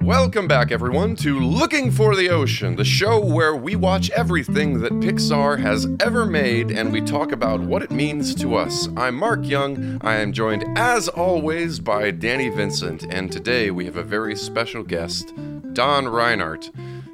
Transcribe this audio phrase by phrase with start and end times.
[0.00, 4.92] Welcome back, everyone, to Looking for the Ocean, the show where we watch everything that
[4.92, 8.88] Pixar has ever made and we talk about what it means to us.
[8.96, 9.98] I'm Mark Young.
[10.02, 14.84] I am joined, as always, by Danny Vincent, and today we have a very special
[14.84, 15.34] guest,
[15.72, 16.70] Don Reinert.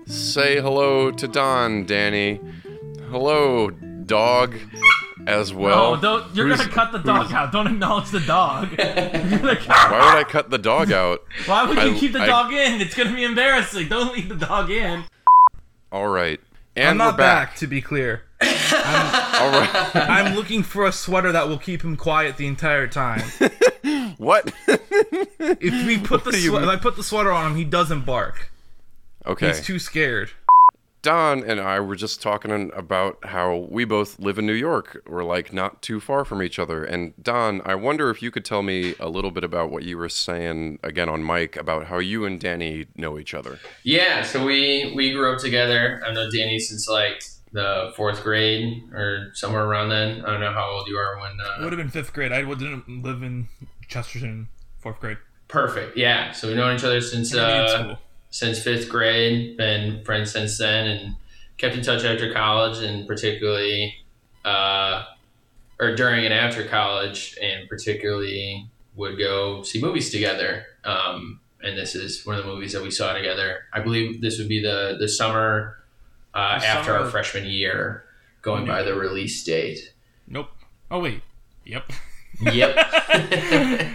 [0.06, 2.40] Say hello to Don, Danny.
[3.10, 4.58] Hello, dog,
[5.26, 5.94] as well.
[5.94, 7.52] Oh, don't, you're gonna cut the dog out.
[7.52, 8.70] Don't acknowledge the dog.
[8.76, 11.22] Cut- Why would I cut the dog out?
[11.46, 12.80] Why would you I- keep the I- dog in?
[12.80, 13.88] It's gonna be embarrassing.
[13.88, 15.04] Don't leave the dog in.
[15.90, 16.40] All right.
[16.74, 17.48] And I'm not we're back.
[17.50, 17.56] back.
[17.58, 18.22] to be clear.
[18.42, 18.48] All
[19.50, 19.90] right.
[19.94, 23.20] I'm looking for a sweater that will keep him quiet the entire time.
[24.16, 24.50] what?
[24.66, 26.68] If we put the do swe- if?
[26.68, 28.50] I put the sweater on him, he doesn't bark.
[29.26, 29.48] okay.
[29.48, 30.30] He's too scared.
[31.02, 35.02] Don and I were just talking about how we both live in New York.
[35.06, 36.84] We're like not too far from each other.
[36.84, 39.98] And Don, I wonder if you could tell me a little bit about what you
[39.98, 43.58] were saying again on mic about how you and Danny know each other.
[43.82, 46.00] Yeah, so we we grew up together.
[46.06, 50.24] I've known Danny since like the fourth grade or somewhere around then.
[50.24, 51.32] I don't know how old you are when.
[51.32, 52.30] It Uh, would have been fifth grade.
[52.32, 53.48] I didn't live in
[53.88, 55.18] Chesterton fourth grade.
[55.48, 55.96] perfect.
[55.96, 57.98] Yeah, so we've known each other since Maybe uh, school.
[58.32, 59.56] Since fifth grade.
[59.56, 61.14] Been friends since then, and
[61.58, 63.94] kept in touch after college, and particularly,
[64.44, 65.04] uh,
[65.78, 68.66] or during and after college, and particularly
[68.96, 70.64] would go see movies together.
[70.84, 73.60] Um, and this is one of the movies that we saw together.
[73.72, 75.78] I believe this would be the the summer
[76.34, 78.04] uh, The after our freshman year,
[78.40, 79.92] going by the release date.
[80.26, 80.48] Nope.
[80.90, 81.20] Oh wait.
[81.64, 81.92] Yep.
[82.40, 82.74] Yep.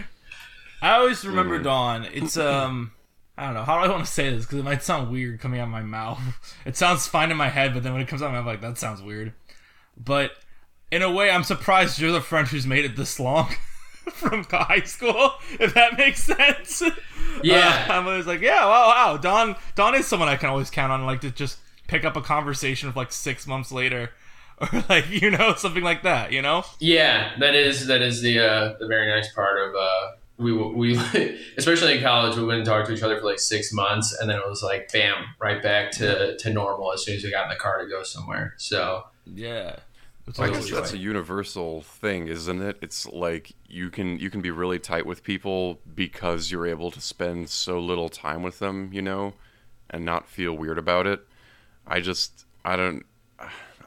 [0.82, 1.64] I always remember Mm.
[1.64, 2.06] Don.
[2.06, 2.92] It's um.
[3.38, 5.40] I don't know how do I want to say this because it might sound weird
[5.40, 6.20] coming out of my mouth.
[6.66, 8.48] It sounds fine in my head, but then when it comes out, of my mouth,
[8.48, 9.34] I'm like that sounds weird.
[9.96, 10.32] But
[10.92, 13.50] in a way, I'm surprised you're the friend who's made it this long
[14.12, 15.32] from high school.
[15.60, 16.84] If that makes sense.
[17.44, 17.86] Yeah.
[17.90, 19.18] Uh, I'm always like, yeah, wow, wow.
[19.18, 22.22] Don, Don is someone I can always count on, like to just pick up a
[22.22, 24.12] conversation of like six months later,
[24.60, 26.32] or like you know something like that.
[26.32, 26.64] You know.
[26.80, 30.98] Yeah, that is that is the uh, the very nice part of uh, we we
[31.58, 34.38] especially in college we wouldn't talk to each other for like six months and then
[34.38, 37.50] it was like bam right back to, to normal as soon as we got in
[37.50, 38.54] the car to go somewhere.
[38.58, 39.78] So Yeah.
[40.28, 42.78] It's I guess that's a universal thing, isn't it?
[42.82, 47.00] It's like you can you can be really tight with people because you're able to
[47.00, 49.36] spend so little time with them, you know,
[49.90, 51.26] and not feel weird about it.
[51.88, 53.06] I just I don't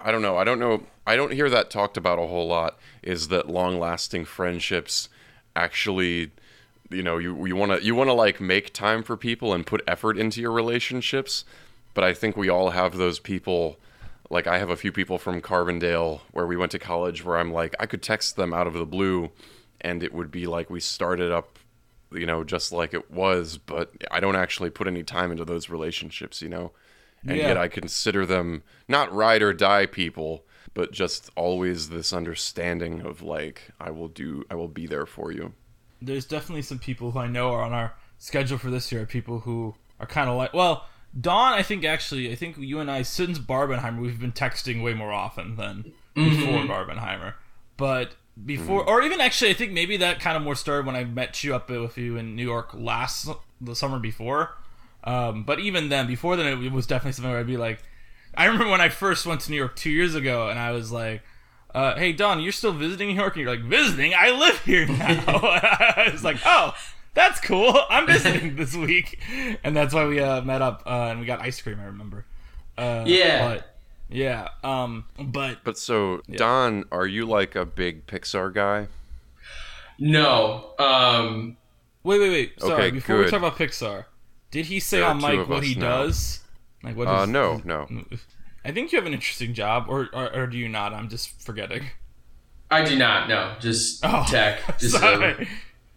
[0.00, 0.39] I don't know.
[0.39, 0.87] I don't know.
[1.06, 5.10] I don't hear that talked about a whole lot is that long-lasting friendships
[5.55, 6.31] actually
[6.91, 9.67] you know, you you want to you want to like make time for people and
[9.67, 11.45] put effort into your relationships,
[11.95, 13.78] but I think we all have those people
[14.28, 17.53] like I have a few people from Carbondale where we went to college where I'm
[17.53, 19.31] like I could text them out of the blue
[19.81, 21.59] and it would be like we started up
[22.12, 25.69] you know just like it was but I don't actually put any time into those
[25.71, 26.72] relationships you know
[27.27, 27.49] and Yeah.
[27.49, 33.22] yet I consider them not ride or die people but just always this understanding of
[33.22, 35.55] like I will do I will be there for you
[36.03, 39.06] there's definitely some people who I know are on our schedule for this year.
[39.06, 40.87] People who are kind of like, well,
[41.19, 41.53] Don.
[41.53, 45.12] I think actually, I think you and I since Barbenheimer, we've been texting way more
[45.12, 47.34] often than before Barbenheimer.
[47.77, 51.05] But before, or even actually, I think maybe that kind of more started when I
[51.05, 53.28] met you up with you in New York last
[53.60, 54.56] the summer before.
[55.03, 57.83] Um, but even then, before then, it was definitely something where I'd be like,
[58.34, 60.93] I remember when I first went to New York two years ago, and I was
[60.93, 61.22] like,
[61.75, 64.13] uh, "Hey Don, you're still visiting New York?" And you're like, "Visiting?
[64.17, 66.75] I live here now." I was like, "Oh,
[67.15, 67.79] that's cool.
[67.91, 69.19] I'm visiting this week,"
[69.65, 71.79] and that's why we uh, met up uh, and we got ice cream.
[71.81, 72.25] I remember.
[72.79, 73.49] Uh, Yeah.
[73.49, 73.77] But,
[74.09, 74.49] yeah.
[74.65, 75.05] Um.
[75.19, 78.89] But but so Don are you like a big Pixar guy
[80.03, 81.57] no, um,
[82.05, 82.61] wait, wait, wait.
[82.61, 82.73] Sorry.
[82.85, 84.07] Okay, before we talk about Pixar,
[84.51, 86.05] did he say There on two mic what he now.
[86.05, 86.41] does?
[86.83, 87.07] Like what?
[87.07, 88.05] uh is- no is- no
[88.65, 90.93] I think you have an interesting job, or or, or do you not?
[90.93, 91.84] I'm just forgetting.
[92.71, 93.28] I do not.
[93.28, 94.60] No, just Oh, tech.
[94.78, 95.32] Just sorry.
[95.32, 95.47] a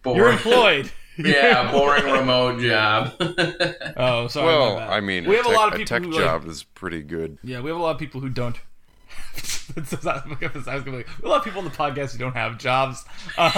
[0.02, 0.90] boring, You're employed.
[1.18, 3.12] yeah, boring remote job.
[3.96, 4.46] Oh, sorry.
[4.46, 4.90] well my bad.
[4.90, 6.64] I mean we have a tech, lot of people A tech who like, job is
[6.64, 8.56] pretty good Yeah, we have a lot of people who don't.
[9.34, 11.70] That's- that's- I was gonna be like, we have a lot of people on the
[11.70, 13.04] podcast who don't have jobs.
[13.38, 13.50] Um,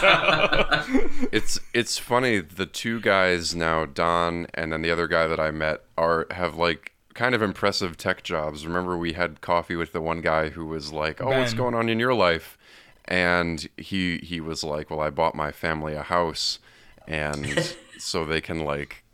[0.00, 2.40] so, It's it's funny.
[2.40, 6.56] The two guys now, Don and then the other guy that I met, are have
[6.56, 8.66] like kind of impressive tech jobs.
[8.66, 11.90] Remember, we had coffee with the one guy who was like, "Oh, what's going on
[11.90, 12.56] in your life?"
[13.04, 16.60] And he he was like, "Well, I bought my family a house,
[17.06, 19.04] and so they can like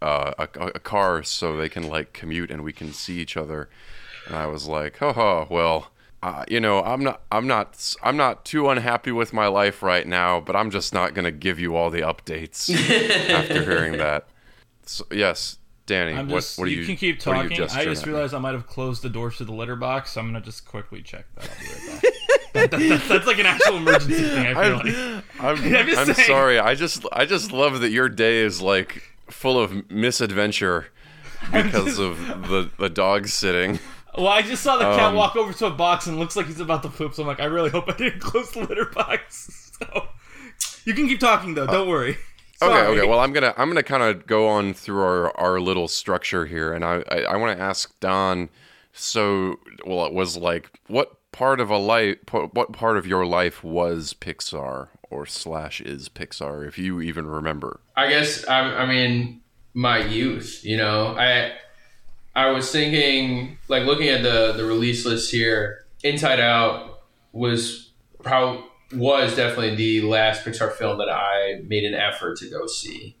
[0.00, 3.68] uh, a, a car, so they can like commute and we can see each other."
[4.26, 8.44] And I was like, "Haha, well." uh, you know, I'm not, I'm not, I'm not
[8.44, 11.90] too unhappy with my life right now, but I'm just not gonna give you all
[11.90, 12.70] the updates
[13.30, 14.28] after hearing that.
[14.84, 16.58] So, yes, Danny, I'm what, just.
[16.58, 16.86] what are you, you?
[16.86, 17.52] can keep what talking.
[17.52, 18.12] I just at me?
[18.12, 20.66] realized I might have closed the doors to the litter box, so I'm gonna just
[20.66, 21.48] quickly check that.
[21.48, 22.14] Right
[22.52, 24.46] that, that, that's, that's like an actual emergency thing.
[24.46, 25.24] I feel like.
[25.40, 26.58] I'm, I'm I'm sorry.
[26.58, 30.86] I just I just love that your day is like full of misadventure
[31.52, 32.18] because of
[32.48, 33.80] the the dog sitting.
[34.16, 36.46] Well, I just saw the cat Um, walk over to a box and looks like
[36.46, 37.14] he's about to poop.
[37.14, 39.72] So I'm like, I really hope I didn't close the litter box.
[39.78, 40.08] So
[40.84, 41.66] you can keep talking though.
[41.66, 42.18] Don't worry.
[42.62, 43.08] Okay, okay.
[43.08, 46.72] Well, I'm gonna I'm gonna kind of go on through our our little structure here,
[46.72, 48.48] and I I, I want to ask Don.
[48.92, 53.64] So, well, it was like what part of a life, what part of your life
[53.64, 57.80] was Pixar or slash is Pixar, if you even remember?
[57.96, 59.40] I guess I, I mean
[59.74, 60.60] my youth.
[60.62, 61.52] You know, I
[62.34, 65.86] I was thinking like looking at the the release list here.
[66.04, 67.90] Inside Out was
[68.22, 68.64] probably
[68.94, 73.16] was definitely the last Pixar film that I made an effort to go see.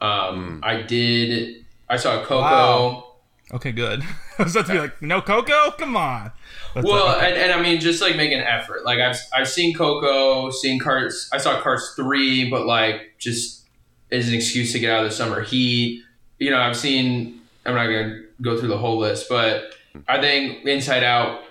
[0.00, 1.64] Um, I did.
[1.88, 2.40] I saw Coco.
[2.40, 3.08] Wow.
[3.54, 4.02] Okay, good.
[4.38, 5.72] I was about to be like, no Coco.
[5.72, 6.32] Come on.
[6.74, 8.84] That's Well, like- and, and I mean, just like make an effort.
[8.84, 11.28] Like I've I've seen Coco, seen Cars.
[11.32, 13.66] I saw Cars three, but like just
[14.10, 16.02] as an excuse to get out of the summer heat.
[16.38, 17.40] You know, I've seen.
[17.66, 19.74] I'm not gonna go through the whole list, but
[20.08, 21.42] I think Inside Out.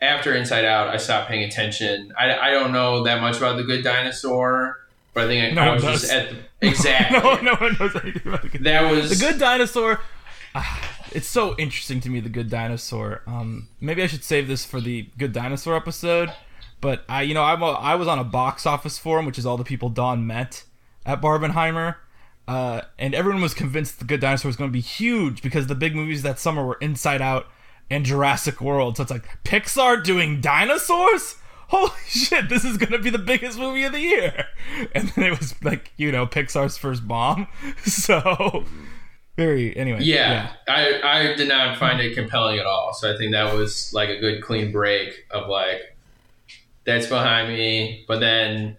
[0.00, 2.12] After Inside Out, I stopped paying attention.
[2.18, 4.78] I, I don't know that much about the Good Dinosaur,
[5.12, 6.00] but I think I, No I was does.
[6.02, 7.18] just at the, exactly.
[7.22, 8.64] no, no one knows anything about the good.
[8.64, 10.00] That was The Good Dinosaur.
[10.54, 12.20] ah, it's so interesting to me.
[12.20, 13.22] The Good Dinosaur.
[13.26, 16.32] Um, maybe I should save this for the Good Dinosaur episode.
[16.80, 19.44] But I, you know, I'm a, I was on a box office forum, which is
[19.44, 20.62] all the people Don met
[21.04, 21.96] at Barbenheimer,
[22.46, 25.74] uh, and everyone was convinced the Good Dinosaur was going to be huge because the
[25.74, 27.46] big movies that summer were Inside Out
[27.90, 28.96] and Jurassic World.
[28.96, 31.36] So it's like Pixar doing dinosaurs.
[31.68, 32.48] Holy shit!
[32.48, 34.46] This is gonna be the biggest movie of the year,
[34.94, 37.46] and then it was like you know Pixar's first bomb.
[37.84, 38.64] So
[39.36, 40.00] very anyway.
[40.02, 42.92] Yeah, I I did not find it compelling at all.
[42.92, 45.96] So I think that was like a good clean break of like
[46.84, 48.04] that's behind me.
[48.08, 48.76] But then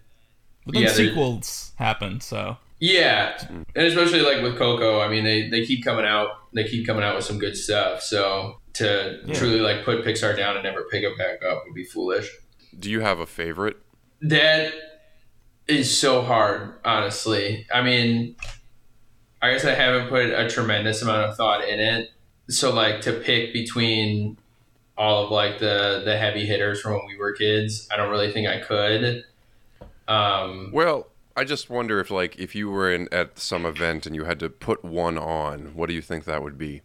[0.66, 5.48] But then Yeah, sequels happened, so yeah, and especially like with Coco, I mean they
[5.48, 8.02] they keep coming out they keep coming out with some good stuff.
[8.02, 9.34] So to Yeah.
[9.34, 12.30] truly like put Pixar down and never pick it back up would be foolish.
[12.78, 13.76] Do you have a favorite?
[14.22, 14.72] That
[15.66, 17.66] is so hard, honestly.
[17.72, 18.36] I mean,
[19.42, 22.10] I guess I haven't put a tremendous amount of thought in it.
[22.48, 24.36] So like to pick between
[24.98, 28.30] all of like the the heavy hitters from when we were kids, I don't really
[28.32, 29.24] think I could.
[30.08, 34.14] Um, Well, I just wonder if like if you were in at some event and
[34.14, 36.82] you had to put one on, what do you think that would be?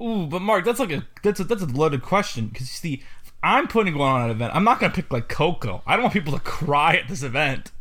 [0.00, 3.02] Ooh, but Mark, that's like a that's a that's a loaded question because you see,
[3.24, 4.54] if I'm putting one on an event.
[4.54, 5.82] I'm not gonna pick like Coco.
[5.86, 7.72] I don't want people to cry at this event.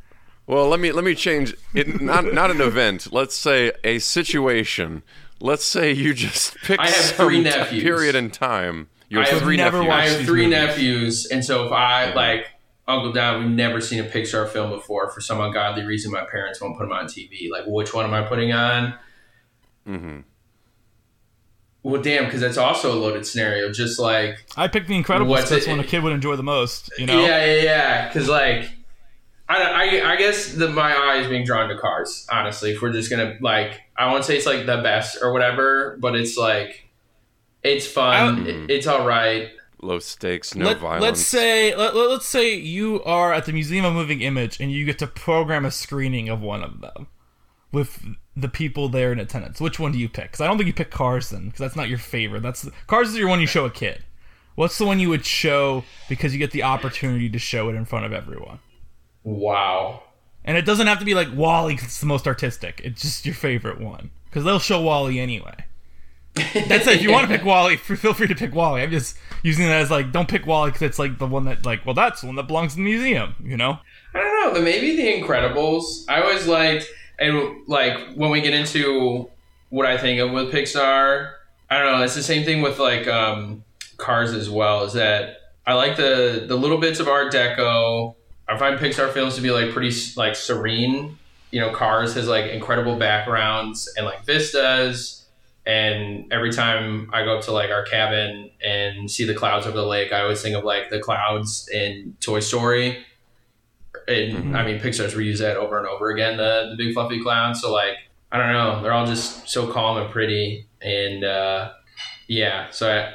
[0.48, 2.02] Well, let me let me change it.
[2.02, 3.12] Not not an event.
[3.12, 5.04] Let's say a situation.
[5.40, 7.84] Let's say you just pick I have some three t- nephews.
[7.84, 8.90] period in time.
[9.10, 9.94] You I have have three never nephews.
[9.94, 10.58] I have three movies.
[10.58, 12.48] nephews, and so if I like
[12.88, 15.10] Uncle Don, we've never seen a Pixar film before.
[15.12, 17.50] For some ungodly reason, my parents won't put them on TV.
[17.52, 18.96] Like, which one am I putting on?
[19.86, 20.20] hmm
[21.88, 23.72] Well, damn, because that's also a loaded scenario.
[23.72, 25.28] Just like I picked The Incredibles.
[25.28, 26.92] What's 'cause That's it- one a kid would enjoy the most.
[26.98, 27.22] You know.
[27.26, 28.08] Yeah, yeah, yeah.
[28.08, 28.70] Because like,
[29.48, 29.62] I,
[30.02, 32.28] I, I guess the my eye is being drawn to Cars.
[32.30, 35.98] Honestly, if we're just gonna like, I won't say it's like the best or whatever,
[36.02, 36.90] but it's like,
[37.64, 38.46] it's fun.
[38.48, 39.50] It- it's all right.
[39.82, 41.02] Low stakes, no Let, violence.
[41.04, 44.72] let's say let, let- let's say you are at the Museum of Moving Image and
[44.72, 47.08] you get to program a screening of one of them
[47.78, 48.04] with
[48.36, 49.62] the people there in attendance.
[49.62, 50.26] Which one do you pick?
[50.26, 52.42] Because I don't think you pick Cars then, because that's not your favorite.
[52.44, 54.04] That's Cars is your one you show a kid.
[54.56, 57.86] What's the one you would show because you get the opportunity to show it in
[57.86, 58.60] front of everyone?
[59.24, 60.04] Wow.
[60.44, 62.82] And it doesn't have to be like WALL-E 'cause it's the most artistic.
[62.84, 65.66] It's just your favorite one because they'll show WALL-E anyway.
[66.36, 66.96] That's it.
[66.98, 68.82] If you want to pick WALL-E, feel free to pick WALL-E.
[68.82, 71.66] I'm just using that as like, don't pick WALL-E because it's like the one that
[71.66, 73.36] like, well, that's the one that belongs in the museum.
[73.44, 73.80] You know?
[74.16, 74.62] I don't know.
[74.62, 76.06] Maybe The Incredibles.
[76.08, 76.88] I always liked,
[77.20, 79.30] and like when we get into
[79.70, 81.34] what I think of with Pixar,
[81.70, 82.04] I don't know.
[82.04, 83.64] It's the same thing with like um,
[83.98, 84.84] Cars as well.
[84.84, 88.16] Is that I like the the little bits of Art Deco.
[88.48, 91.18] I find Pixar films to be like pretty like serene.
[91.52, 95.26] You know, Cars has like incredible backgrounds and like vistas.
[95.66, 99.76] And every time I go up to like our cabin and see the clouds over
[99.76, 103.06] the lake, I always think of like the clouds in Toy Story
[104.08, 107.56] and I mean Pixar's reused that over and over again the the big fluffy clown.
[107.56, 107.96] So like
[108.32, 111.72] I don't know, they're all just so calm and pretty, and uh,
[112.28, 112.70] yeah.
[112.72, 113.14] So I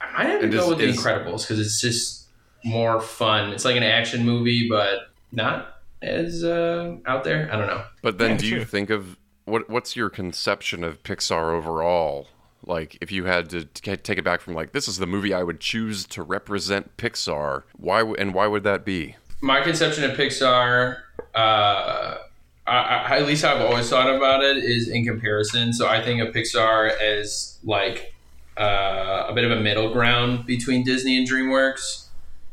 [0.00, 2.26] I have to And go with The Incredibles because it's just
[2.64, 3.52] more fun.
[3.52, 7.48] It's like an action movie, but not as uh, out there.
[7.52, 7.84] I don't know.
[8.02, 9.68] But then, Yeah, do you think of what?
[9.70, 12.28] What's your conception of Pixar overall?
[12.66, 15.32] Like, if you had to t- take it back from like, this is the movie
[15.32, 17.62] I would choose to represent Pixar.
[17.76, 19.14] Why w- and why would that be?
[19.40, 20.98] My conception of Pixar,
[21.34, 22.18] uh, I,
[22.66, 25.72] I, at least how I've always thought about it, is in comparison.
[25.72, 28.14] So I think of Pixar as like
[28.58, 32.06] uh, a bit of a middle ground between Disney and DreamWorks,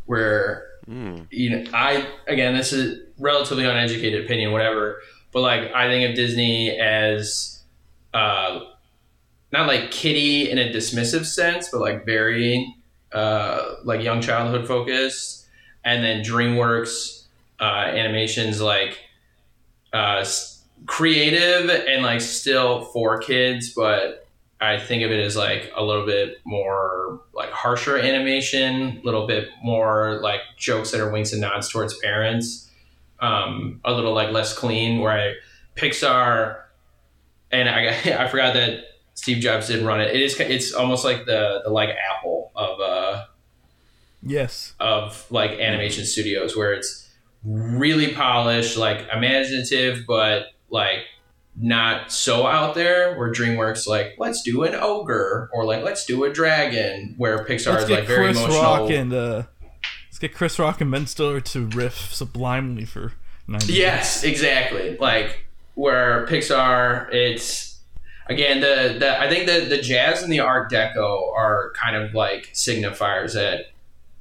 [0.05, 1.21] where Hmm.
[1.31, 5.01] you know, I again, this is relatively uneducated opinion, whatever.
[5.31, 7.63] But like, I think of Disney as
[8.13, 8.59] uh,
[9.51, 12.71] not like kitty in a dismissive sense, but like very
[13.11, 15.34] uh, like young childhood focused,
[15.85, 17.25] and then DreamWorks
[17.61, 18.99] uh, animations like
[19.93, 20.25] uh,
[20.87, 24.27] creative and like still for kids, but
[24.59, 29.27] I think of it as like a little bit more like harsher animation, a little
[29.27, 32.69] bit more like jokes that are winks and nods towards parents,
[33.19, 34.99] um, a little like less clean.
[35.01, 35.33] Where I,
[35.75, 36.61] Pixar,
[37.51, 37.87] and I
[38.23, 40.15] I forgot that Steve Jobs did run it.
[40.15, 42.94] It is it's almost like the the like Apple of uh
[44.25, 44.73] Yes.
[44.79, 47.09] of like animation studios where it's
[47.43, 51.05] really polished, like imaginative, but like
[51.55, 53.15] not so out there.
[53.17, 57.13] Where DreamWorks like let's do an ogre or like let's do a dragon.
[57.17, 58.61] Where Pixar is like very Chris emotional.
[58.61, 59.43] Rock and uh,
[60.07, 63.13] let's get Chris Rock and Ben Stiller to riff sublimely for
[63.47, 63.73] ninety.
[63.73, 64.97] Yes, exactly.
[64.97, 67.79] Like where Pixar, it's
[68.27, 72.13] again the the I think the the jazz and the Art Deco are kind of
[72.13, 73.67] like signifiers that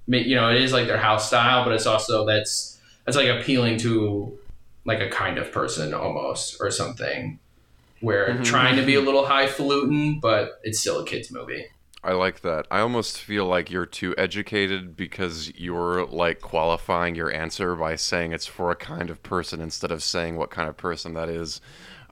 [0.06, 3.78] you know it is like their house style, but it's also that's that's like appealing
[3.78, 4.37] to
[4.84, 7.38] like a kind of person almost or something.
[8.00, 8.44] Where Mhm.
[8.44, 11.66] trying to be a little highfalutin, but it's still a kids movie.
[12.02, 12.66] I like that.
[12.70, 18.32] I almost feel like you're too educated because you're like qualifying your answer by saying
[18.32, 21.62] it's for a kind of person instead of saying what kind of person that is.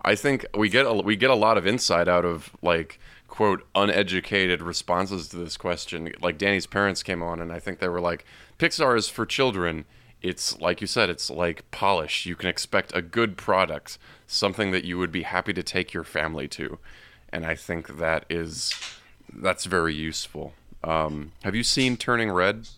[0.03, 2.99] I think we get a, we get a lot of insight out of like
[3.33, 6.13] quote uneducated responses to this question.
[6.21, 8.27] Like Danny's parents came on and I think they were like
[8.59, 9.87] Pixar is for children.
[10.21, 12.27] It's like you said, it's like polish.
[12.27, 13.97] You can expect a good product,
[14.27, 16.79] something that you would be happy to take your family to.
[17.33, 18.75] And I think that is
[19.33, 20.53] that's very useful.
[20.85, 22.69] Um, have you seen Turning Red?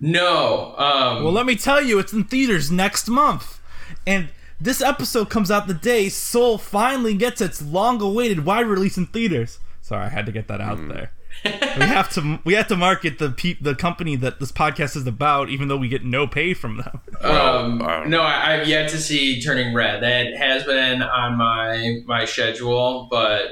[0.00, 3.60] No, um, Well, let me tell you, it's in theaters next month,
[4.04, 4.30] and
[4.64, 9.58] this episode comes out the day Soul finally gets its long-awaited wide release in theaters.
[9.82, 11.12] Sorry, I had to get that out there.
[11.44, 11.50] we
[11.82, 15.50] have to we have to market the pe- the company that this podcast is about,
[15.50, 17.00] even though we get no pay from them.
[17.24, 20.02] Um, um, no, I, I've yet to see Turning Red.
[20.02, 23.50] That has been on my my schedule, but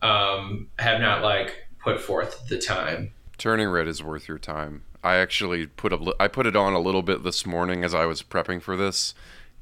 [0.00, 3.12] um, have not like put forth the time.
[3.36, 4.84] Turning Red is worth your time.
[5.04, 7.94] I actually put a li- I put it on a little bit this morning as
[7.94, 9.14] I was prepping for this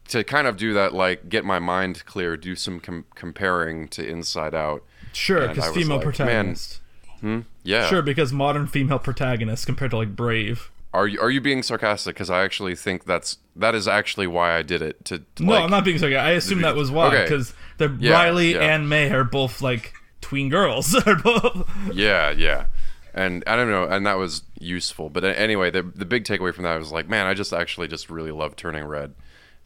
[0.09, 4.07] to kind of do that like get my mind clear, do some com- comparing to
[4.07, 4.83] Inside Out.
[5.12, 6.81] Sure, because female like, protagonist.
[7.21, 7.41] Hmm?
[7.65, 7.87] Yeah.
[7.88, 10.71] Sure, because modern female protagonists compared to like Brave.
[10.95, 12.15] Are you are you being sarcastic?
[12.15, 15.05] Because I actually think that's that is actually why I did it.
[15.07, 16.25] To, to No, like, I'm not being sarcastic.
[16.25, 17.23] I assume that was why Okay.
[17.25, 18.75] because they're Yeah, Riley yeah.
[18.75, 20.93] and May are both like tween girls.
[21.23, 22.67] Both- Yeah, yeah.
[23.15, 25.11] And I don't know, and that was useful.
[25.11, 28.09] But anyway, the the big takeaway from that was like, man, I just actually just
[28.09, 29.15] really love Turning Red.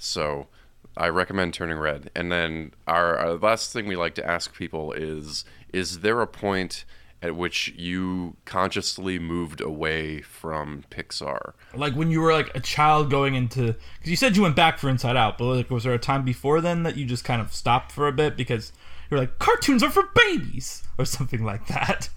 [0.03, 0.49] So
[0.97, 2.11] I recommend Turning Red.
[2.15, 6.27] And then our, our last thing we like to ask people is is there a
[6.27, 6.85] point
[7.23, 11.53] at which you consciously moved away from Pixar?
[11.75, 14.79] like when you were like a child going into because you said you went back
[14.79, 17.41] for Inside Out, but like was there a time before then that you just kind
[17.41, 18.73] of stopped for a bit because
[19.09, 22.11] you're like cartoons are for babies or something like that?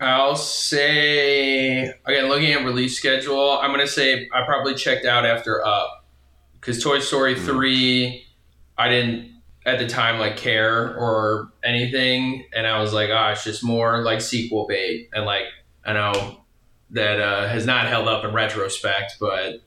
[0.00, 5.64] I'll say again, looking at release schedule, I'm gonna say I probably checked out after
[5.64, 6.01] Up
[6.62, 8.24] because Toy Story three,
[8.78, 9.32] I didn't
[9.66, 14.02] at the time like care or anything, and I was like, ah, it's just more
[14.02, 15.44] like sequel bait, and like
[15.84, 16.38] I know
[16.90, 19.60] that uh, has not held up in retrospect, but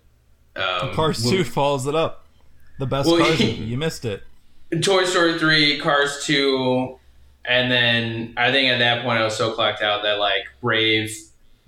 [0.55, 2.25] um, Cars when- Two follows it up.
[2.79, 3.51] The best Well, Cars movie.
[3.53, 4.23] You missed it.
[4.81, 6.97] Toy Story 3, Cars 2,
[7.45, 11.15] and then I think at that point I was so clocked out that like Brave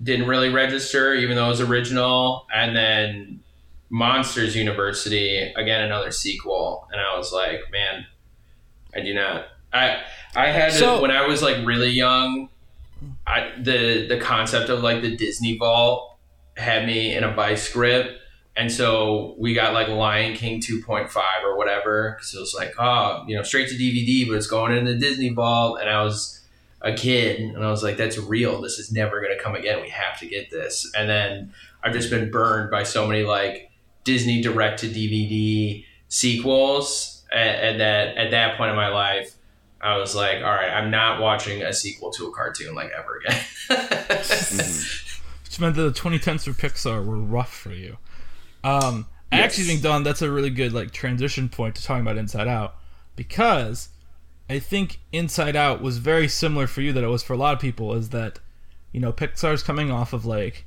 [0.02, 2.46] didn't really register, even though it was original.
[2.54, 3.40] And then
[3.90, 8.06] Monsters University, again another sequel, and I was like, man,
[8.96, 9.46] I do not.
[9.74, 10.02] I
[10.36, 12.50] I had to, So- when I was like really young.
[13.28, 16.18] I the the concept of like the Disney Vault
[16.56, 18.20] had me in a vice grip.
[18.56, 22.16] And so we got like Lion King 2.5 or whatever.
[22.18, 24.96] Because it was like, oh, you know, straight to DVD, but it's going in the
[24.96, 25.80] Disney Vault.
[25.80, 26.42] And I was,
[26.82, 28.62] a kid, and I was like, "That's real.
[28.62, 29.82] This is never going to come again.
[29.82, 31.54] We have to get this." And then
[31.84, 33.67] I've just been burned by so many like
[34.08, 39.36] Disney direct to DVD sequels, and, and that at that point in my life,
[39.82, 43.18] I was like, "All right, I'm not watching a sequel to a cartoon like ever
[43.26, 43.44] again."
[45.44, 47.98] Which meant that the 2010s for Pixar were rough for you.
[48.64, 49.72] Um, I actually Yes.
[49.74, 52.76] think Don, that's a really good like transition point to talking about Inside Out,
[53.16, 53.90] because
[54.50, 57.54] I think Inside Out was very similar for you that it was for a lot
[57.54, 57.94] of people.
[57.94, 58.40] Is that
[58.94, 60.66] you know Pixar's coming off of like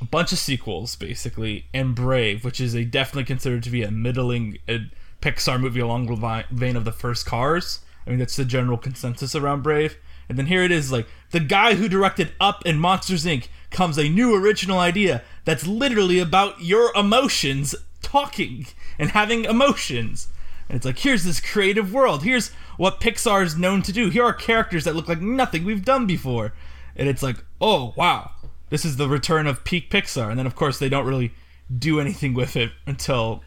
[0.00, 3.90] a bunch of sequels basically, and Brave, which is a definitely considered to be a
[3.90, 4.78] middling uh,
[5.20, 7.80] Pixar movie along the vein of the first Cars.
[8.06, 9.96] I mean that's the general consensus around Brave.
[10.28, 13.48] And then here it is, like the guy who directed Up and Monsters Inc.
[13.70, 18.66] comes a new original idea that's literally about your emotions talking
[18.98, 20.28] and having emotions.
[20.68, 22.24] And it's like, here's this creative world.
[22.24, 24.10] Here's what Pixar is known to do.
[24.10, 26.52] Here are characters that look like nothing we've done before.
[26.94, 28.32] And it's like, oh, wow.
[28.70, 30.30] This is the return of peak Pixar.
[30.30, 31.32] And then, of course, they don't really
[31.76, 33.42] do anything with it until,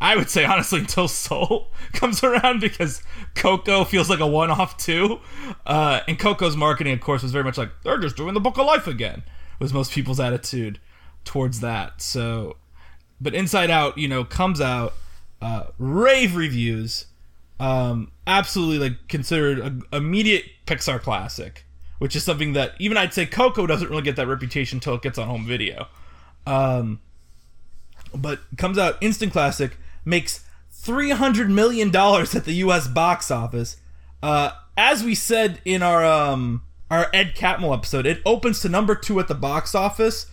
[0.00, 3.02] I would say, honestly, until Soul comes around because
[3.34, 5.20] Coco feels like a one off, too.
[5.66, 8.58] Uh, and Coco's marketing, of course, was very much like, they're just doing the Book
[8.58, 9.22] of Life again,
[9.58, 10.80] was most people's attitude
[11.24, 12.00] towards that.
[12.00, 12.56] So,
[13.20, 14.94] but Inside Out, you know, comes out,
[15.42, 17.06] uh, rave reviews,
[17.58, 19.58] um, absolutely like considered
[19.92, 21.66] a immediate Pixar classic,
[22.00, 25.02] which is something that even I'd say Coco doesn't really get that reputation until it
[25.02, 25.86] gets on home video.
[26.46, 27.00] Um,
[28.14, 32.88] but comes out instant classic, makes three hundred million dollars at the U.S.
[32.88, 33.76] box office.
[34.22, 38.94] Uh, as we said in our um our Ed Catmull episode, it opens to number
[38.94, 40.26] two at the box office,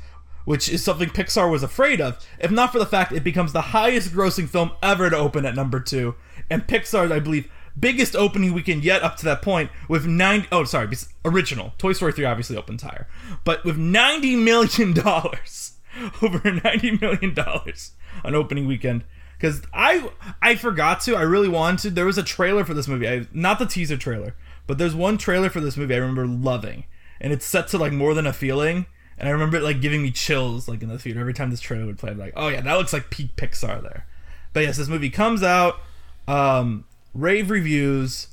[0.46, 2.26] which is something Pixar was afraid of.
[2.40, 5.54] If not for the fact it becomes the highest grossing film ever to open at
[5.54, 6.16] number two,
[6.50, 10.64] and Pixar's, I believe, biggest opening weekend yet up to that point with nine oh
[10.64, 10.90] sorry,
[11.26, 11.74] original.
[11.78, 13.08] Toy Story 3 obviously opens higher.
[13.44, 15.74] But with ninety million dollars.
[16.22, 17.92] Over ninety million dollars
[18.24, 19.04] on opening weekend.
[19.38, 20.10] Because I
[20.42, 21.96] I forgot to, I really wanted.
[21.96, 23.08] There was a trailer for this movie.
[23.08, 26.86] I, not the teaser trailer, but there's one trailer for this movie I remember loving.
[27.20, 28.86] And it's set to like more than a feeling.
[29.18, 31.60] And I remember it like giving me chills like in the theater every time this
[31.60, 32.12] trailer would play.
[32.12, 34.06] I'm like, oh yeah, that looks like peak Pixar there.
[34.54, 35.80] But yes, this movie comes out,
[36.28, 36.86] um,
[37.18, 38.28] rave reviews,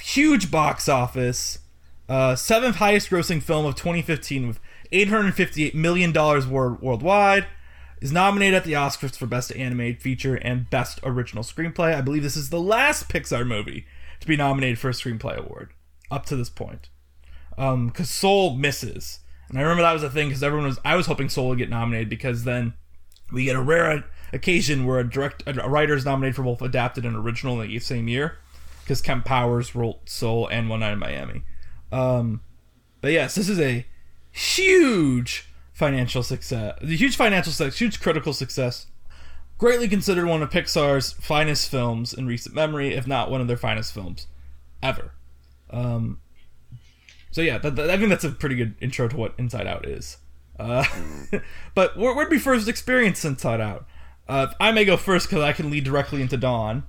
[0.00, 1.60] huge box office,
[2.08, 4.60] uh, seventh highest grossing film of 2015 with
[4.92, 7.46] 858 million dollars worldwide.
[8.00, 11.94] Is nominated at the Oscars for Best Animated Feature and Best Original Screenplay.
[11.94, 13.84] I believe this is the last Pixar movie
[14.20, 15.74] to be nominated for a screenplay award
[16.10, 16.88] up to this point.
[17.58, 19.18] Um, because Soul misses,
[19.50, 20.78] and I remember that was a thing because everyone was.
[20.82, 22.72] I was hoping Soul would get nominated because then
[23.32, 27.04] we get a rare occasion where a direct a writer is nominated for both adapted
[27.04, 28.38] and original in the same year
[28.82, 31.42] because Kemp Powers wrote Soul and One Night in Miami.
[31.92, 32.40] Um,
[33.00, 33.86] but yes, this is a
[34.32, 38.86] huge financial success, a huge financial success, huge critical success.
[39.58, 43.56] Greatly considered one of Pixar's finest films in recent memory, if not one of their
[43.56, 44.26] finest films
[44.82, 45.12] ever.
[45.68, 46.20] Um,
[47.30, 50.16] so yeah, I think that's a pretty good intro to what Inside Out is.
[50.58, 50.84] Uh,
[51.74, 53.86] but where, where'd we first experience Inside Out?
[54.30, 56.84] Uh, I may go first because I can lead directly into Don,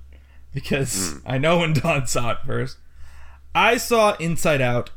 [0.54, 2.78] because I know when Don saw it first.
[3.52, 4.90] I saw Inside Out,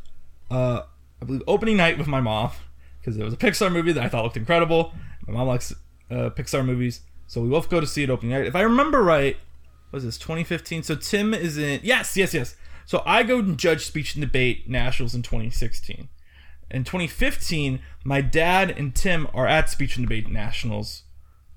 [0.51, 0.83] uh,
[1.19, 2.51] I believe opening night with my mom
[2.99, 4.93] because it was a Pixar movie that I thought looked incredible.
[5.25, 5.73] My mom likes
[6.11, 8.45] uh, Pixar movies, so we both go to see it opening night.
[8.45, 9.37] If I remember right,
[9.91, 10.83] was this 2015?
[10.83, 11.79] So Tim is in.
[11.81, 12.55] Yes, yes, yes.
[12.85, 16.09] So I go and judge speech and debate nationals in 2016.
[16.69, 21.03] In 2015, my dad and Tim are at speech and debate nationals,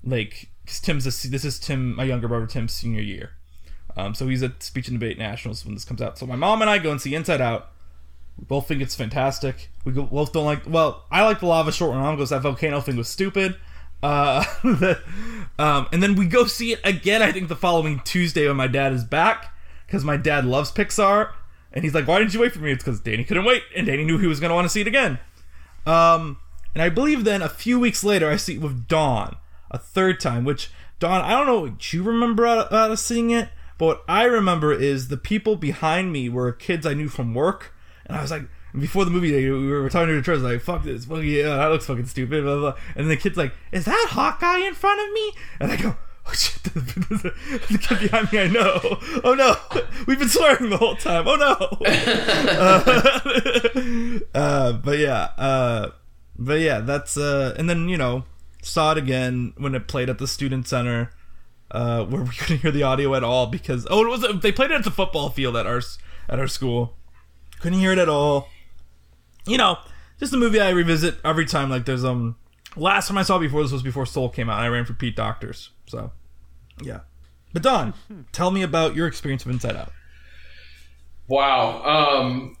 [0.03, 3.31] like 'cause Tim's a, this is Tim, my younger brother Tim's senior year.
[3.97, 6.17] Um, so he's at speech and debate nationals when this comes out.
[6.17, 7.71] So my mom and I go and see Inside Out.
[8.37, 9.69] We both think it's fantastic.
[9.83, 10.61] We go- both don't like.
[10.67, 11.95] Well, I like the lava short.
[11.95, 13.57] My mom goes that volcano thing was stupid.
[14.01, 14.45] Uh,
[15.59, 17.21] um, and then we go see it again.
[17.21, 19.53] I think the following Tuesday when my dad is back
[19.85, 21.31] because my dad loves Pixar,
[21.73, 23.87] and he's like, "Why didn't you wait for me?" It's because Danny couldn't wait, and
[23.87, 25.19] Danny knew he was going to want to see it again.
[25.85, 26.37] Um,
[26.73, 29.35] and I believe then a few weeks later, I see it with Don
[29.71, 30.45] a third time.
[30.45, 34.03] Which Don, I don't know what you remember out out of seeing it, but what
[34.07, 37.73] I remember is the people behind me were kids I knew from work,
[38.05, 38.43] and I was like.
[38.77, 41.71] Before the movie, we were talking to the trust like, "Fuck this, fuck yeah, that
[41.71, 42.75] looks fucking stupid." Blah, blah.
[42.95, 45.95] And the kid's like, "Is that Hawkeye in front of me?" And I go,
[46.27, 48.79] "Oh shit!" the kid behind me, I know.
[49.23, 49.55] Oh no,
[50.07, 51.27] we've been swearing the whole time.
[51.27, 51.55] Oh no.
[54.35, 55.89] uh, uh, but yeah, uh,
[56.37, 58.25] but yeah, that's uh, and then you know
[58.61, 61.11] saw it again when it played at the student center,
[61.71, 64.71] uh, where we couldn't hear the audio at all because oh, it was they played
[64.71, 65.81] it at the football field at our
[66.27, 66.95] at our school,
[67.59, 68.49] Couldn't hear it at all.
[69.47, 69.77] You know,
[70.19, 71.69] just a movie I revisit every time.
[71.69, 72.35] Like there's um,
[72.75, 74.59] last time I saw it before this was before Soul came out.
[74.59, 75.71] I ran for Pete Docter's.
[75.87, 76.11] So,
[76.81, 77.01] yeah.
[77.51, 77.93] But Don,
[78.31, 79.91] tell me about your experience of Inside Out.
[81.27, 81.83] Wow.
[81.83, 82.57] Um,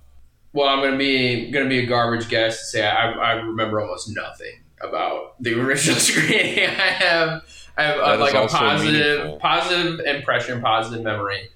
[0.53, 4.15] well, I'm gonna be gonna be a garbage guest to say I, I remember almost
[4.15, 6.59] nothing about the original screening.
[6.69, 7.43] I have
[7.77, 9.39] I have uh, like a positive meaningful.
[9.39, 11.49] positive impression, positive memory.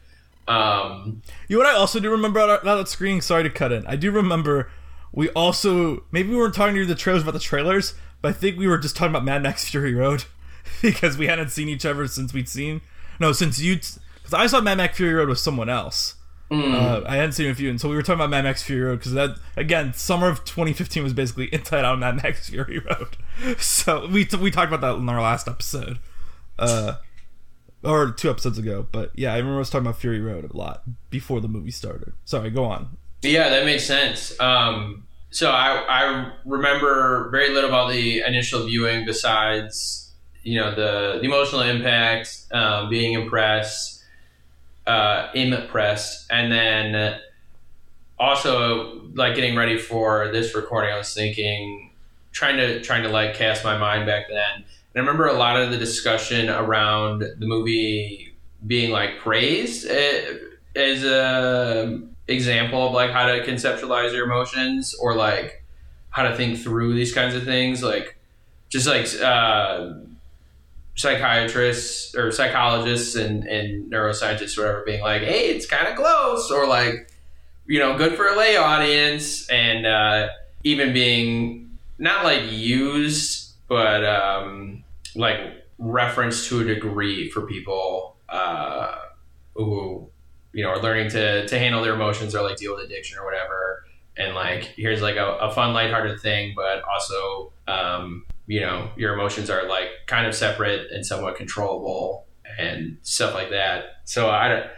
[0.47, 3.21] Um, You know what I also do remember about that screening?
[3.21, 3.85] Sorry to cut in.
[3.87, 4.69] I do remember
[5.11, 8.33] we also maybe we weren't talking to you the trailers about the trailers, but I
[8.33, 10.25] think we were just talking about Mad Max Fury Road
[10.81, 12.81] because we hadn't seen each other since we'd seen
[13.19, 16.15] no since you because I saw Mad Max Fury Road with someone else.
[16.53, 18.81] Uh, I hadn't seen a few, and so we were talking about Mad Max Fury
[18.81, 23.17] Road because that again, summer of 2015 was basically Inside Out Mad Max Fury Road.
[23.59, 25.97] So we we talked about that in our last episode,
[26.59, 26.95] uh,
[27.83, 28.87] or two episodes ago.
[28.91, 32.13] But yeah, I remember us talking about Fury Road a lot before the movie started.
[32.25, 32.97] Sorry, go on.
[33.23, 34.39] Yeah, that makes sense.
[34.39, 40.11] Um, so I, I remember very little about the initial viewing besides,
[40.43, 43.92] you know, the, the emotional impact, um, being impressed,
[44.85, 47.19] uh, impressed, and then
[48.19, 50.93] also like getting ready for this recording.
[50.93, 51.91] I was thinking,
[52.31, 54.65] trying to trying to like cast my mind back then, and
[54.95, 58.33] I remember a lot of the discussion around the movie
[58.65, 60.37] being like praised eh,
[60.75, 65.63] as a example of like how to conceptualize your emotions or like
[66.09, 68.17] how to think through these kinds of things like
[68.69, 69.93] just like uh,
[70.95, 76.51] psychiatrists or psychologists and, and neuroscientists or whatever being like hey it's kind of close
[76.51, 77.09] or like
[77.65, 80.27] you know good for a lay audience and uh,
[80.63, 84.83] even being not like used but um,
[85.15, 85.39] like
[85.79, 88.95] referenced to a degree for people uh,
[89.55, 90.07] who
[90.53, 93.25] you know are learning to to handle their emotions or like deal with addiction or
[93.25, 93.85] whatever.
[94.15, 99.13] And like here's like a, a fun lighthearted thing but also um, you know your
[99.13, 102.25] emotions are like kind of separate and somewhat controllable
[102.57, 104.69] and stuff like that so i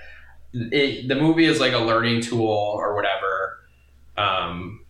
[0.54, 3.60] it, the movie is like a learning tool or whatever
[4.18, 4.86] um,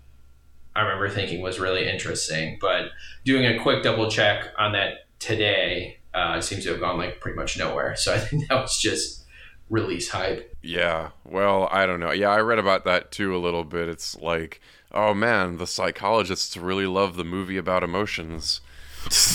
[0.75, 2.89] i remember thinking was really interesting but
[3.23, 7.35] doing a quick double check on that today uh, seems to have gone like pretty
[7.35, 9.25] much nowhere so i think that was just
[9.69, 12.11] release hype Yeah, well, I don't know.
[12.11, 13.87] Yeah, I read about that too a little bit.
[13.87, 14.59] It's like,
[14.91, 18.61] oh man, the psychologists really love the movie about emotions.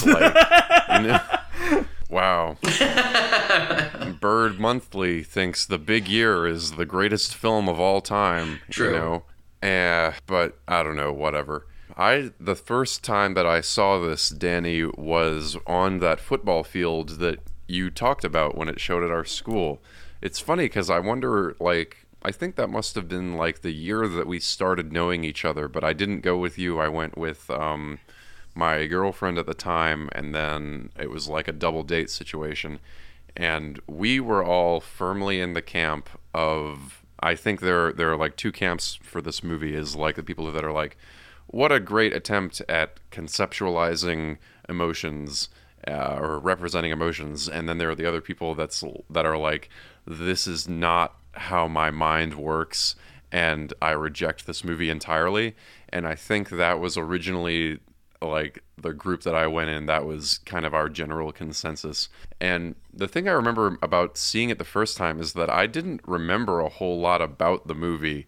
[0.06, 0.34] Like,
[1.00, 2.56] you know, wow.
[4.20, 8.60] Bird Monthly thinks The Big Year is the greatest film of all time.
[8.70, 8.88] True.
[8.88, 9.22] You know,
[9.62, 11.12] eh, but I don't know.
[11.12, 11.66] Whatever.
[11.96, 17.40] I the first time that I saw this, Danny, was on that football field that
[17.66, 19.82] you talked about when it showed at our school.
[20.20, 24.06] It's funny because I wonder, like, I think that must have been like the year
[24.06, 26.78] that we started knowing each other, but I didn't go with you.
[26.78, 27.98] I went with um,
[28.66, 32.78] my girlfriend at the time, and then it was like a double date situation.
[33.36, 37.02] And we were all firmly in the camp of.
[37.22, 39.74] I think there there are like two camps for this movie.
[39.74, 40.96] Is like the people that are like,
[41.46, 45.48] what a great attempt at conceptualizing emotions
[45.86, 49.68] uh, or representing emotions, and then there are the other people that's that are like,
[50.06, 52.96] this is not how my mind works,
[53.30, 55.54] and I reject this movie entirely.
[55.88, 57.80] And I think that was originally
[58.22, 62.08] like the group that I went in, that was kind of our general consensus.
[62.40, 66.02] And the thing I remember about seeing it the first time is that I didn't
[66.06, 68.26] remember a whole lot about the movie,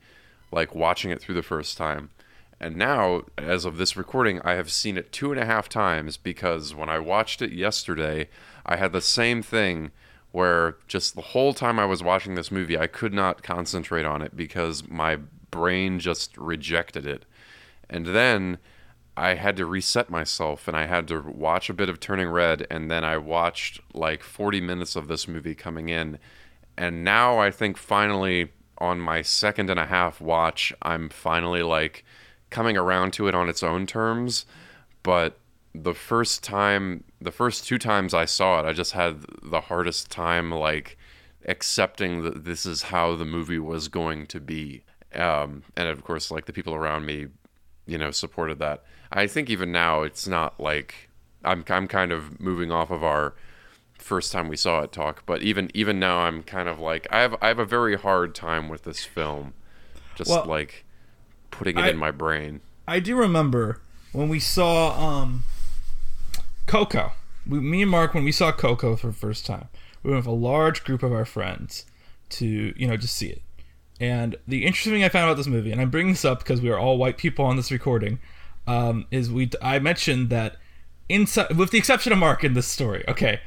[0.51, 2.11] like watching it through the first time.
[2.59, 6.17] And now, as of this recording, I have seen it two and a half times
[6.17, 8.29] because when I watched it yesterday,
[8.65, 9.91] I had the same thing
[10.31, 14.23] where just the whole time I was watching this movie, I could not concentrate on
[14.23, 15.17] it because my
[15.51, 17.25] brain just rejected it.
[17.91, 18.59] And then
[19.17, 22.67] I had to reset myself and I had to watch a bit of Turning Red
[22.71, 26.19] and then I watched like 40 minutes of this movie coming in.
[26.77, 32.05] And now I think finally on my second and a half watch, I'm finally like
[32.51, 34.47] coming around to it on its own terms.
[35.03, 35.39] But
[35.75, 40.11] the first time, the first two times I saw it, I just had the hardest
[40.11, 40.97] time like
[41.47, 44.85] accepting that this is how the movie was going to be.
[45.15, 47.27] Um, and of course, like the people around me,
[47.87, 48.85] you know, supported that.
[49.13, 51.09] I think even now it's not like
[51.45, 53.35] I'm I'm kind of moving off of our
[53.99, 57.21] first time we saw it talk, but even even now I'm kind of like I
[57.21, 59.55] have I have a very hard time with this film,
[60.15, 60.85] just Well, like
[61.51, 62.61] putting it I- in my brain.
[62.89, 63.81] I do remember
[64.13, 65.45] when we saw um,
[66.67, 67.13] Coco.
[67.47, 69.69] We, me and Mark, when we saw Coco for the first time,
[70.03, 71.87] we went with a large group of our friends
[72.31, 73.43] to, you know, just see it.
[74.01, 76.61] And the interesting thing I found about this movie, and I'm bringing this up because
[76.61, 78.19] we are all white people on this recording,
[78.67, 80.57] um, is we I mentioned that
[81.09, 83.41] inside, with the exception of Mark in this story, okay,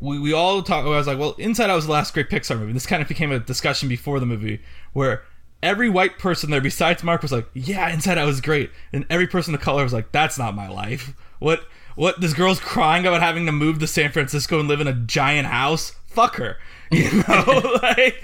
[0.00, 0.84] we, we all talk.
[0.84, 2.72] I was like, well, Inside Out was the last great Pixar movie.
[2.72, 4.60] This kind of became a discussion before the movie
[4.92, 5.22] where
[5.62, 9.26] every white person there besides Mark was like, yeah, Inside Out was great, and every
[9.26, 11.14] person of color was like, that's not my life.
[11.38, 11.64] What?
[11.96, 12.20] What?
[12.20, 15.48] This girl's crying about having to move to San Francisco and live in a giant
[15.48, 15.92] house.
[16.06, 16.56] Fuck her.
[16.92, 18.20] You know, like,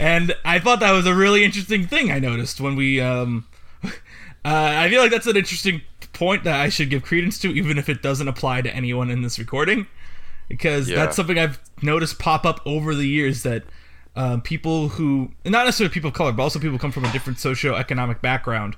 [0.00, 3.00] and I thought that was a really interesting thing I noticed when we.
[3.00, 3.46] Um,
[4.44, 7.78] uh, I feel like that's an interesting point that I should give credence to, even
[7.78, 9.86] if it doesn't apply to anyone in this recording,
[10.48, 10.96] because Yeah.
[10.96, 13.64] that's something I've noticed pop up over the years that
[14.16, 17.12] um, people who, not necessarily people of color, but also people who come from a
[17.12, 18.76] different socioeconomic background,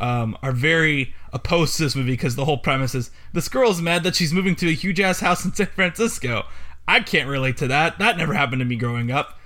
[0.00, 4.02] um, are very opposed to this movie because the whole premise is this girl's mad
[4.02, 6.44] that she's moving to a huge ass house in San Francisco.
[6.88, 7.98] I can't relate to that.
[8.00, 9.38] That never happened to me growing up.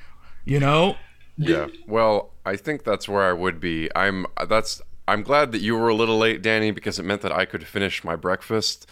[0.47, 0.97] You know?
[1.37, 1.67] Yeah.
[1.87, 3.91] Well, I think that's where I would be.
[3.95, 7.33] I'm that's I'm glad that you were a little late, Danny, because it meant that
[7.33, 8.89] I could finish my breakfast.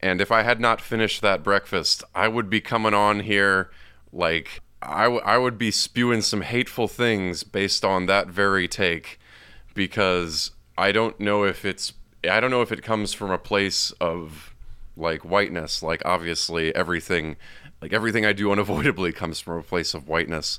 [0.00, 3.70] And if I had not finished that breakfast, I would be coming on here
[4.12, 9.18] like I, w- I would be spewing some hateful things based on that very take
[9.74, 11.92] because I don't know if it's
[12.28, 14.54] I don't know if it comes from a place of
[14.96, 17.36] like whiteness like obviously everything
[17.82, 20.58] like everything I do unavoidably comes from a place of whiteness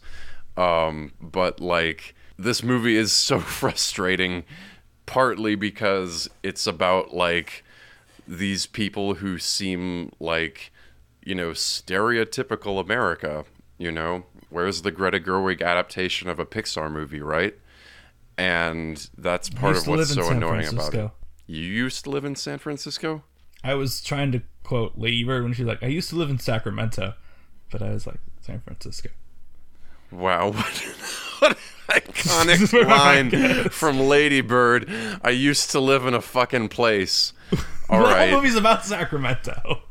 [0.55, 4.43] um but like this movie is so frustrating
[5.09, 7.63] partly because it's about like
[8.27, 10.71] these people who seem like
[11.25, 13.45] you know stereotypical America
[13.79, 14.25] you know?
[14.51, 17.55] Where's the Greta Gerwig adaptation of a Pixar movie right?
[18.37, 21.09] And that's part of what's so San annoying about it.
[21.47, 23.23] You used to live in San Francisco?
[23.63, 26.37] I was trying to quote Lady Bird when she's like, I used to live in
[26.37, 27.15] Sacramento,
[27.71, 29.09] but I was like, San Francisco.
[30.11, 30.51] Wow,
[31.39, 31.57] what, what
[31.95, 34.89] an iconic Where am I line from Lady Bird.
[35.23, 37.33] I used to live in a fucking place.
[37.89, 38.29] All the right.
[38.29, 39.81] whole movie's about Sacramento.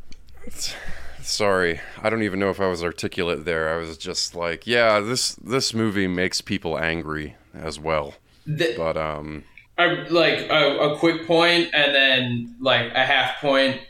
[1.23, 1.81] Sorry.
[2.03, 3.69] I don't even know if I was articulate there.
[3.73, 8.15] I was just like, yeah, this this movie makes people angry as well.
[8.47, 9.45] The- But um
[9.77, 13.81] I like a, a quick point and then like a half point.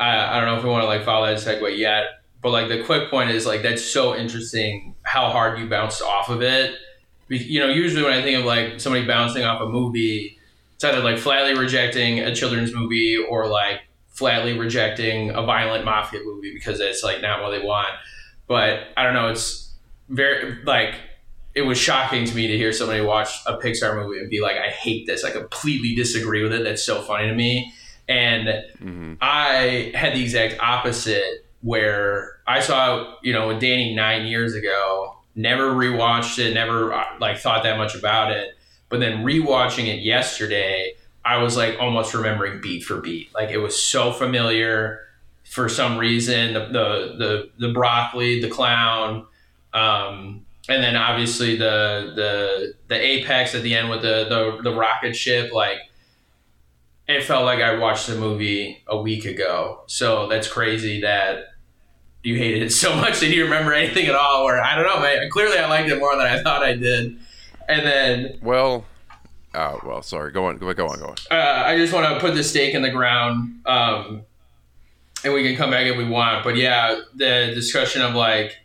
[0.00, 2.04] I, I don't know if we want to like follow that segue yet,
[2.40, 6.28] but like the quick point is like that's so interesting how hard you bounced off
[6.30, 6.76] of it.
[7.28, 10.38] You know, usually when I think of like somebody bouncing off a movie,
[10.74, 16.20] it's either like flatly rejecting a children's movie or like flatly rejecting a violent mafia
[16.24, 17.90] movie because it's like not what they want.
[18.46, 19.72] But I don't know, it's
[20.08, 20.94] very like
[21.54, 24.56] it was shocking to me to hear somebody watch a Pixar movie and be like,
[24.56, 25.24] I hate this.
[25.24, 26.62] I completely disagree with it.
[26.62, 27.72] That's so funny to me.
[28.08, 28.48] And
[28.80, 29.18] mhm.
[29.20, 35.17] I had the exact opposite where I saw, you know, with Danny nine years ago,
[35.38, 38.50] never rewatched it, never uh, like thought that much about it.
[38.90, 43.32] But then rewatching it yesterday, I was like almost remembering beat for beat.
[43.34, 45.00] Like it was so familiar
[45.44, 46.54] for some reason.
[46.54, 49.26] The the the, the broccoli, the clown,
[49.72, 54.76] um, and then obviously the the the apex at the end with the the, the
[54.76, 55.52] rocket ship.
[55.52, 55.78] Like
[57.06, 59.82] it felt like I watched the movie a week ago.
[59.86, 61.44] So that's crazy that
[62.22, 64.42] you hated it so much that you remember anything at all.
[64.42, 65.28] Or I don't know, man.
[65.30, 67.18] Clearly, I liked it more than I thought I did.
[67.68, 68.86] And then well
[69.54, 70.30] uh, well, sorry.
[70.30, 70.58] Go on.
[70.58, 70.98] Go go on.
[70.98, 71.16] Go on.
[71.30, 74.22] uh, I just want to put the stake in the ground, um,
[75.24, 76.44] and we can come back if we want.
[76.44, 78.56] But yeah, the discussion of like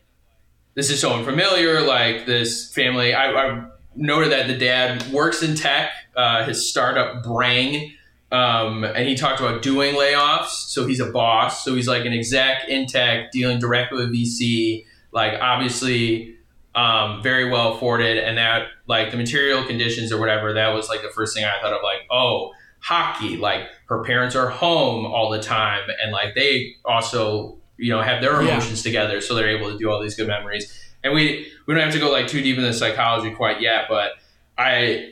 [0.75, 1.81] this is so unfamiliar.
[1.81, 5.91] Like this family, I, I noted that the dad works in tech.
[6.15, 7.93] Uh, his startup Brang,
[8.33, 10.49] um, and he talked about doing layoffs.
[10.67, 11.63] So he's a boss.
[11.63, 14.85] So he's like an exec in tech, dealing directly with VC.
[15.11, 16.35] Like obviously
[16.75, 20.53] um, very well afforded, and that like the material conditions or whatever.
[20.53, 21.81] That was like the first thing I thought of.
[21.83, 23.37] Like, oh, hockey.
[23.37, 28.21] Like her parents are home all the time, and like they also you know have
[28.21, 28.49] their Yeah.
[28.53, 30.79] emotions together, so they're able to do all these good memories.
[31.03, 34.13] And we we don't have to go like too deep into psychology quite yet, but
[34.57, 35.11] I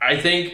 [0.00, 0.52] I think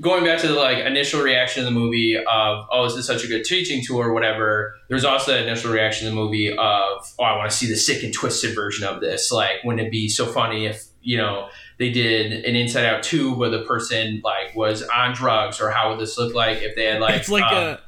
[0.00, 3.24] going back to the like initial reaction of the movie of oh this is such
[3.24, 6.56] a good teaching tool or whatever there's also the initial reaction of the movie of
[6.58, 9.90] oh i want to see the sick and twisted version of this like wouldn't it
[9.90, 14.20] be so funny if you know they did an inside out 2 where the person
[14.24, 17.28] like was on drugs or how would this look like if they had like it's
[17.28, 17.80] like um, a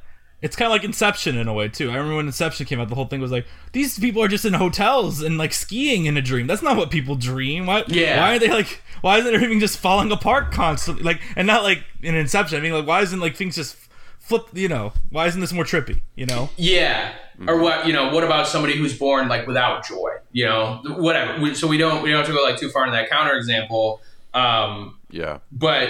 [0.43, 1.89] it's kind of like Inception in a way too.
[1.89, 4.43] I remember when Inception came out, the whole thing was like these people are just
[4.43, 6.47] in hotels and like skiing in a dream.
[6.47, 7.65] That's not what people dream.
[7.65, 7.85] Why?
[7.87, 8.19] Yeah.
[8.19, 8.82] Why are they like?
[9.03, 11.03] Why isn't everything just falling apart constantly?
[11.03, 12.57] Like, and not like in Inception.
[12.57, 13.75] I mean, like, why isn't like things just
[14.19, 14.47] flip?
[14.53, 16.01] You know, why isn't this more trippy?
[16.15, 16.49] You know?
[16.55, 17.13] Yeah,
[17.47, 21.41] or what you know what about somebody who's born like without joy you know whatever
[21.41, 23.33] we, so we don't we don't have to go like too far in that counter
[23.35, 24.01] example
[24.35, 25.39] um Yeah.
[25.51, 25.89] but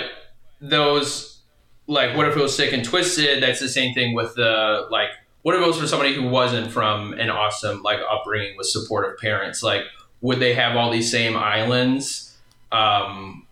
[0.61, 1.41] those
[1.87, 5.09] like what if it was sick and twisted that's the same thing with the like
[5.41, 9.17] what if it was for somebody who wasn't from an awesome like upbringing with supportive
[9.19, 9.83] parents like
[10.21, 12.32] would they have all these same islands
[12.73, 13.45] um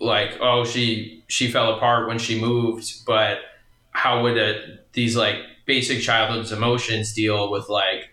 [0.00, 3.38] like oh she she fell apart when she moved but
[3.90, 8.10] how would it, these like basic childhood's emotions deal with like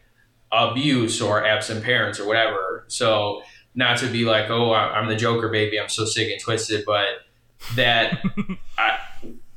[0.51, 3.41] abuse or absent parents or whatever so
[3.75, 6.83] not to be like oh I- i'm the joker baby i'm so sick and twisted
[6.85, 7.07] but
[7.75, 8.23] that
[8.77, 8.99] I,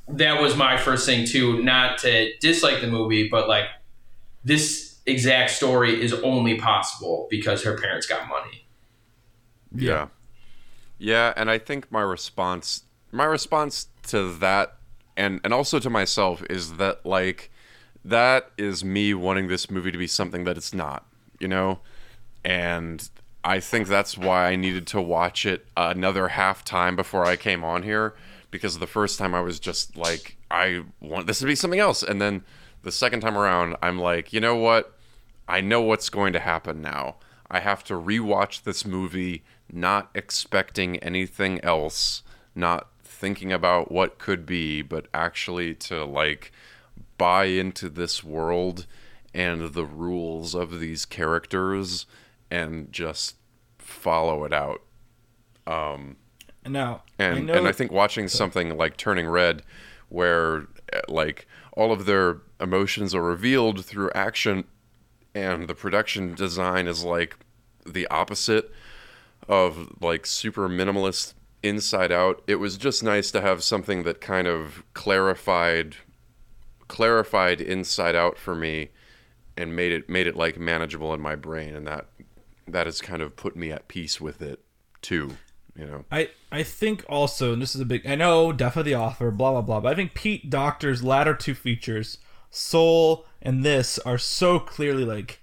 [0.09, 3.67] that was my first thing too not to dislike the movie but like
[4.45, 8.65] this exact story is only possible because her parents got money
[9.75, 10.09] Yeah.
[10.99, 12.83] Yeah, and I think my response
[13.13, 14.77] my response to that
[15.17, 17.51] and and also to myself is that like
[18.05, 21.07] that is me wanting this movie to be something that it's not,
[21.41, 21.81] you know?
[22.45, 23.09] And
[23.43, 27.65] I think that's why I needed to watch it another half time before I came
[27.65, 28.15] on here
[28.51, 32.03] because the first time I was just like I want this to be something else
[32.03, 32.45] and then
[32.83, 34.97] the second time around I'm like, "You know what?
[35.49, 37.17] I know what's going to happen now.
[37.51, 42.23] I have to rewatch this movie not expecting anything else,
[42.55, 46.53] not thinking about what could be, but actually to like
[47.19, 48.87] buy into this world
[49.35, 52.07] and the rules of these characters
[52.51, 53.37] and just
[53.79, 54.83] follow it out.
[56.67, 59.63] Now, And I and I think watching something like Turning Red
[60.09, 64.65] where uh, like all of their emotions are revealed through action
[65.35, 67.37] and the production design is like
[67.85, 68.73] the opposite
[69.49, 74.47] of like super minimalist inside out it was just nice to have something that kind
[74.47, 75.97] of clarified
[76.89, 78.89] clarified inside out for me
[79.57, 82.07] and made it made it like manageable in my brain and that
[82.69, 84.61] that has kind of put me at peace with it
[85.03, 85.33] too
[85.77, 88.07] you know I I think also, and this is a big.
[88.07, 91.35] I know Death of the Author, blah blah blah, but I think Pete Docter's latter
[91.35, 92.17] two features,
[92.51, 95.43] Soul and this, are so clearly like.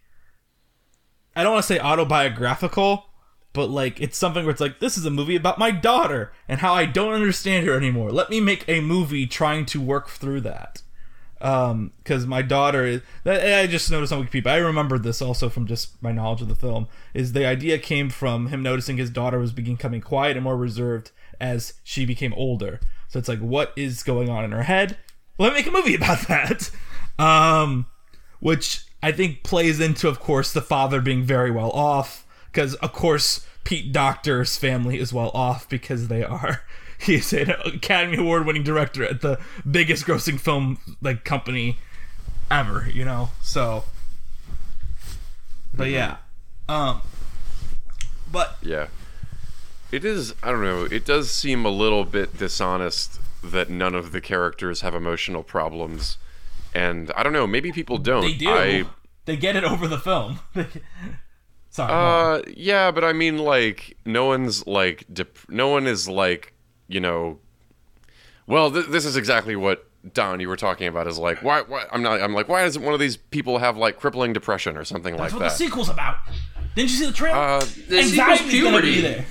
[1.36, 3.06] I don't want to say autobiographical,
[3.54, 6.60] but like it's something where it's like this is a movie about my daughter and
[6.60, 8.12] how I don't understand her anymore.
[8.12, 10.82] Let me make a movie trying to work through that.
[11.40, 13.02] Um, because my daughter is.
[13.26, 14.48] That, I just noticed on Wikipedia.
[14.48, 16.88] I remembered this also from just my knowledge of the film.
[17.14, 21.12] Is the idea came from him noticing his daughter was becoming quiet and more reserved
[21.42, 22.80] as she became older.
[23.10, 24.98] So it's like, what is going on in her head?
[25.38, 26.72] Let me make a movie about that.
[27.20, 27.88] Um,
[28.40, 32.23] which I think plays into, of course, the father being very well off.
[32.54, 36.62] Because of course, Pete Docter's family is well off because they are.
[37.00, 39.40] He's an Academy Award winning director at the
[39.70, 41.78] biggest grossing film like company
[42.50, 43.30] ever, you know.
[43.42, 43.84] So
[45.74, 46.18] But yeah.
[46.70, 47.02] Um
[48.32, 48.88] but Yeah.
[49.92, 54.12] It is, I don't know, it does seem a little bit dishonest that none of
[54.12, 56.18] the characters have emotional problems.
[56.74, 58.22] And I don't know, maybe people don't.
[58.22, 58.50] they do.
[58.50, 58.86] I,
[59.26, 60.40] They get it over the film.
[61.74, 61.92] Sorry.
[61.92, 66.54] uh, yeah, but I mean, like, no one's like, dep- no one is like,
[66.88, 67.40] you know,
[68.46, 71.86] well, th- this is exactly what Don you were talking about is like, why, why,
[71.92, 74.84] I'm not, I'm like, why doesn't one of these people have like crippling depression or
[74.84, 75.46] something That's like that?
[75.46, 76.18] That's what the sequel's about.
[76.76, 77.38] Didn't you see the trailer?
[77.38, 77.66] uh, the
[78.04, 79.26] sequel's Anxiety's gonna be puberty there.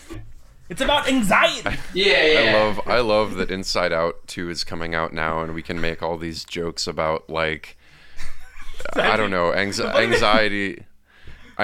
[0.69, 1.63] It's about anxiety.
[1.95, 5.55] yeah yeah I love I love that Inside Out 2 is coming out now and
[5.55, 7.77] we can make all these jokes about like
[8.97, 10.87] I don't know, anxi- anxiety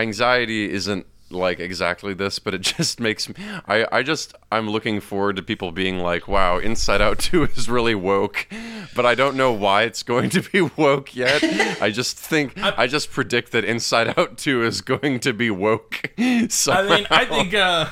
[0.01, 3.35] anxiety isn't like exactly this, but it just makes me
[3.67, 7.69] I I just I'm looking forward to people being like, "Wow, Inside Out 2 is
[7.69, 8.47] really woke."
[8.95, 11.43] But I don't know why it's going to be woke yet.
[11.83, 16.13] I just think I just predict that Inside Out 2 is going to be woke.
[16.51, 17.89] So I mean, I think uh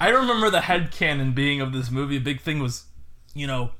[0.00, 2.16] I remember the head headcanon being of this movie.
[2.16, 2.84] A big thing was,
[3.34, 3.72] you know,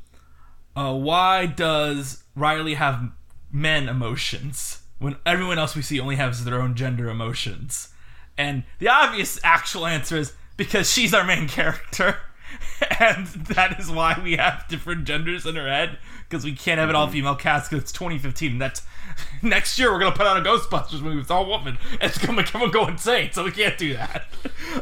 [0.77, 3.11] uh, why does Riley have
[3.51, 7.89] men emotions when everyone else we see only has their own gender emotions?
[8.37, 12.19] And the obvious actual answer is because she's our main character.
[13.01, 16.89] and that is why we have different genders in her head because we can't have
[16.89, 18.83] it all female cast because it's 2015 and that's
[19.43, 21.17] next year we're gonna put out a ghostbusters movie.
[21.19, 23.33] With all women it's gonna make everyone go insane.
[23.33, 24.25] So we can't do that.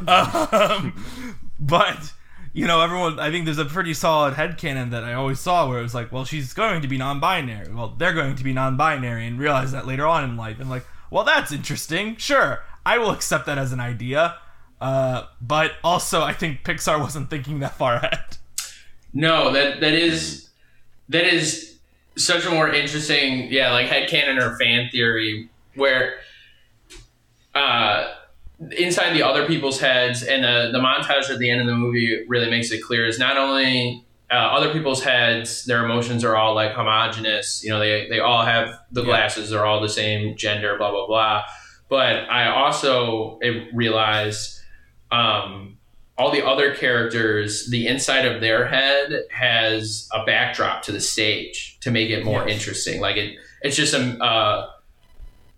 [0.09, 1.05] Um,
[1.59, 2.13] but
[2.57, 5.69] you know everyone i think there's a pretty solid head headcanon that i always saw
[5.69, 7.73] where it was like well she's going to be non-binary.
[7.73, 10.59] Well they're going to be non-binary and realize that later on in life.
[10.59, 12.17] And like well that's interesting.
[12.17, 14.37] Sure i will accept that as an idea.
[14.81, 18.39] Uh, but also i think pixar wasn't thinking that far ahead.
[19.13, 20.51] No, that that is
[21.09, 21.77] that is
[22.17, 26.17] such a more interesting, yeah, like headcanon or fan theory where
[27.55, 28.13] uh,
[28.79, 32.25] inside the other people's heads, and the the montage at the end of the movie
[32.29, 36.55] really makes it clear is not only uh, other people's heads, their emotions are all
[36.55, 37.63] like homogenous.
[37.63, 39.07] You know, they they all have the Yeah.
[39.09, 41.43] glasses, they're all the same gender, blah blah blah.
[41.89, 44.59] But I also eh, realized
[45.13, 45.79] um,
[46.19, 51.79] all the other characters, the inside of their head has a backdrop to the stage
[51.83, 52.57] to make it more Yes.
[52.59, 53.01] interesting.
[53.01, 54.67] Like it, it's just a uh,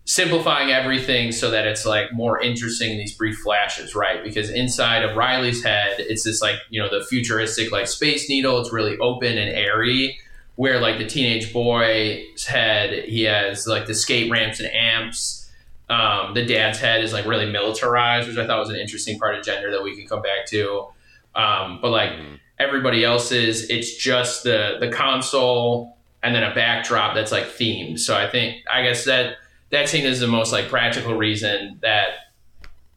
[0.09, 4.25] simplifying everything so that it's like more interesting in these brief flashes, right?
[4.25, 8.59] Because inside of Riley's head, it's this like you know the futuristic like space needle.
[8.59, 10.19] It's really open and airy.
[10.57, 15.49] Where like the teenage boy's head, he has like the skate ramps and amps.
[15.91, 19.37] Um, the dad's head is like really militarized, which I thought was an interesting part
[19.37, 20.87] of gender that we can come back to.
[21.37, 22.41] Um, but like Mhm.
[22.59, 28.01] everybody else's, it's just the the console and then a backdrop that's like themed.
[28.01, 29.37] So I think I guess that
[29.71, 32.09] that scene is the most like practical reason that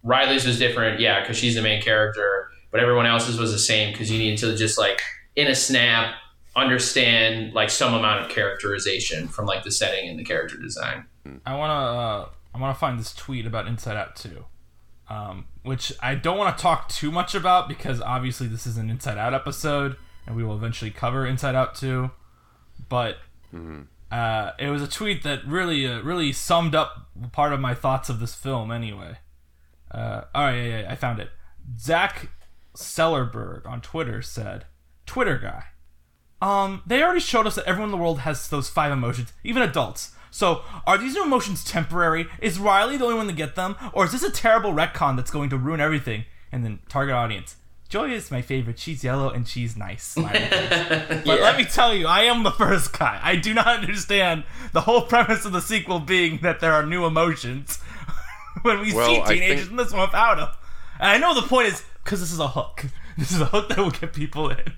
[0.04, 3.92] Riley's was different, yeah, because she's the main character, but everyone else's was the same
[3.92, 5.02] because you need to just like
[5.36, 6.16] in a snap
[6.56, 11.06] understand like some amount of characterization from like the setting and the character design.
[11.46, 14.46] I wanna uh, I wanna find this tweet about Inside Out 2.
[15.10, 18.90] Um, which I don't want to talk too much about because obviously this is an
[18.90, 22.10] Inside Out episode, and we will eventually cover Inside Out 2.
[22.88, 23.18] But
[24.12, 28.10] uh, it was a tweet that really, uh, really summed up part of my thoughts
[28.10, 28.72] of this film.
[28.72, 29.18] Anyway,
[29.92, 31.30] uh, all right, yeah, yeah, I found it.
[31.80, 32.30] Zach
[32.76, 34.66] Silberberg on Twitter said,
[35.06, 35.66] "Twitter guy,
[36.42, 39.62] um, they already showed us that everyone in the world has those five emotions, even
[39.62, 40.12] adults.
[40.32, 42.28] So, are these new emotions temporary?
[42.42, 43.76] Is Riley the only one to get them?
[43.94, 46.26] Or is this a terrible retcon that's going to ruin everything?
[46.52, 47.58] And then, target audience.
[47.92, 48.80] Joy is my favorite.
[48.80, 50.04] She's yellow and she's nice.
[50.14, 51.22] Smiley face.
[51.26, 53.20] But let me tell you, I am the first guy.
[53.22, 57.06] I do not understand the whole premise of the sequel being that there are new
[57.06, 57.80] emotions
[58.62, 60.50] when we Well, see teenagers think- in this one without them.
[61.02, 62.86] And I know the point is because this is a hook.
[63.18, 64.74] This is a hook that will get people in.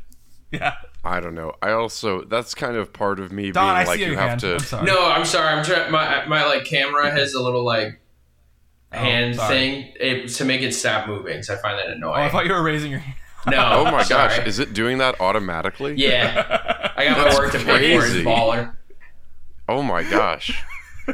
[0.51, 0.73] Yeah.
[1.03, 1.53] I don't know.
[1.61, 4.19] I also that's kind of part of me Don, I being like see you your
[4.19, 4.53] have to.
[4.55, 4.85] I'm sorry.
[4.85, 5.49] No, I'm sorry.
[5.53, 5.91] I'm trying.
[5.91, 8.01] My my like camera has a little like
[8.93, 11.41] Oh, hand Oh, thing it, to make it stop moving.
[11.43, 12.21] So I find that Oh, annoying.
[12.21, 13.15] I thought you were raising your hand.
[13.47, 13.71] no.
[13.73, 15.95] Oh my gosh, is it doing that automatically?
[15.97, 18.03] Yeah, I got That's my work to pay for.
[18.03, 18.23] It's crazy.
[18.23, 18.75] baller.
[19.67, 20.63] Oh my gosh,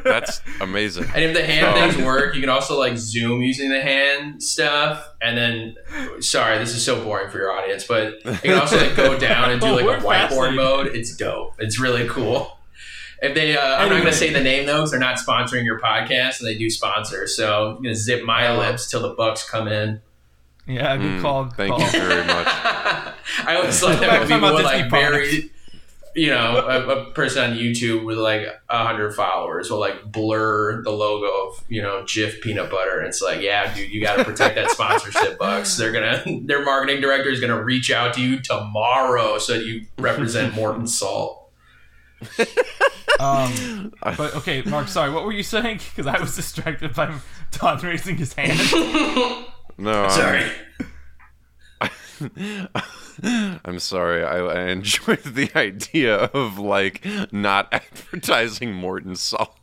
[0.03, 1.05] that's amazing.
[1.15, 1.91] And if the hand Oh.
[1.91, 5.07] things work, you can also like zoom using the hand stuff.
[5.21, 5.75] And then,
[6.21, 9.51] sorry, this is so boring for your audience, but you can also like go down
[9.51, 10.87] and do like We're a whiteboard mode.
[10.87, 11.55] It's dope.
[11.59, 12.58] It's really cool.
[13.21, 15.79] If they, uh, I'm not gonna say the name though, because they're not sponsoring your
[15.79, 17.27] podcast, and they do sponsor.
[17.27, 18.57] So I'm gonna zip my Oh.
[18.59, 20.01] lips till the bucks come in.
[20.67, 21.45] Yeah, good Mm, call.
[21.45, 21.81] good Thank call.
[21.81, 22.47] you very much.
[23.45, 25.51] I always like Go back that to when talking people about would like Disney very,
[26.15, 30.81] you know, a, a person on YouTube with like a hundred followers will like blur
[30.83, 34.15] the logo of you know Jif peanut butter, and it's like, yeah, dude, you got
[34.17, 35.75] to protect that sponsorship bucks.
[35.77, 39.85] They're gonna, their marketing director is gonna reach out to you tomorrow so that you
[39.97, 41.38] represent Morton Salt.
[43.19, 44.87] Um, but okay, Mark.
[44.87, 45.81] Sorry, what were you saying?
[45.95, 47.13] Because I was distracted by
[47.51, 48.57] Don raising his hand.
[49.77, 50.51] No, I'm- Sorry.
[53.63, 54.23] I'm sorry.
[54.23, 59.57] I, I enjoyed the idea of like not advertising Morton Salt.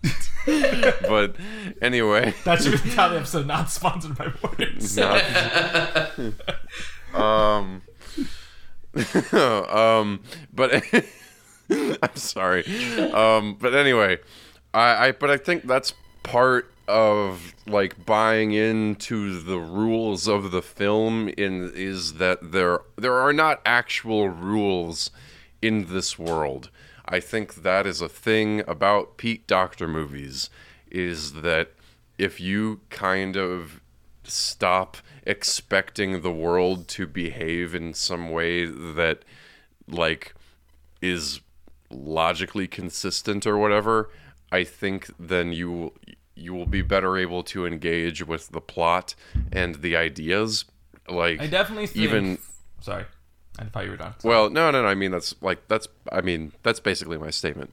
[0.46, 1.36] but
[1.82, 3.46] anyway, That should be the title of the episode.
[3.46, 4.96] Not sponsored by Morton's.
[4.96, 5.22] not,
[7.14, 7.82] um,
[9.32, 10.20] um,
[10.52, 10.84] but
[12.02, 12.64] I'm sorry.
[13.12, 14.18] Um, but anyway,
[14.72, 20.62] I, I but I think that's part of like buying into the rules of the
[20.62, 25.10] film in is that there there are not actual rules
[25.60, 26.70] in this world.
[27.08, 30.50] I think that is a thing about Pete Docter movies
[30.90, 31.72] is that
[32.18, 33.80] if you kind of
[34.24, 39.24] stop expecting the world to behave in some way that
[39.88, 40.34] like
[41.00, 41.40] is
[41.90, 44.10] logically consistent or whatever,
[44.52, 45.92] I think then you
[46.34, 49.14] you will be better able to engage with the plot
[49.52, 50.64] and the ideas.
[51.08, 52.04] Like I definitely think.
[52.04, 52.38] even
[52.80, 53.04] Sorry,
[53.58, 54.14] I thought you were done.
[54.22, 54.88] well, no, no, no.
[54.88, 57.72] I mean that's like that's I mean that's basically my statement.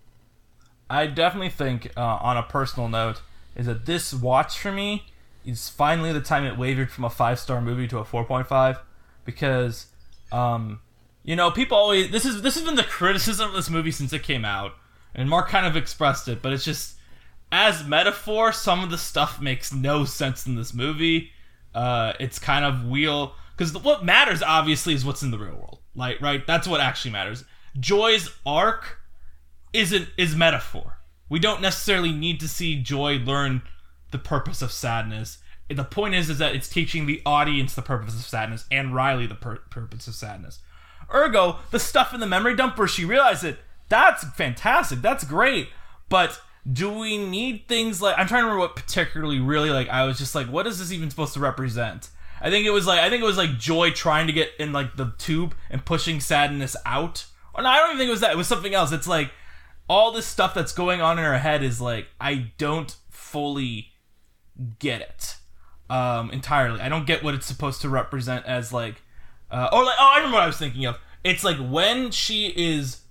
[0.90, 3.22] I definitely think, uh, on a personal note,
[3.56, 5.06] is that this watch for me
[5.46, 8.48] is finally the time it wavered from a five star movie to a four point
[8.48, 8.78] five,
[9.26, 9.88] because,
[10.32, 10.82] um,
[11.24, 14.14] you know, people always this is this has been the criticism of this movie since
[14.14, 14.74] it came out,
[15.16, 16.96] and Mark kind of expressed it, but it's just
[17.52, 21.32] as metaphor, some of the stuff makes no sense in this movie.
[21.74, 25.80] Uh, it's kind of wheel because what matters obviously is what's in the real world,
[25.96, 26.46] like right.
[26.46, 27.44] That's what actually matters.
[27.80, 29.00] Joy's arc
[29.72, 30.98] isn't is metaphor.
[31.30, 33.62] We don't necessarily need to see Joy learn
[34.12, 35.40] the purpose of sadness.
[35.70, 39.26] The point is, is that it's teaching the audience the purpose of sadness and Riley
[39.26, 40.60] the pur- purpose of sadness.
[41.14, 45.02] Ergo, the stuff in the memory dump where she realized it, that's fantastic.
[45.02, 45.70] That's great.
[46.10, 46.42] But
[46.72, 50.18] do we need things like I'm trying to remember what particularly really like I was
[50.18, 52.10] just like, what is this even supposed to represent?
[52.42, 54.74] I think it was like I think it was like joy trying to get in
[54.74, 57.26] like the tube and pushing sadness out.
[57.54, 58.32] Or no, I don't even think it was that.
[58.32, 58.92] It was something else.
[58.92, 59.32] It's like
[59.88, 63.90] all this stuff that's going on in her head is like I don't fully
[64.80, 65.38] get it
[65.90, 66.82] um, entirely.
[66.82, 69.03] I don't get what it's supposed to represent as like,
[69.54, 70.98] uh, or like oh I remember what I was thinking of.
[71.24, 73.02] It's like when she is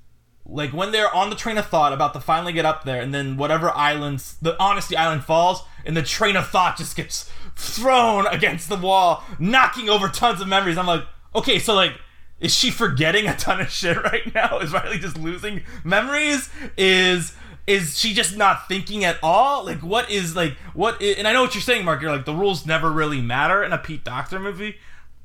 [0.45, 3.15] like when they're on the train of thought about to finally get up there, and
[3.15, 8.27] then whatever islands the Honesty Island falls, and the train of thought just gets thrown
[8.27, 10.77] against the wall, knocking over tons of memories.
[10.77, 11.93] I'm like, okay, so like.
[12.41, 14.59] Is she forgetting a ton of shit right now?
[14.63, 16.51] Is Riley just losing memories?
[16.77, 17.37] Is
[17.67, 19.65] is she just not thinking at all?
[19.65, 21.01] Like, what is like what?
[21.01, 22.03] and I know what you're saying, Mark.
[22.03, 24.77] You're like the rules never really matter in a Pete Docter movie,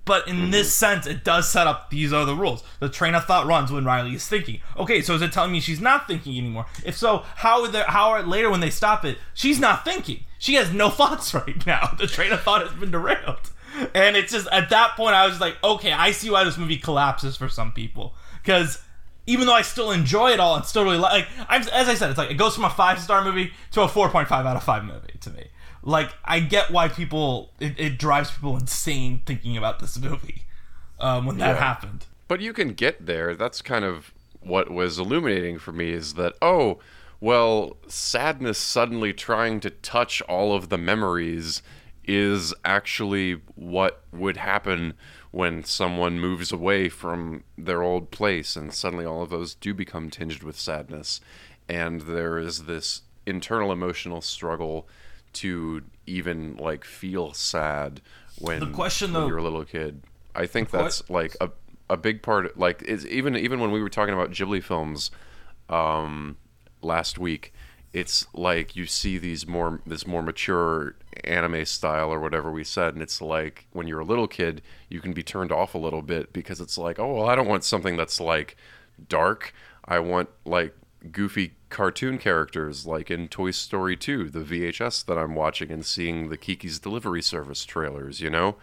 [0.07, 1.01] but in this mm-hmm.
[1.01, 2.63] sense, it does set up these are the rules.
[2.79, 4.61] The train of thought runs when Riley is thinking.
[4.77, 6.65] Okay, so is it telling me she's not thinking anymore?
[6.83, 10.25] If so, how are they, how are later when they stop it, she's not thinking.
[10.39, 11.93] She has no thoughts right now.
[11.99, 13.51] The train of thought has been derailed.
[13.93, 16.77] And it's just at that point I was like, okay, I see why this movie
[16.77, 18.81] collapses for some people because
[19.27, 21.95] even though I still enjoy it all and still really li- like, I'm, as I
[21.95, 24.45] said, it's like it goes from a five star movie to a four point five
[24.45, 25.47] out of five movie to me.
[25.83, 30.43] Like I get why people it, it drives people insane thinking about this movie
[30.99, 31.59] um, when that Yeah.
[31.59, 32.05] happened.
[32.27, 33.35] But you can get there.
[33.35, 36.79] That's kind of what was illuminating for me is that, oh,
[37.19, 41.61] well, sadness suddenly trying to touch all of the memories
[42.05, 44.93] is actually what would happen
[45.31, 50.09] when someone moves away from their old place and suddenly all of those do become
[50.09, 51.19] tinged with sadness.
[51.67, 54.87] And there is this internal emotional struggle
[55.41, 58.01] to even like feel sad
[58.39, 60.03] when, The question, when though- you're a little kid.
[60.35, 61.49] I think que- that's like a
[61.89, 65.09] a big part like is even even when we were talking about Ghibli films
[65.69, 66.35] um
[66.81, 67.53] last week
[67.93, 72.93] it's like you see these more this more mature anime style or whatever we said
[72.93, 76.01] and it's like when you're a little kid you can be turned off a little
[76.01, 78.57] bit because it's like oh well I don't want something that's like
[79.07, 79.53] dark
[79.85, 80.75] I want like
[81.11, 86.29] goofy cartoon characters like in Toy Story 2 the VHS that I'm watching and seeing
[86.29, 88.55] the Kiki's Delivery Service trailers you know?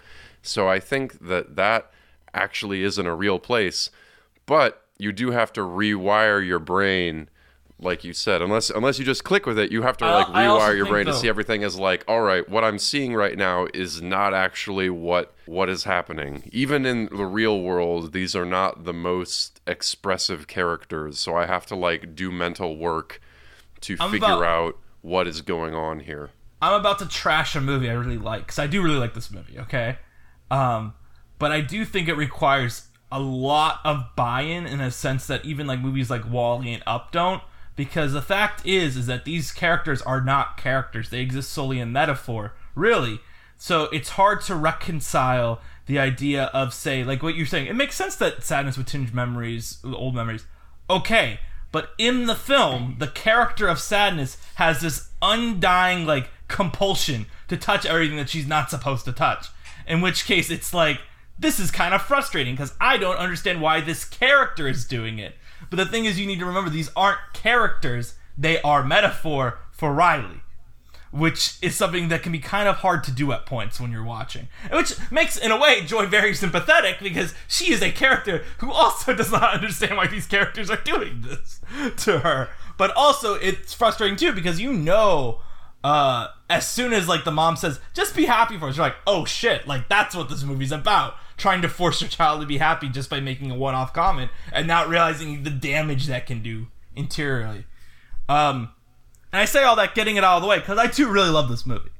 [0.43, 1.91] So I think that that
[2.35, 3.91] actually isn't a real place,
[4.47, 7.29] but you do have to rewire your brain,
[7.79, 8.41] like you said.
[8.43, 10.93] Unless unless you just click with it, you have to like I rewire your think,
[10.95, 14.33] brain to see everything as like, all right, what I'm seeing right now is not
[14.35, 16.49] actually what what is happening.
[16.53, 21.67] Even in the real world, these are not the most expressive characters, so I have
[21.67, 23.21] to like do mental work
[23.83, 26.31] to I'm figure about- out what is going on here.
[26.63, 29.31] I'm about to trash a movie I really like because I do really like this
[29.31, 29.59] movie.
[29.59, 29.99] Okay,
[30.51, 30.95] um,
[31.39, 35.67] but I do think it requires a lot of buy-in in a sense that even
[35.67, 37.43] like movies like WALL-E and Up don't.
[37.77, 41.93] Because the fact is, is that these characters are not characters; they exist solely in
[41.93, 43.21] metaphor, really.
[43.57, 47.67] So it's hard to reconcile the idea of, say, like what you're saying.
[47.67, 50.47] It makes sense that sadness would tinge memories, old memories.
[50.89, 51.41] Okay,
[51.73, 57.85] but in the film, the character of sadness has this undying like compulsion to touch
[57.85, 59.49] everything that she's not supposed to touch.
[59.87, 61.01] In which case, it's like
[61.39, 65.35] this is kind of frustrating because I don't understand why this character is doing it.
[65.75, 69.93] But the thing is, you need to remember these aren't characters; they are metaphor for
[69.93, 70.43] Riley
[71.15, 74.03] which is something that can be kind of hard to do at points when you're
[74.03, 74.49] watching.
[74.73, 79.15] Which makes, in a way, Joy very sympathetic because she is a character who also
[79.17, 81.61] does not understand why these characters are doing this
[82.05, 82.49] to her.
[82.77, 85.41] But also, it's frustrating too because you know,
[85.85, 88.97] uh, as soon as like the mom says, "Just be happy for us," you're like,
[89.07, 91.15] "Oh shit!" Like that's what this movie's about.
[91.37, 94.67] Trying to force your child to be happy just by making a one-off comment and
[94.67, 97.67] not realizing the damage that can do interiorly.
[98.29, 98.73] Um,
[99.33, 101.31] and I say all that getting it out of the way because I too really
[101.31, 101.91] love this movie.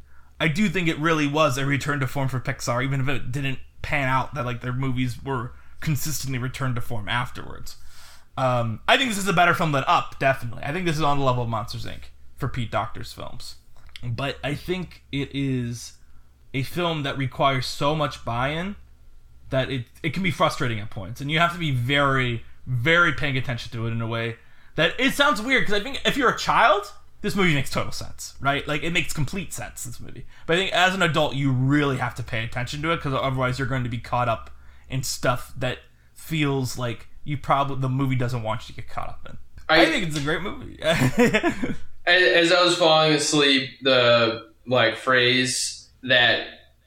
[0.41, 3.33] I do think it really was a return to form for Pixar, even if it
[3.33, 7.77] didn't pan out that like their movies were consistently returned to form afterwards.
[8.37, 10.63] Um, I think this is a better film than Up, definitely.
[10.65, 12.05] I think this is on the level of Monsters Inc.
[12.37, 13.57] for Pete Docter's films.
[14.03, 15.95] But I think it is
[16.53, 18.77] a film that requires so much buy-in
[19.55, 21.21] that it, it can be frustrating at points.
[21.21, 24.35] And you have to be very, very paying attention to it in a way
[24.75, 27.93] that it sounds weird because I think if you're a child, this movie makes total
[27.93, 28.67] sense, right?
[28.67, 29.85] Like it makes complete sense.
[29.85, 32.91] This movie, but I think as an adult, you really have to pay attention to
[32.91, 34.51] it because otherwise, you're going to be caught up
[34.91, 35.79] in stuff that
[36.15, 39.39] feels like you probably the movie doesn't want you to get caught up in.
[39.69, 40.79] I, I- think it's a great movie.
[42.07, 46.47] As, as I was falling asleep, the like phrase that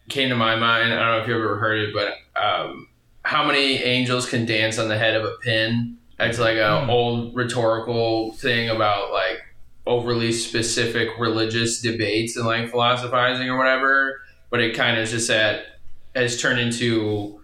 [0.10, 0.94] came to my mind.
[0.94, 2.88] I don't know if you ever heard it, but um,
[3.24, 5.98] how many angels can dance on the head of a pin?
[6.20, 6.90] It's like an Hmm.
[6.90, 9.38] old rhetorical thing about like
[9.86, 14.22] overly specific religious debates and like philosophizing or whatever.
[14.50, 15.80] But it kind of just that
[16.16, 17.40] has turned into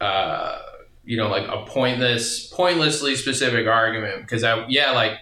[0.00, 0.58] uh,
[1.04, 5.18] you know like a pointless, pointlessly specific argument because I yeah like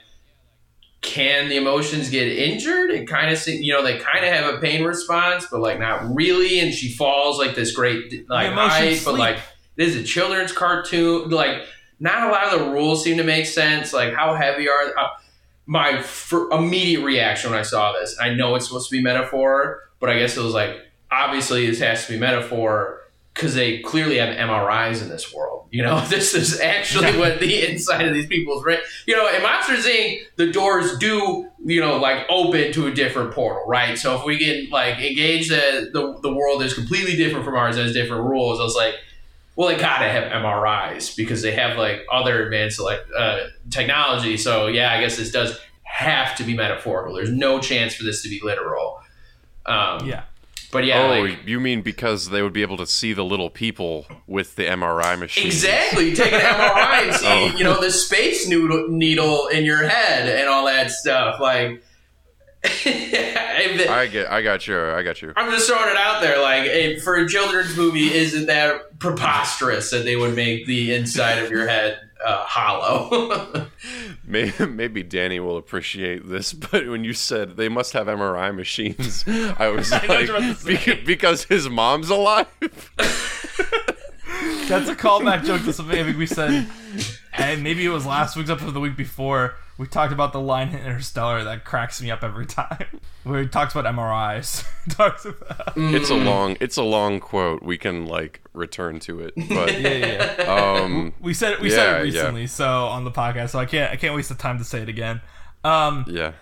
[1.02, 2.90] can the emotions get injured?
[2.90, 6.14] It kind of you know, they kind of have a pain response, but like not
[6.14, 6.60] really.
[6.60, 9.38] And she falls like this great like height, but like
[9.76, 11.28] this is a children's cartoon.
[11.28, 11.64] Like
[11.98, 13.92] not a lot of the rules seem to make sense.
[13.92, 15.08] Like how heavy are uh,
[15.66, 18.16] my fir- immediate reaction when I saw this?
[18.20, 20.76] I know it's supposed to be metaphor, but I guess it was like
[21.10, 23.01] obviously this has to be metaphor
[23.34, 25.66] because they clearly have MRIs in this world.
[25.70, 28.80] You know, this is actually what the inside of these people's right.
[29.06, 33.32] You know, in Monsters Inc., the doors do you know like open to a different
[33.32, 33.98] portal, right?
[33.98, 37.76] So if we can like engage that the the world is completely different from ours,
[37.76, 38.60] has different rules.
[38.60, 38.94] I was like.
[39.54, 44.38] Well, they gotta have MRIs because they have like other advanced like uh, technology.
[44.38, 47.14] So yeah, I guess this does have to be metaphorical.
[47.14, 48.98] There's no chance for this to be literal.
[49.66, 50.22] Um, Yeah.
[50.72, 53.50] But yeah, oh, like, you mean because they would be able to see the little
[53.50, 55.46] people with the MRI machine?
[55.46, 56.14] Exactly.
[56.14, 57.46] Take an MRI and see, Oh.
[57.58, 61.38] you know, the space noodle, needle in your head and all that stuff.
[61.40, 61.84] Like,
[62.62, 64.30] the- I get.
[64.30, 64.80] I got you.
[64.90, 65.32] I got you.
[65.36, 66.40] I'm just throwing it out there.
[66.40, 71.50] Like, for a children's movie, isn't that preposterous that they would make the inside of
[71.50, 73.66] your head uh, hollow?
[74.24, 79.24] Maybe, maybe Danny will appreciate this, but when you said they must have MRI machines,
[79.26, 80.74] I was I like, you're about to say.
[80.76, 82.46] "Beca- because his mom's alive.
[84.68, 86.66] That's a callback joke to something I think we said,
[87.34, 89.56] and maybe it was last week's episode or the week before.
[89.78, 93.48] We talked about the line in Interstellar that cracks me up every time, where he
[93.48, 94.64] talks about MRIs.
[94.90, 96.56] talks about It's a long.
[96.60, 97.62] It's a long quote.
[97.62, 100.34] We can like return to it, but yeah, yeah.
[100.38, 100.80] yeah.
[100.82, 101.60] um, We said it.
[101.60, 102.20] We said Yeah, it yeah.
[102.20, 103.50] recently, so on the podcast.
[103.50, 103.92] So I can't.
[103.92, 105.20] I can't waste the time to say it again.
[105.64, 106.32] Um, yeah.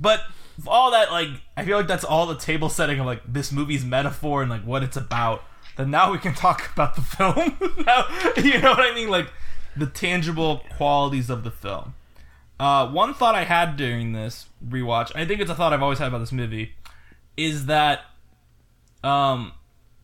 [0.00, 0.22] But
[0.66, 3.84] all that, like, I feel like that's all the table setting of like this movie's
[3.84, 5.42] metaphor and like what it's about.
[5.76, 7.56] Then now we can talk about the film.
[7.86, 8.04] now,
[8.36, 9.08] you know what I mean?
[9.08, 9.30] Like
[9.76, 11.94] the tangible qualities of the film.
[12.58, 15.98] Uh, one thought I had during this rewatch, I think it's a thought I've always
[15.98, 16.74] had about this movie,
[17.36, 18.00] is that,
[19.04, 19.52] um,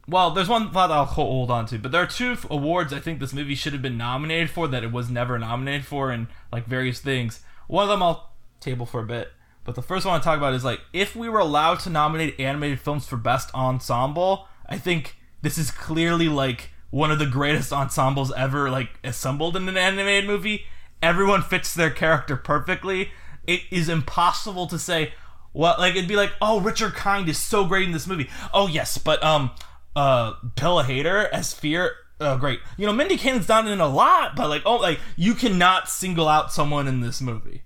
[0.06, 3.18] well, there's one thought I'll hold on to, but there are two awards I think
[3.18, 6.66] this movie should have been nominated for that it was never nominated for, and like
[6.66, 7.40] various things.
[7.66, 8.30] One of them I'll
[8.60, 9.32] table for a bit,
[9.64, 11.80] but the first one I want to talk about is like if we were allowed
[11.80, 17.18] to nominate animated films for best ensemble, I think this is clearly like one of
[17.18, 20.66] the greatest ensembles ever like assembled in an animated movie.
[21.04, 23.10] Everyone fits their character perfectly.
[23.46, 25.12] It is impossible to say
[25.52, 28.30] what like it'd be like, oh, Richard Kind is so great in this movie.
[28.54, 29.50] Oh yes, but um,
[29.94, 32.60] uh, Bill Hader as Fear, uh, great.
[32.78, 36.26] You know, Mindy Kaling's done in a lot, but like, oh, like you cannot single
[36.26, 37.64] out someone in this movie.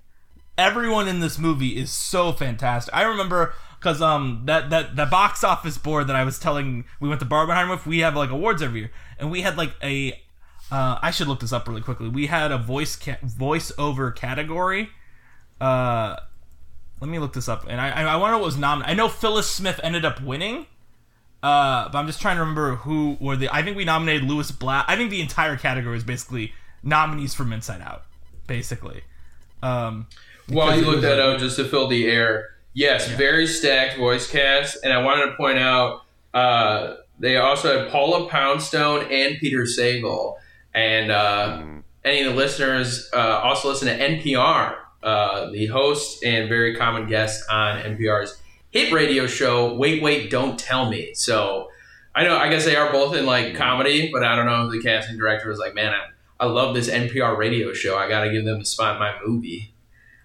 [0.58, 2.92] Everyone in this movie is so fantastic.
[2.92, 7.08] I remember because um that that that box office board that I was telling we
[7.08, 10.20] went to Barbenheimer with, we have like awards every year, and we had like a
[10.70, 12.08] uh, I should look this up really quickly.
[12.08, 14.90] We had a voice ca- voiceover category.
[15.60, 16.16] Uh,
[17.00, 18.92] let me look this up, and I I, I want what was nominated.
[18.92, 20.66] I know Phyllis Smith ended up winning.
[21.40, 23.48] Uh, but I'm just trying to remember who were the.
[23.54, 24.84] I think we nominated Lewis Black.
[24.88, 26.52] I think the entire category is basically
[26.82, 28.02] nominees from Inside Out,
[28.48, 29.02] basically.
[29.62, 30.08] Um,
[30.48, 34.78] While you look that up, just to fill the air, yes, very stacked voice cast,
[34.82, 36.02] and I wanted to point out
[36.34, 40.36] uh, they also had Paula Poundstone and Peter Sagal,
[40.78, 41.62] and uh,
[42.04, 47.08] any of the listeners uh, also listen to NPR, uh, the host and very common
[47.08, 49.74] guest on NPR's hit radio show.
[49.74, 51.14] Wait, wait, don't tell me.
[51.14, 51.68] So.
[52.14, 52.36] I know.
[52.36, 55.18] I guess they are both in like comedy, but I don't know if the casting
[55.18, 57.96] director was like, "Man, I, I love this NPR radio show.
[57.96, 59.72] I got to give them a spot in my movie."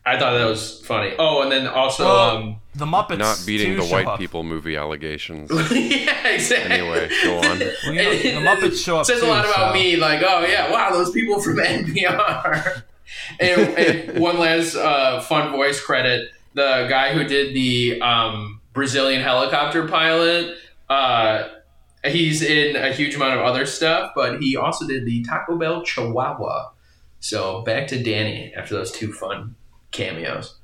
[0.05, 1.13] I thought that was funny.
[1.17, 4.19] Oh, and then also, Well, um, the Muppets Not beating too the white up.
[4.19, 5.49] people movie allegations.
[5.71, 6.71] yeah, exactly.
[6.77, 7.59] Anyway, go on.
[7.85, 9.95] Well, you know, the Muppets show up Says too, a lot about so- me.
[9.95, 12.83] Like, oh yeah, wow, those people from NPR.
[13.39, 19.21] and, and one last uh, fun voice credit: the guy who did the um, Brazilian
[19.21, 20.57] helicopter pilot.
[20.89, 21.47] Uh,
[22.05, 25.81] he's in a huge amount of other stuff, but he also did the Taco Bell
[25.83, 26.71] Chihuahua.
[27.21, 29.55] So back to Danny after those two fun
[29.93, 30.57] cameos.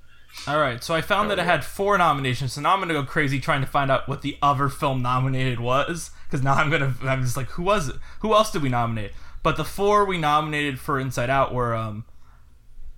[0.47, 2.53] All right, so I found that it had four nominations.
[2.53, 5.59] So now I'm gonna go crazy trying to find out what the other film nominated
[5.59, 7.95] was, because now I'm gonna I'm just like, who was it?
[8.19, 9.11] Who else did we nominate?
[9.43, 12.05] But the four we nominated for Inside Out were um,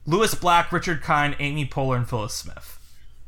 [0.06, 2.80] Lewis Black, Richard Kind, Amy Poehler, and Phyllis Smith.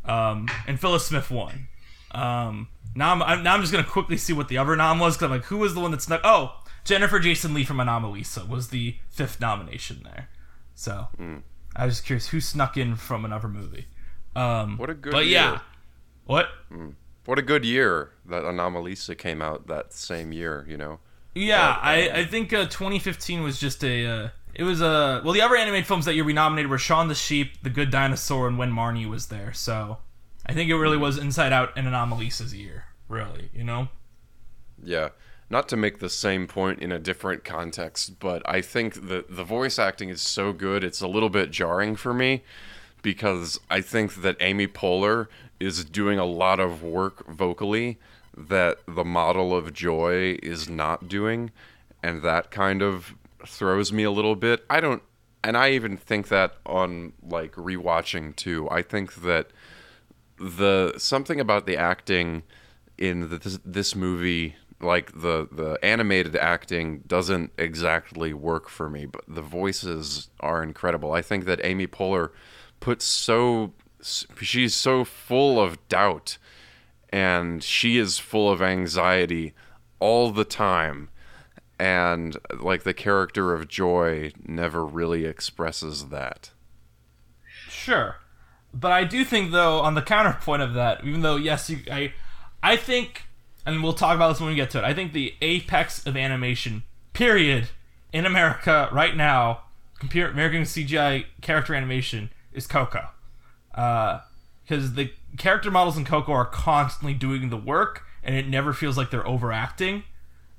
[0.05, 1.67] Um, and Phyllis Smith won.
[2.11, 5.15] Um, now I'm, I'm now I'm just gonna quickly see what the other nom was
[5.15, 6.21] because I'm like, who was the one that snuck?
[6.23, 10.29] Oh, Jennifer Jason Leigh from Anomalisa was the fifth nomination there.
[10.75, 11.07] So
[11.75, 13.87] I was just curious who snuck in from another movie.
[14.35, 15.33] Um, What a good But year.
[15.33, 15.59] yeah,
[16.25, 16.47] what?
[17.25, 20.99] What a good year that Anomalisa came out that same year, you know.
[21.35, 24.05] Yeah, I, um, I think uh, 2015 was just a.
[24.05, 25.21] Uh, it was a.
[25.23, 27.89] well, the other animated films that year we nominated were Shaun the Sheep, The Good
[27.89, 29.51] Dinosaur, and When Marnie was there.
[29.53, 29.97] So
[30.45, 33.87] I think it really was Inside Out and Anomalisa's year, really, you know?
[34.83, 35.09] Yeah.
[35.53, 39.43] Not to make the same point in a different context, but I think that the
[39.43, 42.41] voice acting is so good, it's a little bit jarring for me
[43.03, 45.27] because I think that Amy Poehler
[45.59, 47.99] is doing a lot of work vocally
[48.35, 51.51] that the model of Joy is not doing,
[52.01, 53.13] and that kind of
[53.45, 54.65] throws me a little bit.
[54.71, 55.03] I don't
[55.43, 58.67] and I even think that on like rewatching too.
[58.71, 59.51] I think that
[60.39, 62.41] the something about the acting
[62.97, 69.05] in the, this, this movie like the the animated acting doesn't exactly work for me
[69.05, 71.11] but the voices are incredible.
[71.13, 72.29] I think that amy poehler
[72.79, 73.73] puts so
[74.41, 76.37] she's so full of doubt
[77.13, 79.53] and she is full of anxiety
[79.99, 81.09] all the time.
[81.79, 86.51] And like the character of joy never really expresses that.
[87.69, 88.17] Sure.
[88.73, 92.13] But I do think, though, on the counterpoint of that, even though, yes, you, I,
[92.63, 93.27] I think,
[93.65, 96.17] and we'll talk about this when we get to it, I think the apex of
[96.17, 96.83] animation,
[97.13, 97.69] period,
[98.11, 99.61] in America right now,
[99.99, 103.09] computer, American CGI character animation, is Coco.
[103.71, 108.97] Because the character models in Coco are constantly doing the work, and it never feels
[108.97, 110.03] like they're overacting.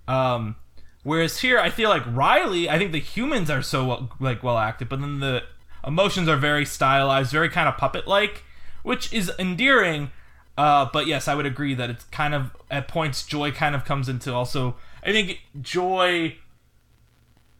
[0.09, 0.57] Um,
[1.03, 4.59] whereas here, I feel like Riley, I think the humans are so well, like well
[4.59, 5.45] acted, but then the
[5.87, 8.43] emotions are very stylized, very kind of puppet like,
[8.83, 10.11] which is endearing.
[10.57, 13.85] Uh, but yes, I would agree that it's kind of at points Joy kind of
[13.85, 14.77] comes into also.
[15.03, 16.37] I think Joy,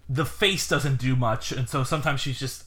[0.09, 2.65] the face doesn't do much, and so sometimes she's just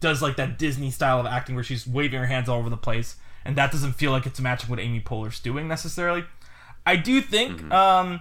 [0.00, 2.76] does like that Disney style of acting where she's waving her hands all over the
[2.76, 6.24] place, and that doesn't feel like it's matching what Amy Poehler's doing necessarily.
[6.86, 8.20] I do think, um,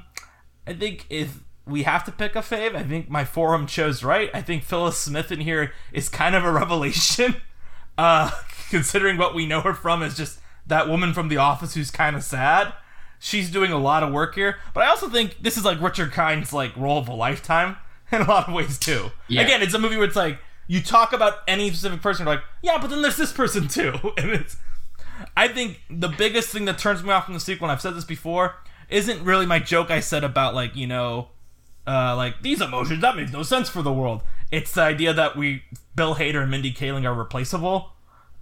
[0.67, 4.29] I think if we have to pick a fave, I think my forum chose right.
[4.33, 7.35] I think Phyllis Smith in here is kind of a revelation,
[7.97, 8.31] uh,
[8.69, 12.15] considering what we know her from is just that woman from The Office who's kind
[12.15, 12.73] of sad.
[13.19, 16.13] She's doing a lot of work here, but I also think this is like Richard
[16.13, 17.77] Kind's like role of a lifetime
[18.11, 19.11] in a lot of ways too.
[19.27, 19.41] Yeah.
[19.41, 22.43] Again, it's a movie where it's like you talk about any specific person, you're like,
[22.61, 24.57] yeah, but then there's this person too, and it's.
[25.37, 27.95] I think the biggest thing that turns me off from the sequel, and I've said
[27.95, 28.55] this before,
[28.89, 31.29] isn't really my joke I said about like you know,
[31.87, 34.21] uh, like these emotions that makes no sense for the world.
[34.51, 35.63] It's the idea that we
[35.95, 37.91] Bill Hader and Mindy Kaling are replaceable.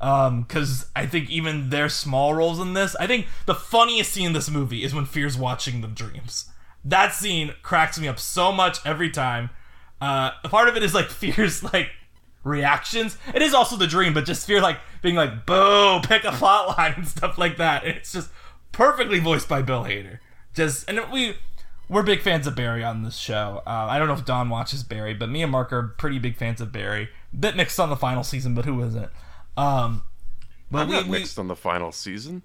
[0.02, 4.28] Um, because I think even their small roles in this, I think the funniest scene
[4.28, 6.50] in this movie is when Fear's watching the dreams.
[6.84, 9.50] That scene cracks me up so much every time.
[10.02, 11.90] Uh, part of it is like Fear's like
[12.44, 13.18] reactions.
[13.34, 16.78] It is also the dream, but just Fear like being like, "Boo!" Pick a plot
[16.78, 17.86] line and stuff like that.
[17.86, 18.30] And it's just
[18.72, 20.20] perfectly voiced by Bill Hader.
[20.54, 21.36] Just and we
[21.90, 23.62] we're big fans of Barry on this show.
[23.66, 26.36] Uh, I don't know if Don watches Barry, but me and Mark are pretty big
[26.36, 27.10] fans of Barry.
[27.38, 29.10] Bit mixed on the final season, but who isn't?
[29.58, 30.04] Um,
[30.72, 32.42] but i'm we, not we mixed on the final season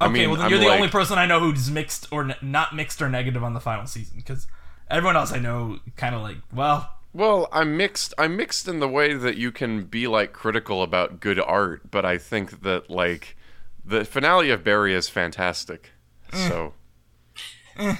[0.00, 0.12] okay.
[0.12, 2.74] mean, well, I'm you're the like- only person I know who's mixed or ne- not
[2.74, 4.46] mixed or negative on the final season because
[4.90, 6.94] everyone else I know kind of like well.
[7.14, 8.12] Well, I'm mixed.
[8.18, 12.04] I'm mixed in the way that you can be like critical about good art, but
[12.04, 13.34] I think that like
[13.84, 15.92] the finale of Barry is fantastic.
[16.32, 16.74] So,
[17.78, 17.96] Eh.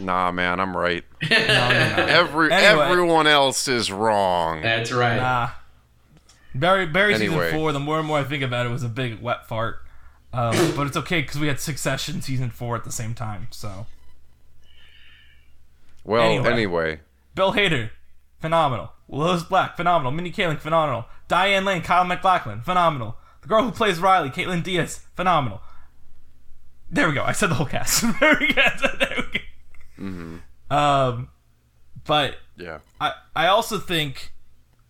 [0.00, 1.04] Nah, man, I'm right.
[1.30, 2.06] No, no, no.
[2.06, 2.84] Every Anyway.
[2.86, 4.62] everyone else is wrong.
[4.62, 5.16] That's right.
[5.16, 5.50] Nah.
[6.54, 7.46] Barry Barry Anyway.
[7.46, 7.72] season four.
[7.72, 9.78] The more and more I think about it, was a big wet fart.
[10.32, 13.48] Um, but it's okay because we had Succession season four at the same time.
[13.50, 13.86] So
[16.04, 16.50] Well, Anyway.
[16.50, 17.00] anyway,
[17.34, 17.90] Bill Hader,
[18.40, 18.92] phenomenal.
[19.08, 20.12] Lewis Black, phenomenal.
[20.12, 21.04] Mindy Kaling, phenomenal.
[21.28, 23.16] Diane Lane, Kyle MacLachlan, phenomenal.
[23.42, 25.60] The girl who plays Riley, Kaitlyn Dias, phenomenal.
[26.90, 27.22] There we go.
[27.22, 28.02] I said the whole cast.
[28.20, 28.62] there we go.
[28.98, 29.44] There we go.
[30.70, 31.28] Um,
[32.06, 32.78] but yeah.
[33.00, 34.32] I I also think,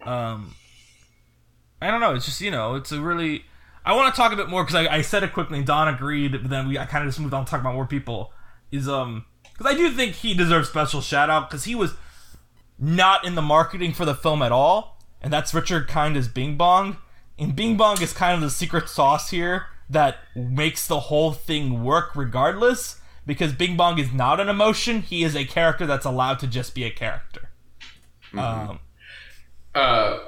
[0.03, 0.55] um,
[1.81, 2.15] I don't know.
[2.15, 3.45] It's just you know, it's a really.
[3.85, 5.59] I want to talk a bit more because I, I said it quickly.
[5.59, 7.75] and Don agreed, but then we I kind of just moved on to talk about
[7.75, 8.33] more people.
[8.71, 11.95] Is um because I do think he deserves special shout out because he was
[12.79, 16.57] not in the marketing for the film at all, and that's Richard Kind as Bing
[16.57, 16.99] Bong.
[17.39, 21.83] And Bing Bong is kind of the secret sauce here that makes the whole thing
[21.83, 23.00] work regardless.
[23.31, 26.75] Because Bing Bong is not an emotion; he is a character that's allowed to just
[26.75, 27.51] be a character.
[28.37, 28.81] Um,
[29.73, 30.19] uh,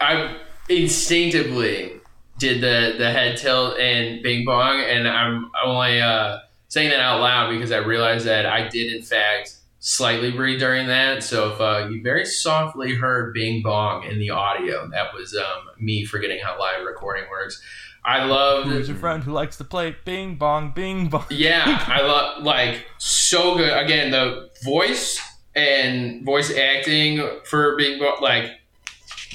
[0.00, 0.38] I
[0.68, 1.92] instinctively
[2.36, 7.20] did the the head tilt and Bing Bong, and I'm only uh, saying that out
[7.20, 11.22] loud because I realized that I did in fact slightly breathe during that.
[11.22, 15.68] So if uh, you very softly heard Bing Bong in the audio, that was um,
[15.78, 17.62] me forgetting how live recording works.
[18.08, 21.26] I love Who's your friend who likes to play Bing Bong Bing Bong?
[21.28, 23.70] yeah, I love like so good.
[23.70, 25.20] Again, the voice
[25.54, 28.50] and voice acting for Bing Bong, like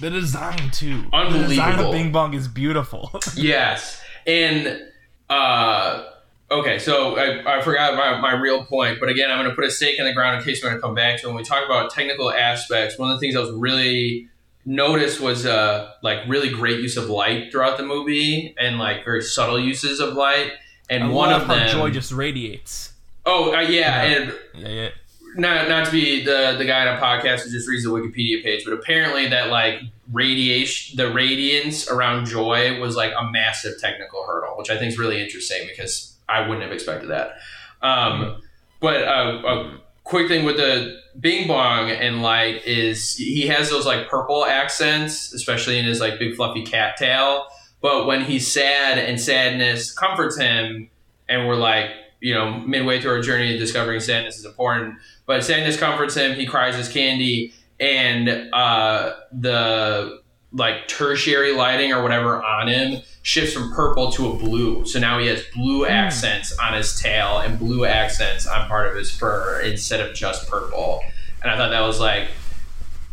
[0.01, 1.03] The design too.
[1.13, 1.41] Unbelievable.
[1.41, 3.11] The design of Bing Bong is beautiful.
[3.35, 4.81] yes, and
[5.29, 6.05] uh,
[6.49, 9.65] okay, so I, I forgot my, my real point, but again, I'm going to put
[9.65, 11.29] a stake in the ground in case we're going to come back to it.
[11.29, 14.29] When we talk about technical aspects, one of the things I was really
[14.65, 19.21] noticed was uh like really great use of light throughout the movie and like very
[19.21, 20.51] subtle uses of light.
[20.89, 22.93] And I one of them, joy just radiates.
[23.25, 24.03] oh uh, yeah, Yeah.
[24.17, 24.89] and Yeah, yeah.
[25.35, 28.43] not not to be the the guy on a podcast who just reads the Wikipedia
[28.43, 34.23] page, but apparently that like radiation, the radiance around Joy was like a massive technical
[34.25, 37.37] hurdle, which I think is really interesting because I wouldn't have expected that.
[37.81, 38.41] Um,
[38.79, 43.85] but uh, a quick thing with the Bing Bong and Light is he has those
[43.85, 47.45] like purple accents, especially in his like big fluffy cat tail.
[47.81, 50.89] But when he's sad and sadness comforts him,
[51.27, 51.91] and we're like,
[52.21, 54.95] you know, midway through our journey of discovering sadness is important,
[55.25, 56.35] but sadness comforts him.
[56.35, 60.22] He cries his candy, and uh, the
[60.53, 64.85] like tertiary lighting or whatever on him shifts from purple to a blue.
[64.85, 65.91] So now he has blue hmm.
[65.91, 70.49] accents on his tail and blue accents on part of his fur instead of just
[70.49, 71.01] purple.
[71.41, 72.27] And I thought that was like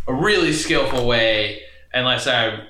[0.07, 1.63] a really skillful way,
[1.95, 2.65] unless I,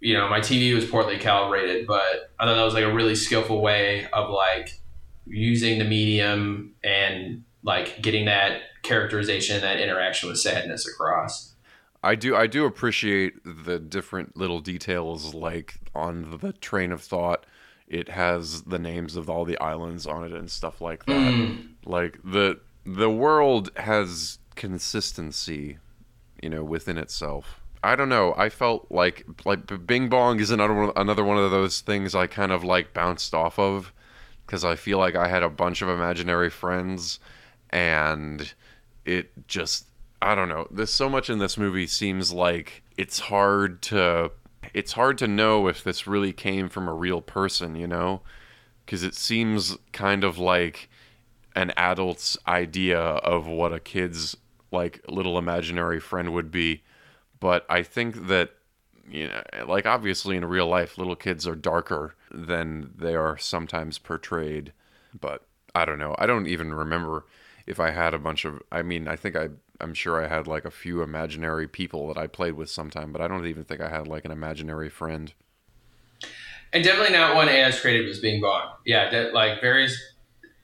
[0.00, 3.14] you know, my TV was poorly calibrated, but I thought that was like a really
[3.14, 4.80] skillful way of like
[5.26, 11.49] using the medium and like getting that characterization, that interaction with sadness across.
[12.02, 17.44] I do I do appreciate the different little details like on the train of thought
[17.86, 21.12] it has the names of all the islands on it and stuff like that.
[21.12, 21.70] Mm.
[21.84, 25.78] Like the the world has consistency,
[26.42, 27.60] you know, within itself.
[27.82, 28.34] I don't know.
[28.36, 32.26] I felt like like Bing Bong is another one, another one of those things I
[32.26, 33.92] kind of like bounced off of
[34.46, 37.18] because I feel like I had a bunch of imaginary friends
[37.70, 38.52] and
[39.04, 39.86] it just
[40.22, 40.66] I don't know.
[40.70, 44.32] There's so much in this movie seems like it's hard to
[44.74, 48.22] it's hard to know if this really came from a real person, you know?
[48.86, 50.88] Cuz it seems kind of like
[51.56, 54.36] an adult's idea of what a kid's
[54.70, 56.82] like little imaginary friend would be.
[57.40, 58.50] But I think that
[59.08, 63.98] you know, like obviously in real life little kids are darker than they are sometimes
[63.98, 64.72] portrayed.
[65.18, 66.14] But I don't know.
[66.18, 67.24] I don't even remember
[67.66, 69.48] if I had a bunch of I mean, I think I
[69.80, 73.20] I'm sure I had like a few imaginary people that I played with sometime, but
[73.20, 75.32] I don't even think I had like an imaginary friend.
[76.72, 78.70] And definitely not one as creative as Bing Bong.
[78.86, 80.00] Yeah, that like various.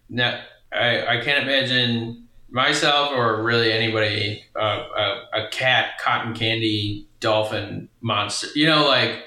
[0.09, 0.41] No,
[0.73, 7.89] I I can't imagine myself or really anybody uh, a, a cat, cotton candy, dolphin
[8.01, 8.49] monster.
[8.55, 9.25] You know, like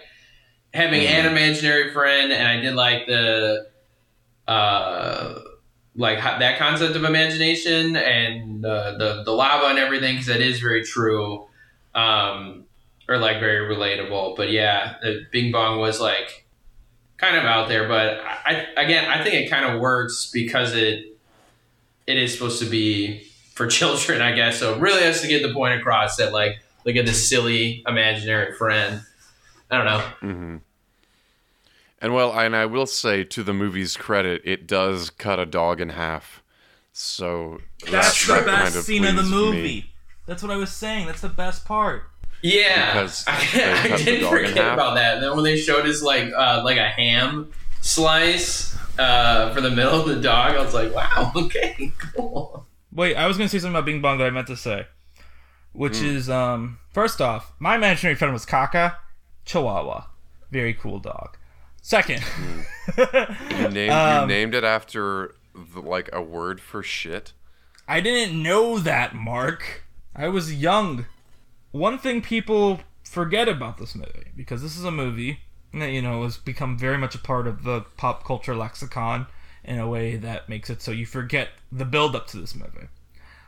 [0.74, 3.68] having an imaginary friend, and I did like the.
[4.48, 5.40] Uh,
[5.96, 10.60] like that concept of imagination and uh, the the lava and everything because that is
[10.60, 11.48] very true
[11.96, 12.66] um
[13.08, 14.36] or like very relatable.
[14.38, 16.46] But yeah the bing bong was like
[17.18, 17.88] kind of out there.
[17.88, 21.18] But i again i think it kind of works because it
[22.08, 23.24] it is supposed to be
[23.54, 24.60] for children i guess.
[24.60, 27.84] So it really has to get the point across that like look at this silly
[27.88, 29.02] imaginary friend.
[29.72, 30.00] I don't know.
[30.00, 30.58] Hmm
[32.02, 35.82] And well, and I will say to the movie's credit, it does cut a dog
[35.82, 36.42] in half.
[36.94, 39.62] So That's that the best kind of scene in the movie.
[39.62, 39.92] me.
[40.26, 41.08] That's what I was saying.
[41.08, 42.04] That's the best part.
[42.42, 45.16] Yeah, Because I, I didn't forget about that.
[45.16, 49.70] And then when they showed his like uh, like a ham slice uh, for the
[49.70, 52.66] middle of the dog, I was like, wow, okay, cool.
[52.94, 54.88] Wait, I was gonna say something about Bing Bong that I meant to say,
[55.74, 58.98] which is um first off, my imaginary friend was Kaka,
[59.46, 60.06] Chihuahua,
[60.50, 61.38] very cool dog.
[61.82, 62.24] Second,
[62.98, 67.34] You named, Um, you named it after the, like a word for shit.
[67.88, 69.84] I didn't know that, Mark.
[70.16, 71.06] I was young.
[71.72, 75.40] One thing people forget about this movie, because this is a movie
[75.74, 79.28] that, you know, has become very much a part of the pop culture lexicon
[79.64, 82.88] in a way that makes it so you forget the build up to this movie.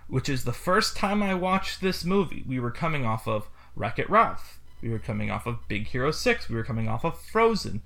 [0.07, 3.97] Which is the first time I watched this movie, we were coming off of Wreck
[3.99, 4.59] It Ralph.
[4.81, 6.49] We were coming off of Big Hero 6.
[6.49, 7.81] We were coming off of Frozen.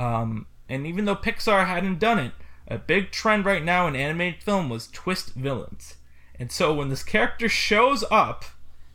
[0.00, 2.32] Um, and even though Pixar hadn't done it,
[2.66, 5.96] a big trend right now in animated film was twist villains.
[6.38, 8.46] And so when this character shows up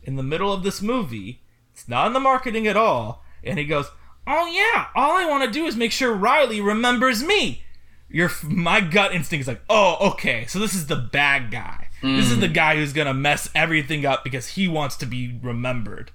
[0.02, 1.42] in the middle of this movie,
[1.72, 3.90] it's not in the marketing at all, and he goes,
[4.26, 7.62] oh yeah, all I want to do is make sure Riley remembers me.
[8.08, 11.88] Your my gut instinct is like, oh okay, so this is the bad guy.
[12.02, 16.10] This is the guy who's gonna mess everything up because he wants to be remembered.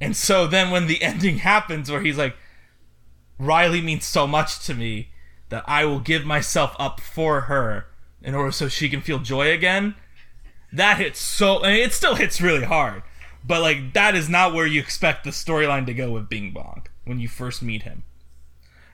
[0.00, 2.36] And so then when the ending happens where he's like,
[3.46, 5.08] Riley means so much to me
[5.48, 7.86] that I will give myself up for her
[8.22, 9.96] in order so she can feel joy again.
[10.72, 13.02] That hits so, I mean, it still hits really hard,
[13.44, 16.86] but like that is not where you expect the storyline to go with Bing Bong
[17.04, 18.04] when you first meet him.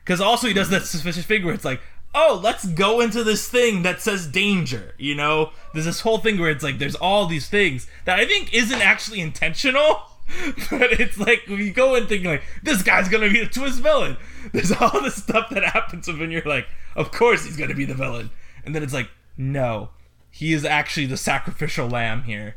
[0.03, 1.83] Because also he does that suspicious thing where it's like,
[2.15, 4.95] oh, let's go into this thing that says danger.
[4.99, 8.25] You know, there's this whole thing where it's like there's all these things that I
[8.25, 10.01] think isn't actually intentional.
[10.71, 14.17] But it's like you go in thinking like this guy's gonna be the twist villain.
[14.53, 16.67] There's all this stuff that happens when you're like,
[16.97, 18.31] of course he's gonna be the villain,
[18.65, 19.91] and then it's like, no,
[20.31, 22.57] he is actually the sacrificial lamb here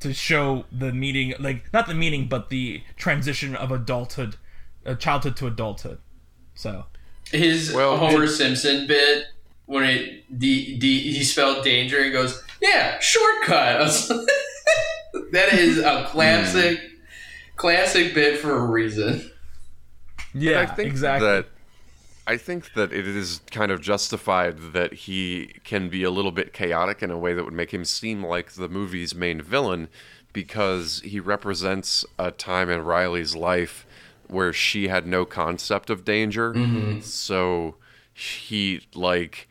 [0.00, 4.36] to show the meeting, like not the meeting, but the transition of adulthood,
[4.84, 5.98] uh, childhood to adulthood.
[6.54, 6.86] So
[7.30, 9.26] His Well, Homer it- Simpson bit
[9.66, 14.28] when it D, D, he spelled danger, and goes, "Yeah, shortcut." I was like-
[15.32, 16.80] that is a classic,
[17.56, 19.30] classic bit for a reason.
[20.34, 21.26] yeah, I think exactly.
[21.26, 21.46] that
[22.26, 26.52] I think that it is kind of justified that he can be a little bit
[26.52, 29.88] chaotic in a way that would make him seem like the movie's main villain
[30.32, 33.86] because he represents a time in Riley's life
[34.28, 36.54] where she had no concept of danger.
[36.54, 37.00] Mm-hmm.
[37.00, 37.76] So
[38.14, 39.48] he like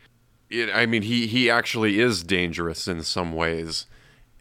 [0.49, 3.85] it, I mean he he actually is dangerous in some ways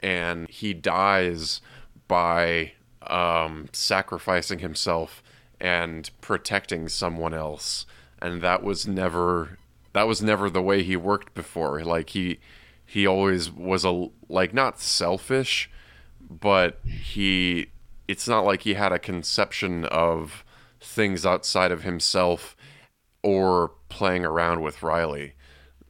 [0.01, 1.61] and he dies
[2.07, 2.73] by
[3.07, 5.23] um, sacrificing himself
[5.61, 7.87] and protecting someone else.
[8.21, 9.59] And that was never
[9.93, 11.83] that was never the way he worked before.
[11.85, 12.39] Like he
[12.85, 15.71] he always was a like not selfish
[16.31, 17.67] but he
[18.07, 20.45] it's not like he had a conception of
[20.81, 22.57] things outside of himself
[23.23, 25.35] or playing around with Riley.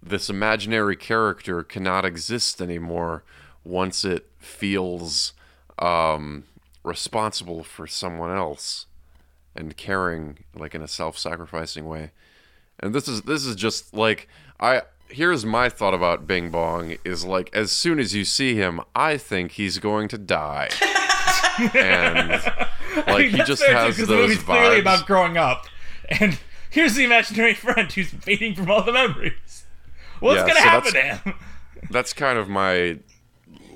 [0.02, 3.22] This imaginary character cannot exist anymore
[3.64, 5.34] once it feels
[5.78, 6.44] um,
[6.82, 8.86] responsible for someone else
[9.54, 12.10] and caring like in a self-sacrificing way
[12.78, 14.28] and this is this is just like
[14.60, 18.80] i here's my thought about bing bong is like as soon as you see him
[18.94, 20.68] i think he's going to die
[21.74, 22.30] and
[23.06, 25.66] like he just too, those the movie's clearly vibes about growing up,
[26.08, 26.38] and
[26.70, 29.64] here's the imaginary friend who's fading from all the memories.
[30.20, 31.34] What's Yeah, gonna so happen to him?
[31.90, 32.98] that's kind of my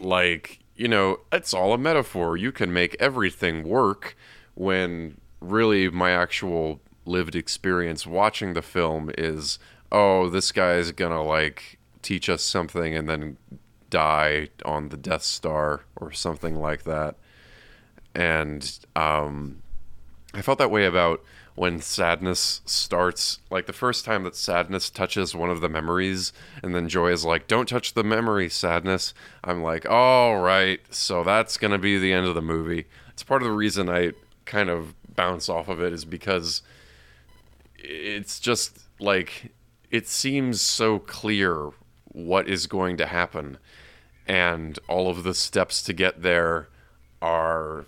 [0.00, 2.36] like you know it's all a metaphor.
[2.36, 4.16] You can make everything work
[4.54, 9.58] when really my actual lived experience watching the film is
[9.92, 13.36] oh this guy's gonna like teach us something and then
[13.90, 17.16] die on the death star or something like that.
[18.14, 19.62] And um
[20.32, 21.22] I felt that way about
[21.54, 23.38] when sadness starts.
[23.50, 26.32] Like the first time that sadness touches one of the memories,
[26.62, 31.22] and then joy is like, "Don't touch the memory, sadness." I'm like, "All right, so
[31.22, 34.12] that's gonna be the end of the movie." It's part of the reason I
[34.44, 36.62] kind of bounce off of it is because
[37.76, 39.52] it's just like
[39.90, 41.70] it seems so clear
[42.06, 43.58] what is going to happen,
[44.26, 46.68] and all of the steps to get there
[47.22, 47.86] are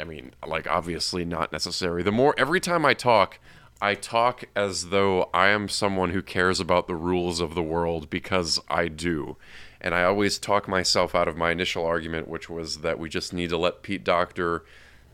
[0.00, 2.02] I mean, like obviously not necessary.
[2.02, 3.38] The more every time I talk,
[3.80, 8.10] I talk as though I am someone who cares about the rules of the world
[8.10, 9.36] because I do.
[9.80, 13.32] And I always talk myself out of my initial argument, which was that we just
[13.32, 14.64] need to let Pete Docter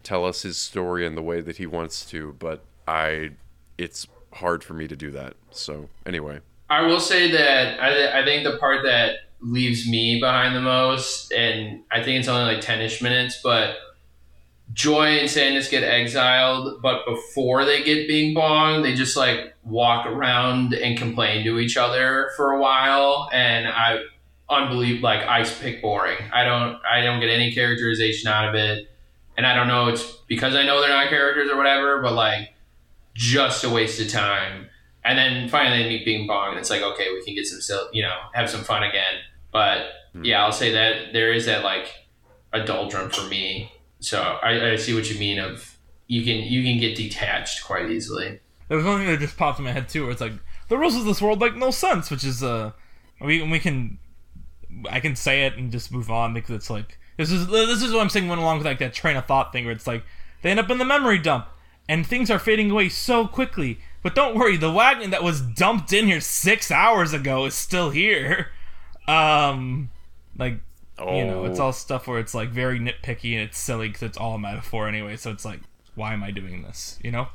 [0.03, 3.31] tell us his story in the way that he wants to, but I
[3.79, 5.35] it's hard for me to do that.
[5.51, 6.41] So, anyway.
[6.70, 10.61] I will say that I, th- I think the part that leaves me behind the
[10.61, 13.76] most, and I think it's only like 10 ish minutes, but
[14.73, 20.07] Joy and Sadness get exiled, but before they get Bing Bong, they just like walk
[20.07, 23.29] around and complain to each other for a while.
[23.33, 24.03] And I,
[24.49, 26.19] unbelievable, like ice pick boring.
[26.33, 28.91] I don't, I don't get any characterization out of it.
[29.37, 32.53] And I don't know, it's because I know they're not characters or whatever, but like
[33.14, 34.69] just a waste of time.
[35.05, 37.79] And then finally they meet Bing Bong, and it's like, okay, we can get some,
[37.93, 39.21] you know, have some fun again.
[39.53, 40.25] But hmm.
[40.25, 41.95] yeah, I'll say that there is that like
[42.53, 43.73] a doldrum for me.
[44.01, 45.39] So I, I see what you mean.
[45.39, 45.77] Of
[46.07, 48.41] you can you can get detached quite easily.
[48.69, 50.35] There was one thing that just popped in my head too, where it's like
[50.69, 52.73] the rules of this world make no sense, which is uh,
[53.21, 53.99] we we can,
[54.91, 57.93] I can say it and just move on because it's like this is this is
[57.93, 60.05] what I'm saying went along with like that train of thought thing where it's like
[60.43, 61.49] they end up in the memory dump
[61.89, 63.81] and things are fading away so quickly.
[64.03, 67.91] But don't worry, the wagon that was dumped in here six hours ago is still
[67.91, 68.49] here.
[69.09, 69.91] Um,
[70.37, 70.61] like
[71.01, 71.65] you know, it's Oh.
[71.67, 74.89] all stuff where it's like very nitpicky and it's silly because it's all a metaphor
[74.89, 75.17] anyway.
[75.17, 75.61] So it's like
[75.95, 76.99] why am I doing this?
[77.03, 77.29] You know?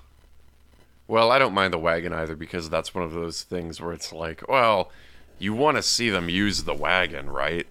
[1.08, 4.14] Well, I don't mind the wagon either because that's one of those things where it's
[4.14, 4.90] like, well,
[5.38, 7.68] you want to see them use the wagon, right?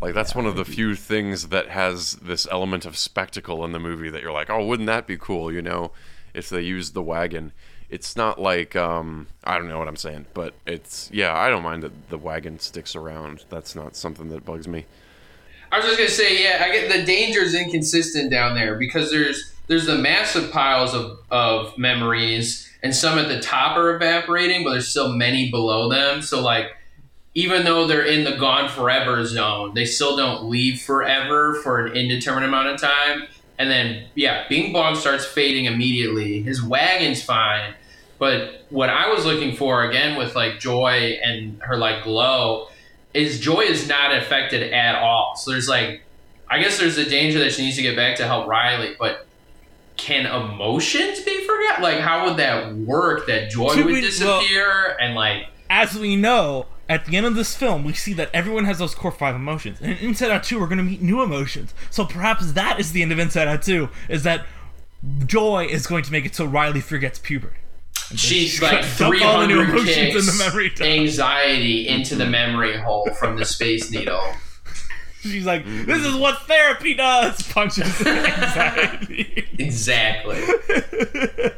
[0.00, 3.78] Like that's one of the few things that has this element of spectacle in the
[3.78, 5.92] movie that you're like, oh, wouldn't that be cool, you know,
[6.32, 7.52] if they used the wagon.
[7.90, 11.62] It's not like um, I don't know what I'm saying, but it's yeah, I don't
[11.62, 13.44] mind that the wagon sticks around.
[13.50, 14.86] That's not something that bugs me.
[15.72, 19.10] I was just gonna say, yeah, I get the danger is inconsistent down there because
[19.10, 24.64] there's there's the massive piles of, of memories and some at the top are evaporating,
[24.64, 26.22] but there's still many below them.
[26.22, 26.76] So like
[27.34, 31.96] even though they're in the gone forever zone, they still don't leave forever for an
[31.96, 33.28] indeterminate amount of time.
[33.58, 36.42] And then yeah, Bing Bong starts fading immediately.
[36.42, 37.74] His wagon's fine.
[38.18, 42.68] But what I was looking for again with like Joy and her like glow
[43.14, 45.34] is Joy is not affected at all.
[45.36, 46.02] So there's like
[46.48, 49.26] I guess there's a danger that she needs to get back to help Riley, but
[49.96, 51.80] can emotions be forgot?
[51.82, 53.26] Like, how would that work?
[53.28, 57.34] That joy To would be- disappear, and like, As we know, at the end of
[57.36, 59.78] this film, we see that everyone has those core five emotions.
[59.80, 61.72] And in Inside Out 2, we're going to meet new emotions.
[61.90, 64.44] So perhaps that is the end of Inside Out 2, is that
[65.26, 67.56] joy is going to make it so Riley forgets puberty.
[68.16, 70.80] she's like all three the new emotions in kicks the memory dump.
[70.82, 74.22] anxiety into the memory hole from the space needle.
[75.22, 77.42] She's like, this is what therapy does!
[77.52, 79.46] Punches anxiety.
[79.58, 80.42] Exactly.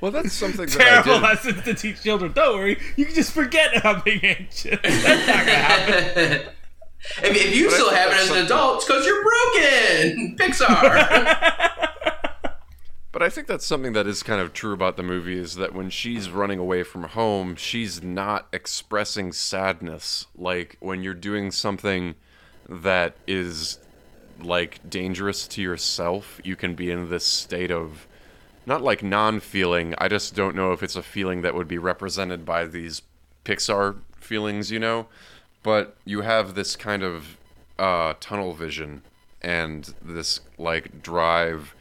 [0.00, 1.44] Well, that's something that Terrible I did.
[1.56, 2.30] lessons to teach children.
[2.30, 4.78] Don't worry, you can just forget about being anxious.
[4.80, 6.48] That's not gonna happen.
[7.24, 10.36] if, if you But still have it that's as an adult, it's because you're broken.
[10.38, 12.17] Pixar.
[13.10, 15.74] But I think that's something that is kind of true about the movie is that
[15.74, 20.26] when she's running away from home, she's not expressing sadness.
[20.36, 22.16] Like when you're doing something
[22.68, 23.78] that is
[24.40, 28.06] like dangerous to yourself, you can be in this state of
[28.66, 29.94] not like non-feeling.
[29.96, 33.00] I just don't know if it's a feeling that would be represented by these
[33.44, 35.06] Pixar feelings, you know.
[35.62, 37.38] But you have this kind of
[37.78, 39.02] uh, tunnel vision
[39.40, 41.74] and this like drive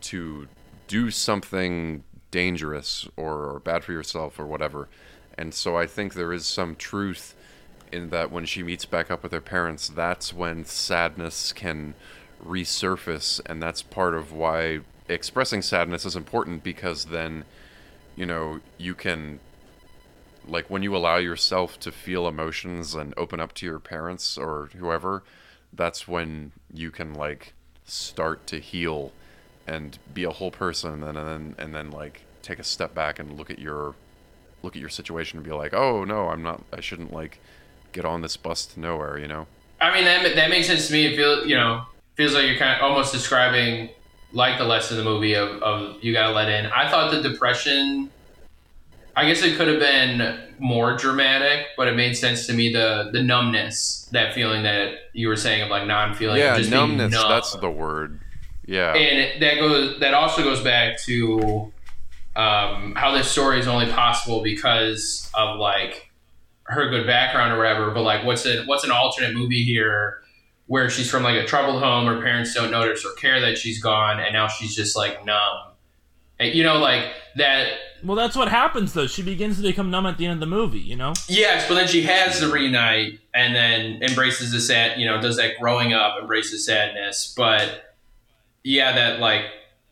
[0.00, 0.48] to
[0.86, 4.88] do something dangerous or, or bad for yourself or whatever.
[5.38, 7.34] And so I think there is some truth
[7.92, 11.94] in that when she meets back up with her parents, that's when sadness can
[12.44, 13.40] resurface.
[13.46, 17.44] And that's part of why expressing sadness is important because then,
[18.16, 19.40] you know, you can,
[20.46, 24.70] like, when you allow yourself to feel emotions and open up to your parents or
[24.76, 25.22] whoever,
[25.72, 27.52] that's when you can, like,
[27.84, 29.12] start to heal
[29.66, 33.36] and be a whole person and then and then like take a step back and
[33.38, 33.94] look at your
[34.62, 37.38] look at your situation and be like oh no i'm not i shouldn't like
[37.92, 39.46] get on this bus to nowhere you know
[39.82, 41.06] I mean, that, that makes sense to me.
[41.06, 41.84] It feels, you know,
[42.14, 43.90] feels like you're kind of almost describing
[44.32, 46.66] like the lesson of the movie of, of you gotta let in.
[46.66, 48.08] I thought the depression,
[49.16, 53.10] I guess it could have been more dramatic, but it made sense to me the
[53.12, 57.28] the numbness, that feeling that you were saying of like non feeling, yeah numbness numb.
[57.28, 58.20] that's the word
[58.64, 61.72] yeah and it, that goes that also goes back to
[62.34, 66.10] um, how this story is only possible because of like
[66.64, 67.90] her good background or whatever.
[67.90, 68.66] But like, what's it?
[68.66, 70.22] What's an alternate movie here
[70.66, 73.82] where she's from like a troubled home, her parents don't notice or care that she's
[73.82, 75.72] gone, and now she's just like numb.
[76.38, 77.74] And, you know, like that.
[78.02, 79.06] well, that's what happens, though.
[79.06, 81.12] She begins to become numb at the end of the movie, you know?
[81.28, 85.36] Yes, but then she has the reunite and then embraces the sad, you know, does
[85.36, 87.34] that growing up, embraces sadness.
[87.36, 87.91] But
[88.64, 89.44] yeah, that like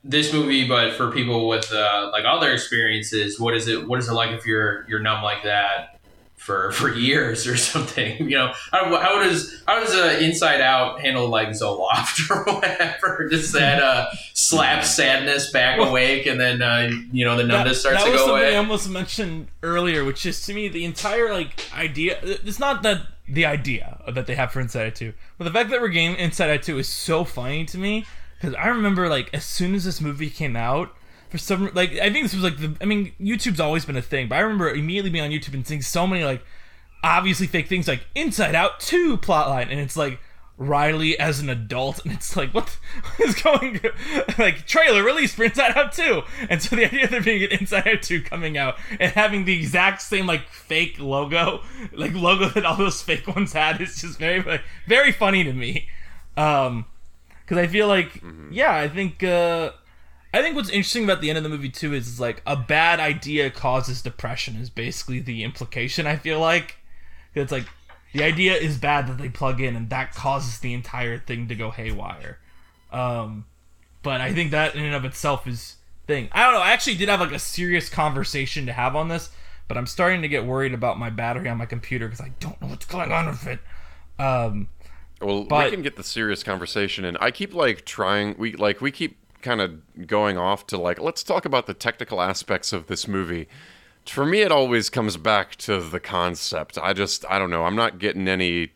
[0.04, 3.86] this movie, but for people with uh, like other experiences, what is it?
[3.86, 5.98] What is it like if you're you're numb like that
[6.36, 8.16] for for years or something?
[8.30, 13.28] You know, how, how does how does uh, Inside Out handle like Zoloft or whatever?
[13.28, 17.80] Does that uh, slap sadness back Well- awake and then uh, you know the numbness
[17.80, 18.54] starts that to was go something away?
[18.54, 22.18] I almost mentioned earlier, which is to me the entire like idea.
[22.22, 25.68] It's not that the idea that they have for Inside Out Two, but the fact
[25.70, 28.06] that we're getting Inside Out Two is so funny to me
[28.40, 30.94] because I remember like as soon as this movie came out.
[31.28, 32.76] For some, like I think this was like the.
[32.80, 35.64] I mean, YouTube's always been a thing, but I remember immediately being on YouTube and
[35.64, 36.42] seeing so many like
[37.04, 40.18] obviously fake things like Inside Out 2 plotline, and it's like
[40.56, 42.68] Riley as an adult, and it's like, what,
[43.16, 43.80] what is going
[44.38, 46.22] like trailer release for Inside Out 2?
[46.48, 49.44] And so the idea of there being an Inside Out 2 coming out and having
[49.44, 51.62] the exact same like fake logo,
[51.92, 55.52] like logo that all those fake ones had is just very like, very funny to
[55.52, 55.88] me.
[56.36, 56.86] Um
[57.50, 58.22] because I feel like
[58.52, 59.72] yeah, I think uh
[60.32, 63.00] I think what's interesting about the end of the movie too is like a bad
[63.00, 66.06] idea causes depression is basically the implication.
[66.06, 66.76] I feel like
[67.34, 67.66] it's like
[68.12, 71.56] the idea is bad that they plug in, and that causes the entire thing to
[71.56, 72.38] go haywire.
[72.92, 73.46] Um,
[74.04, 76.28] but I think that in and of itself is thing.
[76.30, 76.60] I don't know.
[76.60, 79.30] I actually did have like a serious conversation to have on this,
[79.66, 82.60] but I'm starting to get worried about my battery on my computer because I don't
[82.62, 83.58] know what's going on with it.
[84.20, 84.68] Um,
[85.20, 88.34] Well, But- we can get the serious conversation, and I keep like trying.
[88.38, 92.20] We like we keep kind of going off to like let's talk about the technical
[92.20, 93.48] aspects of this movie.
[94.06, 96.78] For me, it always comes back to the concept.
[96.82, 97.64] I just I don't know.
[97.64, 98.72] I'm not getting any.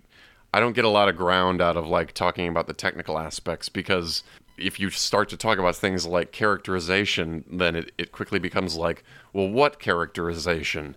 [0.52, 3.68] I don't get a lot of ground out of like talking about the technical aspects
[3.68, 4.22] because
[4.56, 9.02] if you start to talk about things like characterization, then it, it quickly becomes like,
[9.32, 10.94] well, what characterization?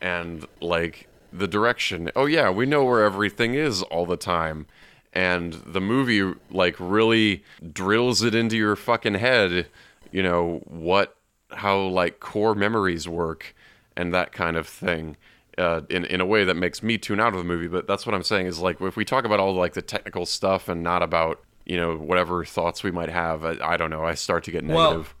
[0.00, 2.10] and like the direction.
[2.14, 4.66] Oh yeah, we know where everything is all the time.
[5.12, 9.66] And the movie like really drills it into your fucking head,
[10.10, 11.16] you know, what
[11.50, 13.54] how like core memories work
[13.96, 15.16] and that kind of thing.
[15.56, 18.04] Uh, in in a way that makes me tune out of the movie, but that's
[18.06, 20.82] what I'm saying is like if we talk about all like the technical stuff and
[20.82, 24.04] not about you know whatever thoughts we might have, I, I don't know.
[24.04, 25.14] I start to get Well, negative.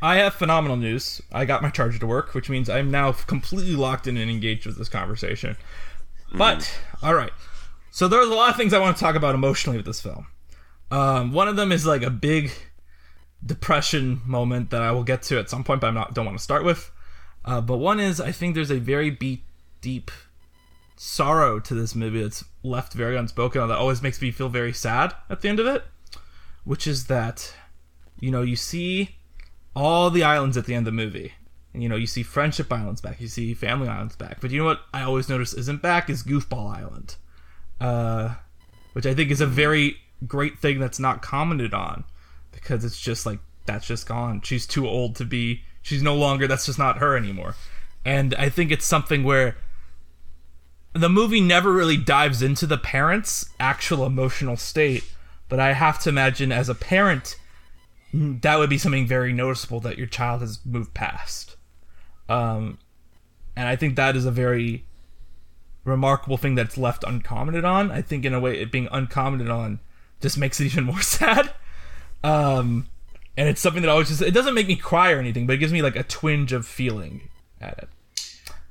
[0.00, 1.20] I have phenomenal news.
[1.32, 4.66] I got my charger to work, which means I'm now completely locked in and engaged
[4.66, 5.56] with this conversation.
[6.32, 6.72] But
[7.02, 7.32] all right,
[7.90, 10.26] so there's a lot of things I want to talk about emotionally with this film.
[10.90, 12.52] Um, one of them is like a big
[13.44, 16.44] depression moment that I will get to at some point, but not don't want to
[16.44, 16.90] start with.
[17.44, 19.44] Uh, but one is I think there's a very be-
[19.80, 20.10] deep
[20.96, 25.14] sorrow to this movie that's left very unspoken that always makes me feel very sad
[25.30, 25.84] at the end of it,
[26.64, 27.54] which is that
[28.20, 29.16] you know you see
[29.78, 31.32] all the islands at the end of the movie.
[31.72, 34.40] And, you know, you see Friendship Islands back, you see Family Islands back.
[34.40, 37.14] But you know what I always notice isn't back is Goofball Island.
[37.80, 38.34] Uh,
[38.92, 42.02] which I think is a very great thing that's not commented on
[42.50, 44.40] because it's just like that's just gone.
[44.42, 47.54] She's too old to be she's no longer that's just not her anymore.
[48.04, 49.56] And I think it's something where
[50.94, 55.04] the movie never really dives into the parents' actual emotional state,
[55.48, 57.36] but I have to imagine as a parent
[58.12, 61.56] that would be something very noticeable that your child has moved past.
[62.28, 62.78] Um,
[63.56, 64.84] and I think that is a very
[65.84, 67.90] remarkable thing that's left uncommented on.
[67.90, 69.80] I think in a way, it being uncommented on
[70.20, 71.52] just makes it even more sad.
[72.22, 72.88] Um,
[73.36, 75.58] and it's something that always just it doesn't make me cry or anything, but it
[75.58, 77.28] gives me like a twinge of feeling
[77.60, 77.88] at it.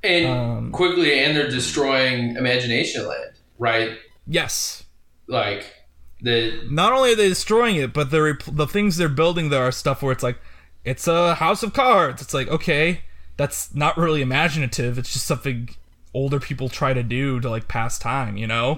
[0.02, 3.98] And Um, quickly, and they're destroying Imagination Land, right?
[4.26, 4.84] Yes,
[5.26, 5.74] Like
[6.20, 9.62] the not only are they destroying it, but the rep- the things they're building there
[9.62, 10.38] are stuff where it's like,
[10.84, 12.22] it's a house of cards.
[12.22, 13.02] It's like okay,
[13.36, 14.98] that's not really imaginative.
[14.98, 15.70] It's just something
[16.14, 18.36] older people try to do to like pass time.
[18.36, 18.74] You know,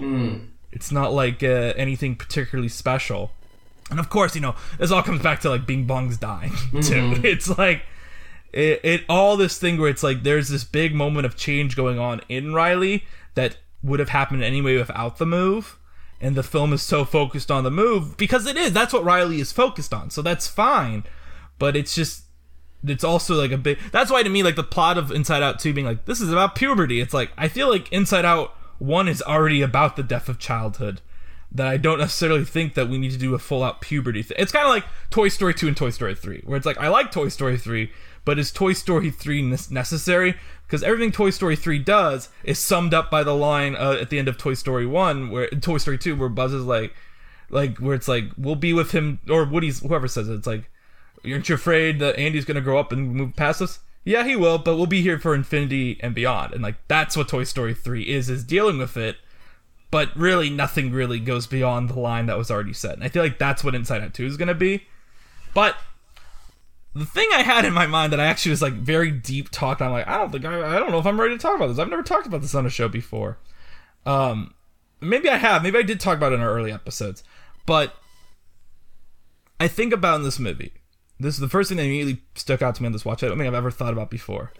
[0.71, 3.31] it's not like uh, anything particularly special.
[3.89, 7.19] And of course, you know, this all comes back to like Bing Bong's dying too.
[7.23, 7.83] It's like
[8.53, 11.99] it, it all this thing where it's like there's this big moment of change going
[11.99, 13.03] on in Riley
[13.35, 15.77] that would have happened anyway without the move.
[16.21, 18.71] And the film is so focused on the move because it is.
[18.71, 20.11] That's what Riley is focused on.
[20.11, 21.03] So that's fine.
[21.57, 22.25] But it's just
[22.85, 25.59] it's also like a big that's why to me like the plot of Inside Out
[25.59, 27.01] 2 being like this is about puberty.
[27.01, 31.01] It's like I feel like Inside Out 1 is already about the death of childhood
[31.53, 34.37] that I don't necessarily think that we need to do a full out puberty thing.
[34.39, 36.87] It's kind of like Toy Story 2 and Toy Story 3, where it's like, I
[36.87, 37.91] like Toy Story 3,
[38.25, 40.35] but is Toy Story 3 necessary?
[40.63, 44.19] Because everything Toy Story 3 does is summed up by the line uh, at the
[44.19, 46.93] end of Toy Story 1, where Toy Story 2, where Buzz is like,
[47.49, 50.69] like, where it's like, we'll be with him, or Woody's, whoever says it, it's like,
[51.25, 53.79] aren't you afraid that Andy's gonna grow up and move past us?
[54.03, 56.53] Yeah, he will, but we'll be here for infinity and beyond.
[56.53, 59.17] And like, that's what Toy Story 3 is, is dealing with it
[59.91, 62.93] but really nothing really goes beyond the line that was already set.
[62.93, 64.87] And I feel like that's what Inside Out 2 is to be.
[65.53, 65.75] But
[66.93, 69.81] the thing I had in my mind that I actually was like very deep talk,
[69.81, 71.67] I'm like, I don't think I, I don't know if I'm ready to talk about
[71.67, 71.79] this.
[71.79, 73.37] I've never talked about this on a show before.
[74.05, 74.53] Um,
[74.99, 75.63] maybe I have.
[75.63, 77.23] Maybe I did talk about it in our early episodes.
[77.65, 77.95] But
[79.59, 80.73] I think about in this movie.
[81.19, 83.23] This is the first thing that immediately stuck out to me on this watch.
[83.23, 84.51] I don't think I've ever thought about before.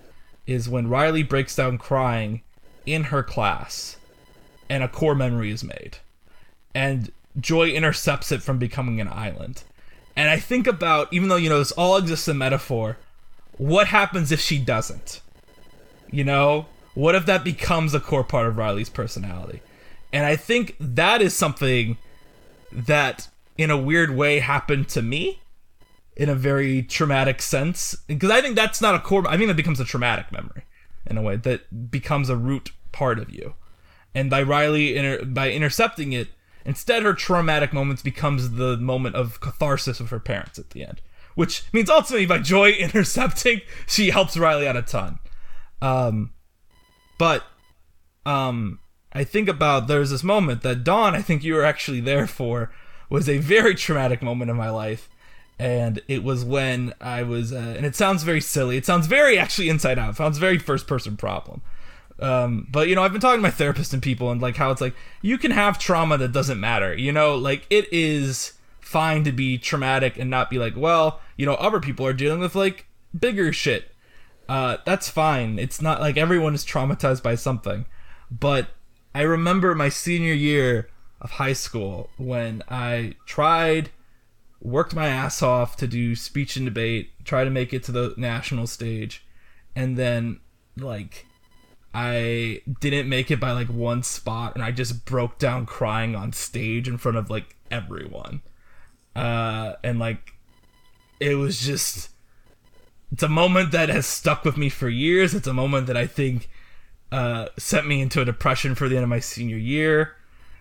[0.46, 2.44] Is when Riley breaks down crying
[2.86, 3.98] in her class
[4.70, 5.98] and a core memory is made.
[6.74, 9.64] And Joy intercepts it from becoming an island.
[10.16, 12.98] And I think about, even though, you know, this all exists in metaphor,
[13.58, 15.22] what happens if she doesn't?
[16.12, 16.68] You know?
[16.94, 19.62] What if that becomes a core part of Riley's personality?
[20.12, 21.98] And I think that is something
[22.72, 25.42] that, in a weird way, happened to me
[26.18, 27.96] in a very traumatic sense.
[28.08, 30.64] Because I think that's not a core, I think that becomes a traumatic memory
[31.06, 33.56] in a way that becomes a root part of you
[34.14, 36.30] and by Riley by intercepting it,
[36.66, 41.02] instead her traumatic moments becomes the moment of catharsis with her parents at the end,
[41.36, 45.20] which means ultimately by Joy intercepting, she helps Riley out a ton.
[45.82, 46.34] Um,
[47.18, 47.44] but
[48.26, 48.80] um,
[49.14, 52.72] I think about there's this moment that Don, I think you were actually there for,
[53.10, 55.10] was a very traumatic moment in my life,
[55.60, 58.78] and it was when I was, uh, and it sounds very silly.
[58.78, 60.12] It sounds very actually inside out.
[60.12, 61.62] It sounds very first person problem.
[62.22, 64.72] Um, but you know, I've been talking to my therapist and people, and like how
[64.72, 66.96] it's like you can have trauma that doesn't matter.
[66.96, 71.46] You know, like it is fine to be traumatic and not be like, well, you
[71.46, 72.86] know, other people are dealing with like
[73.18, 73.92] bigger shit.
[74.48, 75.58] Uh, that's fine.
[75.58, 77.86] It's not like everyone is traumatized by something.
[78.30, 78.68] But
[79.16, 80.90] I remember my senior year
[81.22, 83.92] of high school when I tried,
[84.62, 88.14] worked my ass off to do speech and debate, try to make it to the
[88.18, 89.26] national stage,
[89.76, 90.40] and then
[90.78, 91.26] like
[91.94, 96.32] I didn't make it by like one spot and I just broke down crying on
[96.32, 98.42] stage in front of like everyone.
[99.16, 100.34] Uh and like
[101.20, 102.10] it was just
[103.12, 105.34] it's a moment that has stuck with me for years.
[105.34, 106.50] It's a moment that I think
[107.12, 110.16] uh sent me into a depression for the end of my senior year.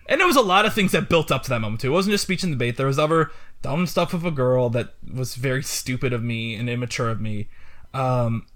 [0.09, 1.87] And there was a lot of things that built up to that moment too.
[1.87, 2.75] It wasn't just speech and debate.
[2.75, 3.31] There was other
[3.61, 7.47] dumb stuff with a girl that was very stupid of me and immature of me.
[7.93, 8.47] Um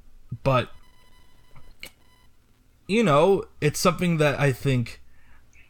[0.44, 0.72] but
[2.88, 5.02] you know, it's something that I think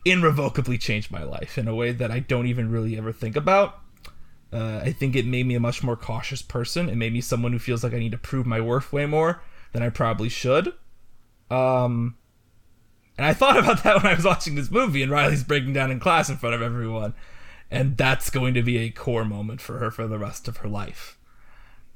[0.06, 3.80] irrevocably changed my life in a way that I don't even really ever think about.
[4.54, 6.88] Uh, I think it made me a much more cautious person.
[6.90, 9.42] It made me someone who feels like I need to prove my worth way more
[9.74, 10.74] than I probably should.
[11.50, 12.16] Um,
[13.18, 15.92] and I thought about that when I was watching this movie and Riley's breaking down
[15.92, 17.14] in class in front of everyone.
[17.72, 20.70] And that's going to be a core moment for her for the rest of her
[20.70, 21.18] life.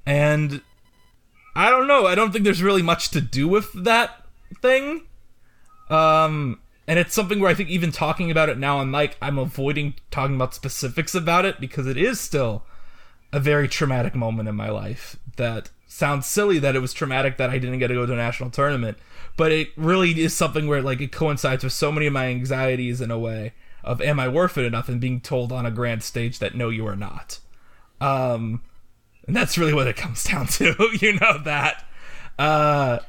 [0.05, 0.61] And
[1.55, 2.07] I don't know.
[2.07, 4.25] I don't think there's really much to do with that
[4.61, 5.03] thing.
[5.89, 9.37] Um, and it's something where I think even talking about it now on mic, I'm
[9.37, 12.63] avoiding talking about specifics about it because it is still
[13.31, 17.49] a very traumatic moment in my life that sounds silly that it was traumatic that
[17.49, 18.97] I didn't get to go to a national tournament,
[19.37, 23.01] but it really is something where like it coincides with so many of my anxieties
[23.01, 23.53] in a way
[23.83, 26.69] of am I worth it enough and being told on a grand stage that no
[26.69, 27.39] you are not.
[28.01, 28.61] Um
[29.27, 31.85] and that's really what it comes down to, you know that.
[32.37, 32.99] Uh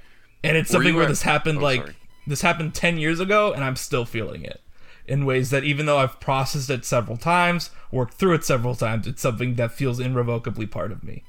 [0.43, 1.97] and it's Were something where at- this happened oh, like sorry.
[2.31, 4.61] This happened 10 years ago and I'm still feeling it
[5.07, 9.07] in ways that even though I've processed it several times, worked through it several times,
[9.07, 11.25] it's something that feels irrevocably part of me.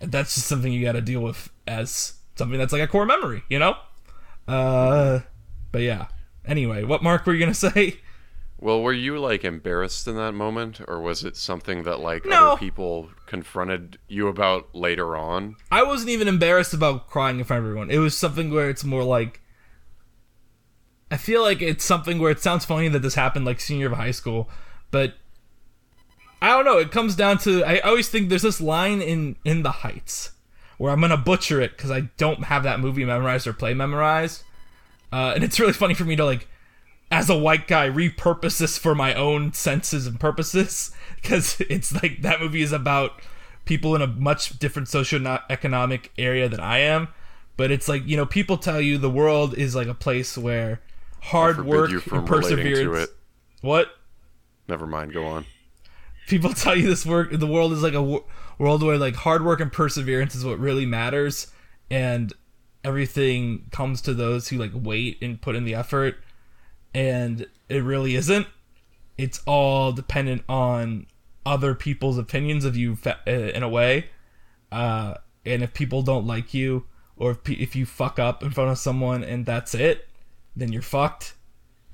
[0.00, 3.06] And that's just something you got to deal with as something that's like a core
[3.06, 3.76] memory, you know?
[4.46, 5.20] Uh
[5.72, 6.06] but yeah.
[6.44, 7.98] Anyway, what mark were you going to say?
[8.58, 12.52] Well, were you like embarrassed in that moment, or was it something that like No.
[12.52, 15.56] other people confronted you about later on?
[15.70, 17.90] I wasn't even embarrassed about crying in front of everyone.
[17.90, 19.42] It was something where it's more like
[21.10, 23.92] I feel like it's something where it sounds funny that this happened like senior of
[23.92, 24.48] high school,
[24.90, 25.14] but
[26.42, 26.78] I don't know.
[26.78, 30.32] It comes down to I always think there's this line in in the Heights
[30.78, 34.42] where I'm gonna butcher it because I don't have that movie memorized or play memorized,
[35.12, 36.48] uh, and it's really funny for me to like
[37.10, 42.22] as a white guy repurpose this for my own senses and purposes because it's like
[42.22, 43.22] that movie is about
[43.64, 47.08] people in a much different socioeconomic area than I am.
[47.56, 50.80] But it's like you know, people tell you the world is like a place where
[51.26, 53.10] hard work and perseverance.
[53.10, 53.16] it.
[53.60, 53.88] What?
[54.68, 55.12] Never mind.
[55.12, 55.44] Go on.
[56.28, 58.24] people tell you this work the world is like a wo-
[58.58, 61.48] world where like hard work and perseverance is what really matters
[61.90, 62.32] and
[62.84, 66.16] everything comes to those who like wait and put in the effort
[66.94, 68.46] and it really isn't
[69.18, 71.06] it's all dependent on
[71.44, 74.06] other people's opinions of you fa- uh, in a way
[74.72, 76.84] uh and if people don't like you
[77.16, 80.08] or if, pe- if you fuck up in front of someone and that's it
[80.56, 81.34] then you're fucked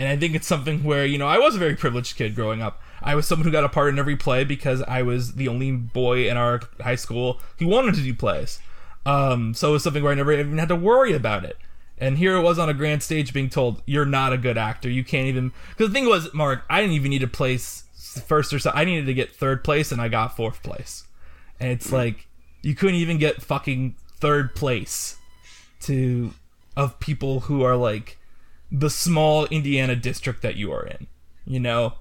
[0.03, 2.63] and I think it's something where, you know, I was a very privileged kid growing
[2.63, 2.81] up.
[3.03, 5.71] I was someone who got a part in every play because I was the only
[5.71, 8.59] boy in our high school who wanted to do plays.
[9.07, 11.57] Um, so it was something where I never even had to worry about it.
[11.99, 14.91] And here it was on a grand stage being told, you're not a good actor.
[14.91, 15.53] You can't even.
[15.71, 17.85] Because the thing was, Mark, I didn't even need to place
[18.27, 18.73] first or so.
[18.75, 21.05] I needed to get third place, and I got fourth place.
[21.61, 22.27] And it's like,
[22.63, 25.17] you couldn't even get fucking third place
[25.83, 26.33] to
[26.77, 28.19] of people who are like
[28.73, 31.07] the small Indiana district that you are in,
[31.45, 31.93] you know?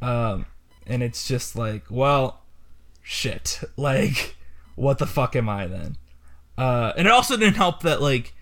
[0.00, 0.46] Um,
[0.86, 2.42] and it's just like, well,
[3.02, 3.60] shit.
[3.76, 4.36] Like,
[4.76, 5.96] what the fuck am I then?
[6.56, 8.32] Uh, and it also didn't help that, like,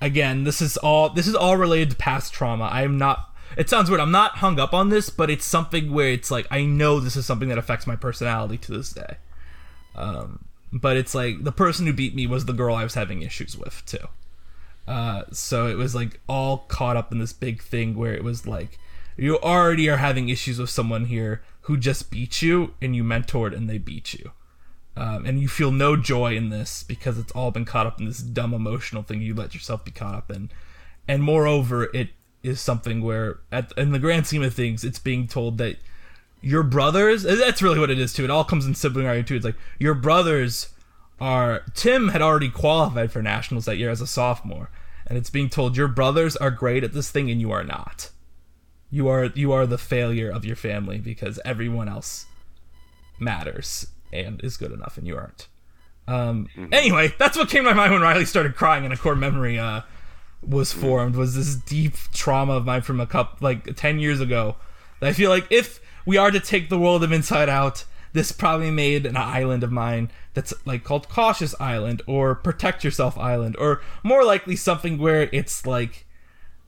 [0.00, 2.64] again, this is all this is all related to past trauma.
[2.64, 3.34] I am not.
[3.56, 4.00] It sounds weird.
[4.00, 7.16] I'm not hung up on this, but it's something where it's like I know this
[7.16, 9.16] is something that affects my personality to this day.
[9.94, 13.22] Um, but it's like the person who beat me was the girl I was having
[13.22, 14.08] issues with too.
[14.86, 18.46] Uh, so it was like all caught up in this big thing where it was
[18.46, 18.78] like
[19.16, 23.56] you already are having issues with someone here who just beat you and you mentored
[23.56, 24.32] and they beat you.
[24.96, 28.06] Um, and you feel no joy in this because it's all been caught up in
[28.06, 30.50] this dumb emotional thing you let yourself be caught up in.
[31.08, 32.10] And moreover, it
[32.42, 35.78] is something where, at, in the grand scheme of things, it's being told that
[36.40, 37.22] your brothers.
[37.22, 38.24] That's really what it is too.
[38.24, 39.36] It all comes in sibling rivalry too.
[39.36, 40.68] It's like your brothers
[41.20, 41.62] are.
[41.74, 44.70] Tim had already qualified for nationals that year as a sophomore,
[45.06, 48.10] and it's being told your brothers are great at this thing and you are not.
[48.90, 52.26] You are you are the failure of your family because everyone else
[53.18, 55.48] matters and is good enough and you aren't.
[56.06, 59.16] Um, Anyway, that's what came to my mind when Riley started crying and a core
[59.16, 59.80] memory uh,
[60.46, 61.16] was formed.
[61.16, 64.56] Was this deep trauma of mine from a couple like ten years ago?
[65.00, 67.84] That I feel like if we are to take the world of Inside Out,
[68.14, 73.18] this probably made an island of mine that's like called Cautious Island or Protect Yourself
[73.18, 76.06] Island, or more likely something where it's like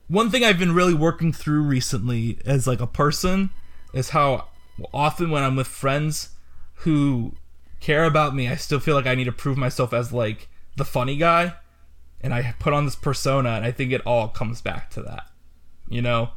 [0.08, 3.50] one thing I've been really working through recently as like a person
[3.94, 4.48] is how
[4.92, 6.30] often when I'm with friends
[6.80, 7.32] who
[7.80, 10.84] care about me, I still feel like I need to prove myself as like the
[10.84, 11.54] funny guy,
[12.20, 15.30] and I put on this persona, and I think it all comes back to that.
[15.88, 16.30] You know,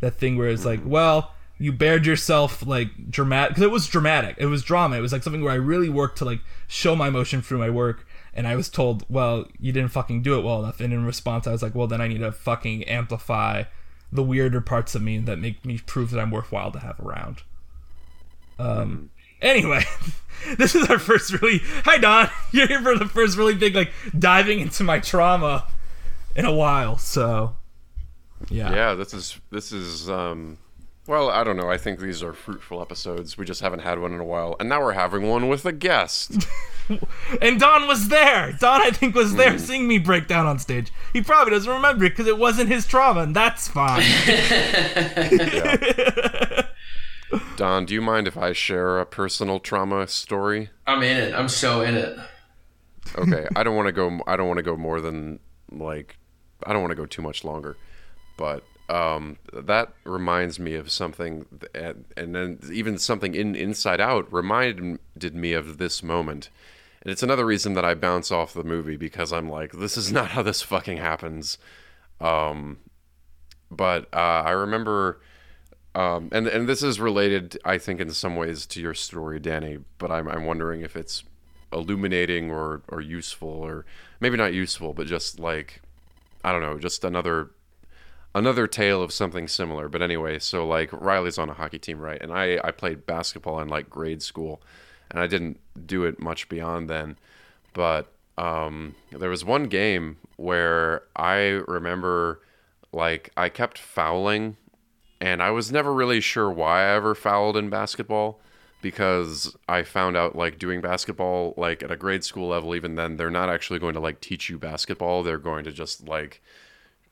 [0.00, 4.36] that thing where it's like, well, you bared yourself like dramatic because it was dramatic.
[4.38, 4.96] It was drama.
[4.96, 7.70] It was like something where I really worked to like show my emotion through my
[7.70, 8.06] work.
[8.32, 10.80] And I was told, well, you didn't fucking do it well enough.
[10.80, 13.64] And in response, I was like, well, then I need to fucking amplify
[14.10, 17.42] the weirder parts of me that make me prove that I'm worthwhile to have around.
[18.58, 19.10] Um.
[19.40, 19.84] Anyway,
[20.58, 21.60] this is our first really.
[21.84, 22.30] Hi, Don.
[22.52, 25.66] You're here for the first really big like diving into my trauma
[26.34, 26.98] in a while.
[26.98, 27.56] So,
[28.48, 28.72] yeah.
[28.72, 30.58] Yeah, this is this is um
[31.06, 31.70] well, I don't know.
[31.70, 33.36] I think these are fruitful episodes.
[33.36, 34.56] We just haven't had one in a while.
[34.58, 36.46] And now we're having one with a guest.
[37.40, 38.52] And Don was there.
[38.60, 39.58] Don, I think, was there hmm.
[39.58, 40.92] seeing me break down on stage.
[41.12, 44.02] He probably doesn't remember it because it wasn't his trauma, and that's fine.
[47.56, 50.70] Don, do you mind if I share a personal trauma story?
[50.86, 51.34] I'm in it.
[51.34, 52.18] I'm so in it.
[53.16, 55.38] Okay, I don't want to go I don't want to go more than
[55.70, 56.18] like
[56.66, 57.76] I don't want to go too much longer.
[58.36, 64.30] But um, that reminds me of something, th- and then even something in Inside Out
[64.32, 66.50] reminded me of this moment.
[67.02, 70.12] And it's another reason that I bounce off the movie because I'm like, this is
[70.18, 71.58] not how this fucking happens.
[72.20, 72.78] Um,
[73.70, 75.20] but uh, I remember,
[75.94, 79.78] um, and and this is related, I think, in some ways to your story, Danny.
[79.98, 81.24] But I'm I'm wondering if it's
[81.72, 83.86] illuminating or or useful, or
[84.20, 85.80] maybe not useful, but just like
[86.44, 87.50] I don't know, just another
[88.34, 89.88] another tale of something similar.
[89.88, 92.20] But anyway, so like Riley's on a hockey team, right?
[92.20, 94.60] And I I played basketball in like grade school,
[95.10, 97.16] and I didn't do it much beyond then.
[97.72, 102.40] But um, there was one game where I remember
[102.92, 104.56] like I kept fouling,
[105.20, 108.40] and I was never really sure why I ever fouled in basketball.
[108.82, 113.16] Because I found out like doing basketball like at a grade school level, even then
[113.16, 115.22] they're not actually going to like teach you basketball.
[115.22, 116.42] They're going to just like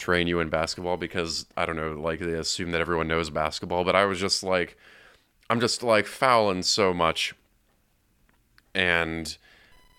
[0.02, 3.84] train you in basketball because I don't know, like they assume that everyone knows basketball,
[3.84, 4.76] but I was just like
[5.48, 7.34] I'm just like fouling so much.
[8.74, 9.36] And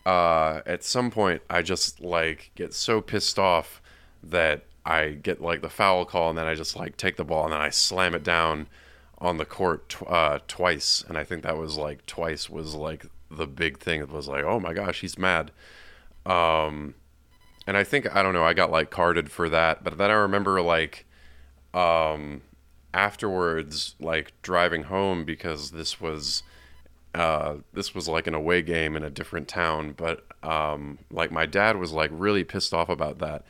[0.05, 3.81] uh at some point I just like get so pissed off
[4.21, 7.45] that I get like the foul call and then I just like take the ball
[7.45, 8.67] and then I slam it down
[9.19, 11.05] on the court tw- uh, twice.
[11.07, 14.01] And I think that was like twice was like the big thing.
[14.01, 15.51] That was like oh my gosh he's mad.
[16.25, 16.95] Um
[17.65, 20.13] and I think I don't know I got like carded for that but then I
[20.13, 21.05] remember like
[21.73, 22.41] um
[22.93, 26.43] afterwards like driving home because this was
[27.15, 31.45] uh this was like an away game in a different town but um like my
[31.45, 33.43] dad was like really pissed off about that.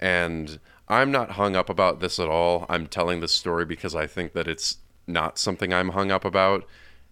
[0.00, 0.58] And
[0.88, 2.66] I'm not hung up about this at all.
[2.68, 6.66] I'm telling this story because I think that it's not something I'm hung up about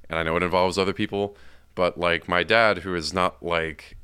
[0.08, 1.36] and I know it involves other people
[1.74, 3.96] but like my dad who is not like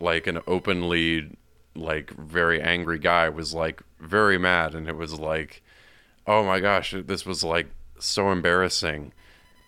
[0.00, 1.36] like an openly
[1.74, 5.62] like very angry guy was like very mad and it was like
[6.26, 7.68] oh my gosh this was like
[7.98, 9.12] so embarrassing.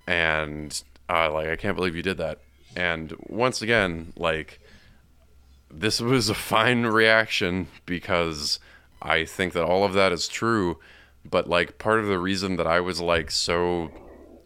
[0.07, 2.41] And uh, like i can't believe you did that.
[2.75, 4.61] And once again like
[5.71, 8.61] this was a fine reaction because
[9.03, 10.79] i think that all of that is true.
[11.29, 13.91] But like part of the reason that i was like so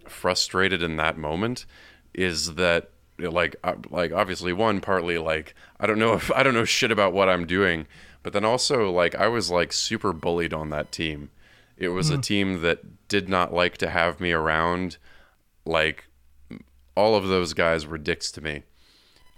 [0.09, 1.66] frustrated in that moment
[2.15, 2.91] is that
[3.28, 6.90] like uh, like obviously one partly like I don't know if I don't know shit
[6.90, 7.86] about what I'm doing,
[8.22, 11.30] but then also like I was like super bullied on that team.
[11.76, 14.98] It was a team that did not like to have me around.
[15.64, 16.09] Like
[16.94, 18.64] all of those guys were dicks to me.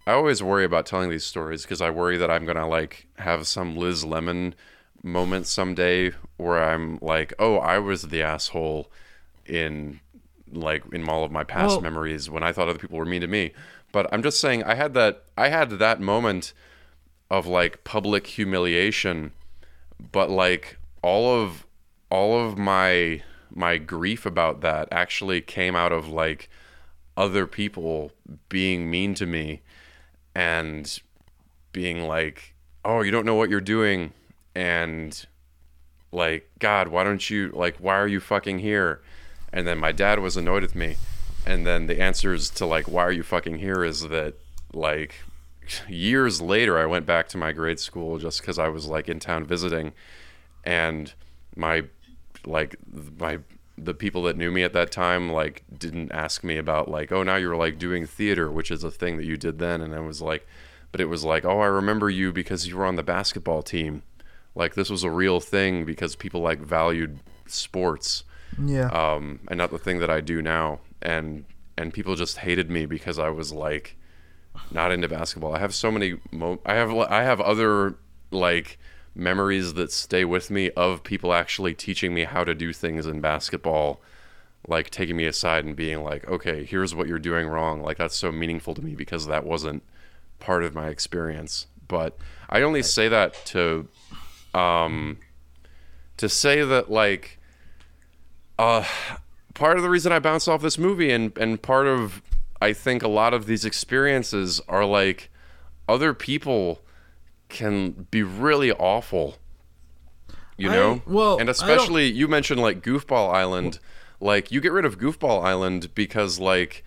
[0.08, 3.46] I always worry about telling these stories because I worry that I'm gonna like have
[3.46, 4.56] some Liz Lemon
[5.04, 8.90] moment someday where I'm like, oh, I was the asshole
[9.46, 10.00] in
[10.52, 13.20] like in all of my past Well- memories when I thought other people were mean
[13.22, 13.52] to me.
[13.92, 16.52] But I'm just saying I had that I had that moment
[17.30, 19.32] of like public humiliation,
[20.12, 21.66] but like all of
[22.10, 23.22] all of my
[23.54, 26.48] my grief about that actually came out of like
[27.16, 28.12] other people
[28.48, 29.60] being mean to me
[30.34, 31.00] and
[31.72, 32.54] being like,
[32.84, 34.12] "Oh, you don't know what you're doing,"
[34.54, 35.26] and
[36.10, 37.76] like, "God, why don't you like?
[37.76, 39.02] Why are you fucking here?"
[39.52, 40.96] And then my dad was annoyed with me,
[41.44, 44.34] and then the answers to like, "Why are you fucking here is that
[44.72, 45.16] like
[45.88, 49.20] years later, I went back to my grade school just because I was like in
[49.20, 49.92] town visiting,
[50.64, 51.12] and
[51.56, 51.84] my
[52.46, 52.76] like
[53.18, 53.38] my
[53.78, 57.22] the people that knew me at that time like didn't ask me about like oh
[57.22, 59.80] now you're like doing theater which is a thing that you did then.
[59.80, 60.46] And I was like
[60.90, 64.02] but it was like oh I remember you because you were on the basketball team.
[64.54, 68.24] Like this was a real thing because people like valued sports
[68.58, 68.88] Yeah.
[68.88, 70.80] um, and not the thing that I do now.
[71.00, 71.44] And
[71.76, 73.96] and people just hated me because I was like
[74.70, 75.54] not into basketball.
[75.54, 76.16] I have so many.
[76.30, 77.96] Mo- I have I have other
[78.30, 78.78] like
[79.14, 83.20] memories that stay with me of people actually teaching me how to do things in
[83.20, 84.00] basketball,
[84.66, 88.16] like taking me aside and being like, "Okay, here's what you're doing wrong." Like that's
[88.16, 89.82] so meaningful to me because that wasn't
[90.38, 91.66] part of my experience.
[91.88, 92.16] But
[92.48, 93.88] I only say that to
[94.54, 95.18] um
[96.18, 97.38] to say that like
[98.58, 98.84] uh
[99.54, 102.22] part of the reason I bounced off this movie and and part of
[102.60, 105.30] I think a lot of these experiences are like
[105.88, 106.80] other people
[107.48, 109.36] can be really awful.
[110.56, 111.02] You I- know?
[111.06, 113.78] well, and especially you mentioned like Goofball Island.
[114.20, 116.84] Like you get rid of Goofball Island because like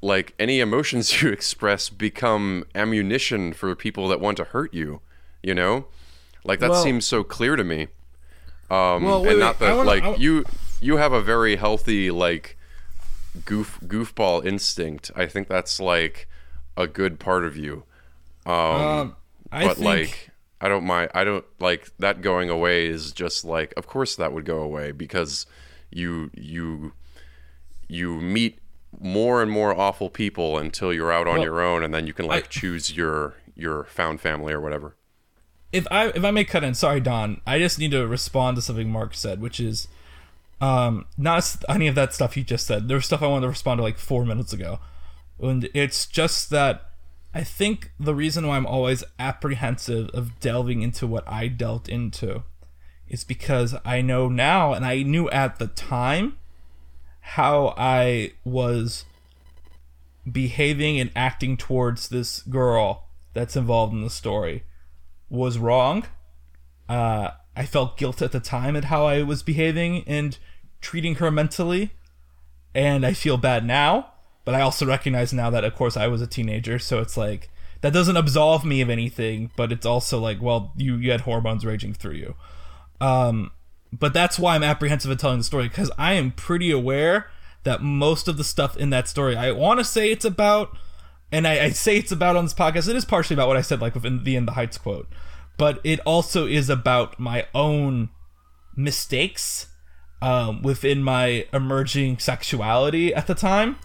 [0.00, 5.00] like any emotions you express become ammunition for people that want to hurt you,
[5.42, 5.86] you know?
[6.42, 7.88] Like that Well- seems so clear to me.
[8.70, 10.44] Um Well, wait, and not I that wanna- like I you
[10.80, 12.56] you have a very healthy like
[13.44, 15.10] goof goofball instinct.
[15.14, 16.26] I think that's like
[16.76, 17.84] a good part of you.
[18.46, 19.16] Um, Um,
[19.52, 20.30] I but think like
[20.60, 24.32] I don't mind I don't like that going away is just like of course that
[24.32, 25.46] would go away because
[25.90, 26.92] you you
[27.88, 28.58] you meet
[29.00, 32.12] more and more awful people until you're out on Well, your own and then you
[32.12, 34.96] can like I- choose your your found family or whatever.
[35.72, 38.62] if I if I may cut in, sorry Don, I just need to respond to
[38.62, 39.86] something Mark said, which is
[40.60, 42.88] um not any of that stuff you just said.
[42.88, 44.80] There was stuff I wanted to respond to like four minutes ago,
[45.40, 46.90] and it's just that
[47.32, 52.42] I think the reason why I'm always apprehensive of delving into what I dealt into
[53.08, 56.38] is because I know now, and I knew at the time
[57.20, 59.04] how I was
[60.30, 64.64] behaving and acting towards this girl that's involved in the story
[65.28, 66.06] was wrong.
[66.88, 67.30] Uh,
[67.60, 70.38] I felt guilt at the time at how I was behaving and
[70.80, 71.90] treating her mentally,
[72.74, 74.12] and I feel bad now.
[74.46, 77.50] But I also recognize now that, of course, I was a teenager, so it's like
[77.82, 79.50] that doesn't absolve me of anything.
[79.56, 82.34] But it's also like, well, you you had hormones raging through you.
[82.98, 83.50] Um,
[83.92, 87.30] but that's why I'm apprehensive of telling the story because I am pretty aware
[87.64, 90.78] that most of the stuff in that story, I want to say it's about,
[91.30, 92.88] and I, I say it's about on this podcast.
[92.88, 95.08] It is partially about what I said, like within the in the heights quote,
[95.60, 98.08] but it also is about my own
[98.74, 99.66] mistakes
[100.22, 103.76] um, within my emerging sexuality at the time.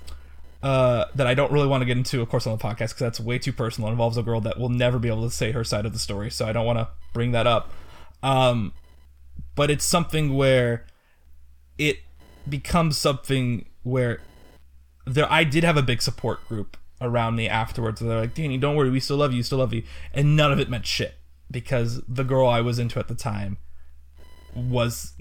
[0.63, 2.99] Uh, that I don't really want to get into, of course, on the podcast because
[2.99, 3.89] that's way too personal.
[3.89, 5.99] It involves a girl that will never be able to say her side of the
[5.99, 7.69] story, so I don't want to bring that up.
[8.23, 8.71] Um,
[9.53, 10.85] but it's something where
[11.77, 11.97] it
[12.47, 14.21] becomes something where
[15.05, 17.99] there I did have a big support group around me afterwards.
[17.99, 19.83] They're like, Danny, don't worry, we still love you, still love you.
[20.13, 21.15] And none of it meant shit
[21.49, 23.57] because the girl I was into at the time
[24.55, 25.13] was,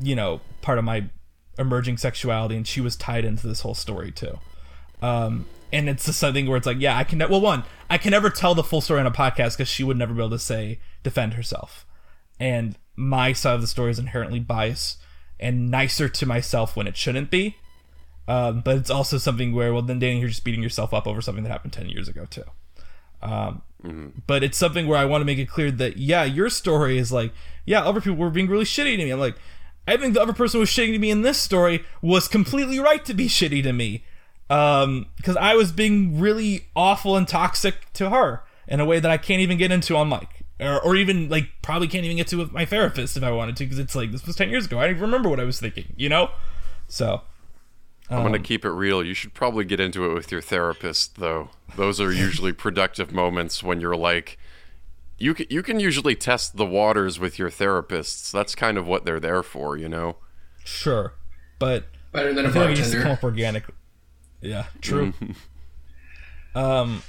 [0.00, 1.10] you know, part of my
[1.58, 4.38] emerging sexuality, and she was tied into this whole story too.
[5.02, 7.18] Um, and it's just something where it's like, yeah, I can.
[7.18, 9.84] Ne- well, one, I can never tell the full story on a podcast because she
[9.84, 11.86] would never be able to say defend herself,
[12.38, 14.98] and my side of the story is inherently biased
[15.38, 17.56] and nicer to myself when it shouldn't be.
[18.28, 21.20] Um, but it's also something where, well, then Danny, you're just beating yourself up over
[21.20, 22.44] something that happened ten years ago too.
[23.22, 23.62] Um,
[24.26, 27.12] But it's something where I want to make it clear that yeah, your story is
[27.12, 27.32] like,
[27.64, 29.10] yeah, other people were being really shitty to me.
[29.10, 29.36] I'm like,
[29.88, 32.78] I think the other person who was shitty to me in this story was completely
[32.78, 34.04] right to be shitty to me,
[34.50, 39.10] um, because I was being really awful and toxic to her in a way that
[39.10, 40.28] I can't even get into on mic.
[40.58, 43.56] Or, or even like probably can't even get to with my therapist if I wanted
[43.56, 45.44] to because it's like this was 10 years ago I don't even remember what I
[45.44, 46.30] was thinking you know
[46.88, 47.20] so
[48.08, 49.04] I'm gonna keep it real.
[49.04, 51.50] You should probably get into it with your therapist, though.
[51.76, 54.38] Those are usually productive moments when you're like,
[55.18, 58.30] you can, you can usually test the waters with your therapists.
[58.30, 60.16] That's kind of what they're there for, you know.
[60.64, 61.14] sure
[61.58, 63.74] but Better than a I feel like it just come up organically.
[64.40, 65.12] Yeah, true.
[66.54, 67.02] um,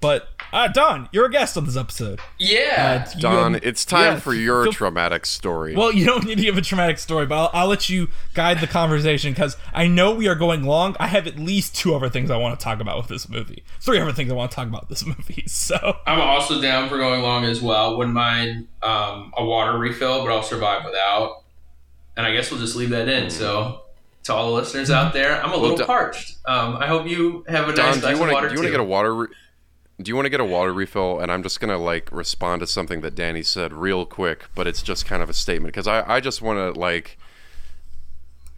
[0.00, 2.20] but uh, Don, you're a guest on this episode.
[2.38, 3.04] Yeah.
[3.06, 5.74] Uh, you- Don, it's time yeah, for your feel- traumatic story.
[5.76, 8.60] Well, you don't need to give a traumatic story, but I'll, I'll let you guide
[8.60, 10.96] the conversation because I know we are going long.
[11.00, 13.62] I have at least two other things I want to talk about with this movie.
[13.80, 15.44] Three other things I want to talk about with this movie.
[15.46, 17.96] So I'm also down for going long as well.
[17.96, 21.42] Wouldn't mind um, a water refill, but I'll survive without.
[22.16, 23.30] And I guess we'll just leave that in.
[23.30, 23.82] So,
[24.24, 26.36] to all the listeners out there, I'm a little Don- parched.
[26.44, 28.54] Um, I hope you have a Don, nice do glass you of want water to
[28.54, 29.14] do you want to get a water?
[29.14, 29.28] Re-
[30.02, 31.20] do you want to get a water refill?
[31.20, 34.82] And I'm just gonna like respond to something that Danny said real quick, but it's
[34.82, 37.18] just kind of a statement because I I just want to like.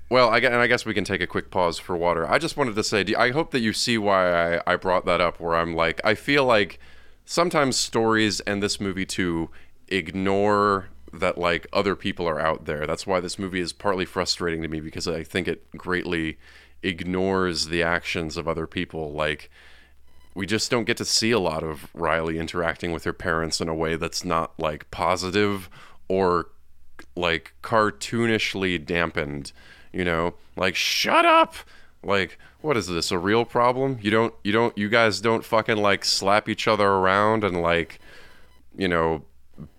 [0.09, 2.31] Well, I, and I guess we can take a quick pause for water.
[2.31, 5.23] I just wanted to say, I hope that you see why I, I brought that
[5.23, 5.40] up.
[5.40, 6.78] Where I'm like, I feel like
[7.24, 9.48] sometimes stories and this movie too
[9.89, 12.86] ignore that like other people are out there.
[12.86, 16.39] That's why this movie is partly frustrating to me because I think it greatly
[16.82, 19.12] ignores the actions of other people.
[19.12, 19.51] Like
[20.35, 23.69] we just don't get to see a lot of Riley interacting with her parents in
[23.69, 25.69] a way that's not like positive
[26.09, 26.49] or
[27.15, 29.53] like cartoonishly dampened,
[29.93, 30.35] you know?
[30.57, 31.55] Like shut up.
[32.03, 33.99] Like what is this a real problem?
[34.01, 38.01] You don't you don't you guys don't fucking like slap each other around and like
[38.77, 39.23] you know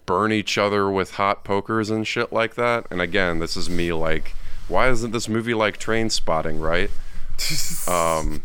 [0.06, 2.86] burn each other with hot pokers and shit like that.
[2.92, 4.36] And again, this is me like
[4.68, 6.92] why isn't this movie like Trainspotting, right?
[7.88, 8.44] um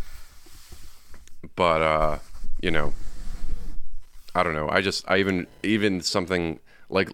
[1.59, 2.19] but uh
[2.63, 2.93] you know
[4.37, 4.69] i don't know.
[4.69, 7.11] I just i even even something like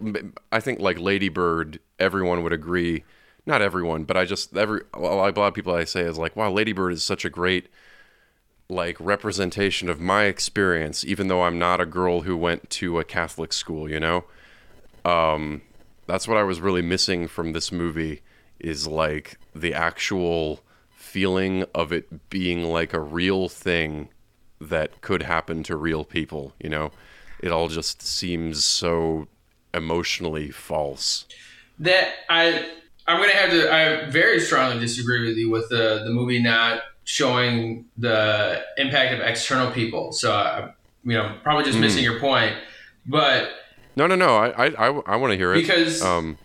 [0.52, 3.04] i think like lady bird everyone would agree
[3.46, 6.50] not everyone but i just every a lot of people i say is like wow
[6.50, 7.68] lady bird is such a great
[8.68, 13.04] like representation of my experience even though i'm not a girl who went to a
[13.04, 14.24] catholic school you know?
[15.06, 15.62] Um
[16.06, 18.20] that's what i was really missing from this movie
[18.60, 20.60] is like the actual
[20.90, 24.08] feeling of it being like a real thing
[24.70, 26.90] that could happen to real people you know?
[27.40, 29.26] It all just seems so
[29.74, 31.26] emotionally false.
[31.78, 32.66] That I
[33.06, 36.82] I'm gonna have to I very strongly disagree with you with the the movie not
[37.04, 40.12] showing the impact of external people.
[40.12, 40.70] So I,
[41.04, 42.54] you know probably just missing your point,
[43.06, 43.50] but
[43.96, 45.60] no no no i i i, I want to hear it.
[45.60, 46.38] Because- um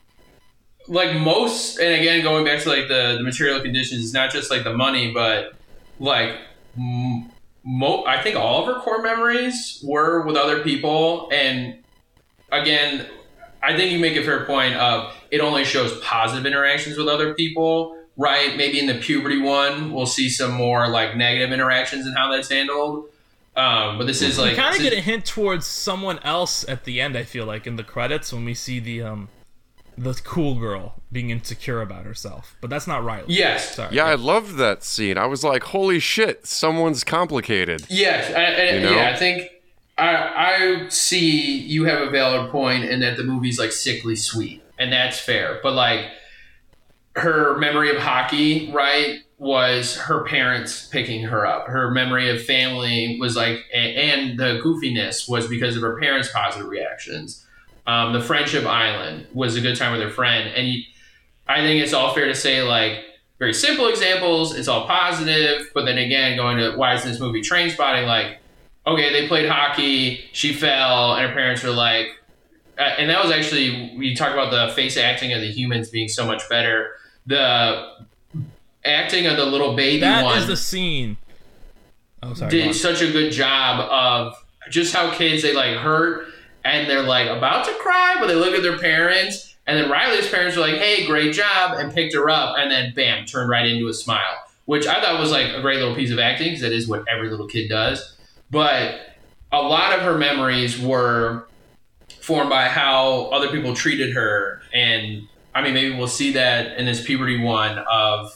[0.88, 4.50] like most and again going back to like the, the material conditions it's not just
[4.50, 5.54] like the money but
[6.00, 6.36] like
[6.76, 7.30] m-
[7.70, 11.78] mo- i think all of her core memories were with other people and
[12.52, 13.06] again
[13.62, 17.36] i think you make a fair point of it only shows positive interactions with other
[17.36, 22.18] people right maybe in the puberty one we'll see some more like negative interactions and
[22.18, 23.06] how that's handled
[23.56, 27.02] um, but this is like kind of get a hint towards someone else at the
[27.02, 27.18] end.
[27.18, 29.28] I feel like in the credits when we see the um
[30.00, 33.26] the cool girl being insecure about herself, but that's not Riley.
[33.28, 33.96] yes Sorry.
[33.96, 38.76] yeah i loved that scene i was like holy shit someone's complicated Yes, I, I,
[38.76, 38.96] You know?
[38.96, 39.50] yeah, I think
[39.98, 40.16] I
[40.86, 44.94] I see you have a valid point in that the movie's like sickly sweet, and
[44.94, 45.60] that's fair.
[45.62, 46.06] But like
[47.16, 51.68] her memory of hockey, right, was her parents picking her up.
[51.68, 56.68] Her memory of family was like, and the goofiness was because of her parents' positive
[56.70, 57.46] reactions.
[57.90, 60.84] Um, the friendship island was a good time with her friend, and you,
[61.48, 63.00] I think it's all fair to say like
[63.40, 64.56] very simple examples.
[64.56, 68.06] It's all positive, but then again, going to why is this movie Trainspotting?
[68.06, 68.38] Like,
[68.86, 72.10] okay, they played hockey, she fell, and her parents were like,
[72.78, 76.10] uh, and that was actually we talk about the face acting of the humans being
[76.10, 76.92] so much better.
[77.26, 78.06] The
[78.86, 81.18] acting of the little baby That one is the scene.
[82.22, 82.52] Oh, sorry.
[82.52, 84.36] did such a good job of
[84.70, 86.28] just how kids they like hurt
[86.64, 90.30] and they're like about to cry, but they look at their parents, and then Riley's
[90.30, 93.66] parents were like, "Hey, great job," and picked her up, and then bam, turned right
[93.66, 96.62] into a smile, which I thought was like a great little piece of acting because
[96.62, 98.16] that is what every little kid does.
[98.52, 99.00] But
[99.52, 101.48] a lot of her memories were
[102.22, 106.86] formed by how other people treated her, and I mean, maybe we'll see that in
[106.86, 108.32] this puberty one of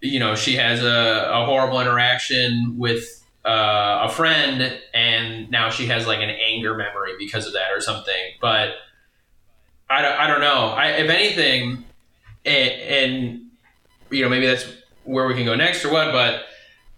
[0.00, 5.86] you know she has a, a horrible interaction with uh, a friend and now she
[5.86, 8.32] has like an anger memory because of that or something.
[8.40, 8.74] But
[9.90, 10.68] i don't, I don't know.
[10.68, 11.84] I, if anything
[12.44, 13.50] and, and
[14.10, 14.66] you know maybe that's
[15.04, 16.34] where we can go next or what but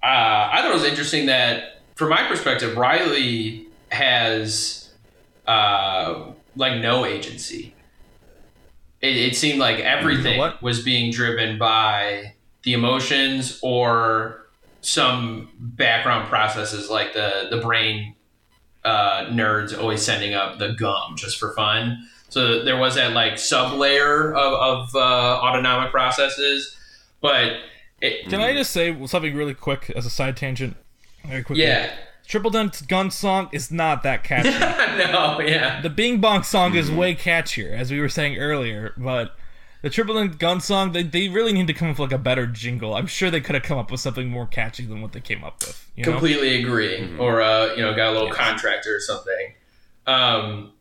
[0.02, 4.86] uh, i thought it was interesting that from my perspective riley has
[5.47, 7.74] uh, like no agency.
[9.01, 14.45] It, it seemed like everything was being driven by the emotions or
[14.87, 18.15] some background processes like the the brain
[18.85, 22.09] uh, nerds always sending up the gum just for fun.
[22.29, 26.77] So there was that like sub layer of, of uh, autonomic processes,
[27.21, 27.57] but
[28.01, 30.77] it, Can I just say something really quick as a side tangent?
[31.25, 31.65] Very quickly.
[31.65, 31.93] yeah,
[32.29, 34.51] Triple Dent Gum song is not that catchy.
[35.13, 35.81] no, yeah.
[35.81, 39.35] the Bing Bong song is way catchier, as we were saying earlier, but
[39.87, 42.21] the Triple Dent Gum song, they, they really need to come up with like a
[42.21, 42.97] better jingle.
[42.97, 45.45] I'm sure they could have come up with something more catchy than what they came
[45.45, 45.89] up with.
[45.95, 46.11] You know?
[46.11, 47.17] Completely agree.
[47.19, 49.55] Or uh, you know, got a little contractor or something.
[50.09, 50.73] Um,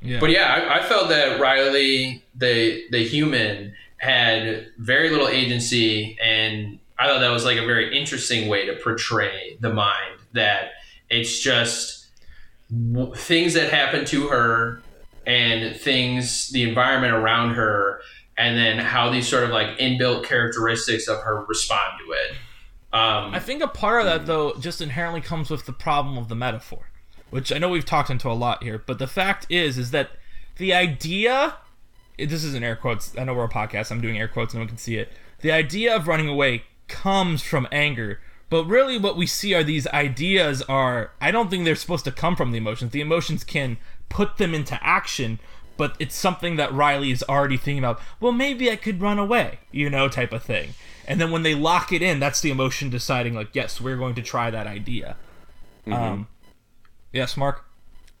[0.00, 0.18] Yeah.
[0.18, 6.80] But yeah, I, I felt that Riley, the the human, had very little agency, and
[6.98, 10.18] I thought that was like a very interesting way to portray the mind.
[10.32, 10.72] That
[11.08, 12.08] it's just
[12.70, 14.82] w- things that happen to her,
[15.26, 18.00] and things, the environment around her,
[18.38, 22.30] and then how these sort of like inbuilt characteristics of her respond to it.
[22.90, 26.28] Um, I think a part of that though just inherently comes with the problem of
[26.28, 26.90] the metaphor,
[27.30, 30.10] which I know we've talked into a lot here, but the fact is is that
[30.56, 31.56] the idea
[32.26, 33.16] this is in air quotes.
[33.16, 33.90] I know we're a podcast.
[33.90, 34.54] I'm doing air quotes.
[34.54, 35.12] No one can see it.
[35.40, 38.20] The idea of running away comes from anger,
[38.50, 40.62] but really, what we see are these ideas.
[40.62, 42.90] Are I don't think they're supposed to come from the emotions.
[42.90, 43.76] The emotions can
[44.08, 45.38] put them into action,
[45.78, 48.00] but it's something that Riley is already thinking about.
[48.20, 50.74] Well, maybe I could run away, you know, type of thing.
[51.06, 54.14] And then when they lock it in, that's the emotion deciding, like, yes, we're going
[54.16, 55.16] to try that idea.
[55.86, 56.28] Um,
[57.12, 57.64] yes, Mark.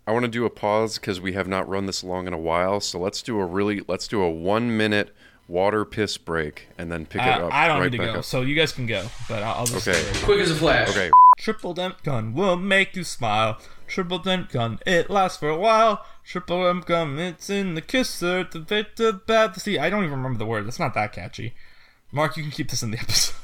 [0.06, 2.38] I want to do a pause because we have not run this long in a
[2.38, 2.80] while.
[2.80, 5.14] So let's do a really let's do a one minute
[5.48, 7.52] water piss break and then pick it up.
[7.52, 8.24] I don't right need to go, up.
[8.24, 9.06] so you guys can go.
[9.28, 10.02] But I'll, I'll just Okay.
[10.24, 10.90] quick as a flash.
[10.90, 11.10] Okay.
[11.38, 13.58] Triple dent gum will make you smile.
[13.86, 16.04] Triple dent gum, it lasts for a while.
[16.24, 19.56] Triple dent gum, it's in the kisser, the bit the bad.
[19.60, 20.66] See, I don't even remember the word.
[20.66, 21.54] That's not that catchy.
[22.12, 23.34] Mark, you can keep this in the episode.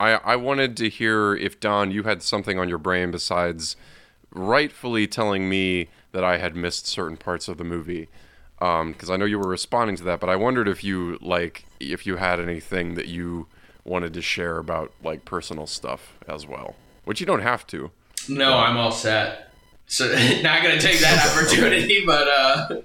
[0.00, 3.76] I I wanted to hear if Don you had something on your brain besides
[4.32, 8.08] rightfully telling me that I had missed certain parts of the movie.
[8.62, 12.06] Because I know you were responding to that, but I wondered if you like if
[12.06, 13.48] you had anything that you
[13.84, 17.90] wanted to share about like personal stuff as well, which you don't have to.
[18.28, 19.52] No, I'm all set.
[19.86, 20.06] So
[20.42, 22.80] not gonna take that opportunity, but uh,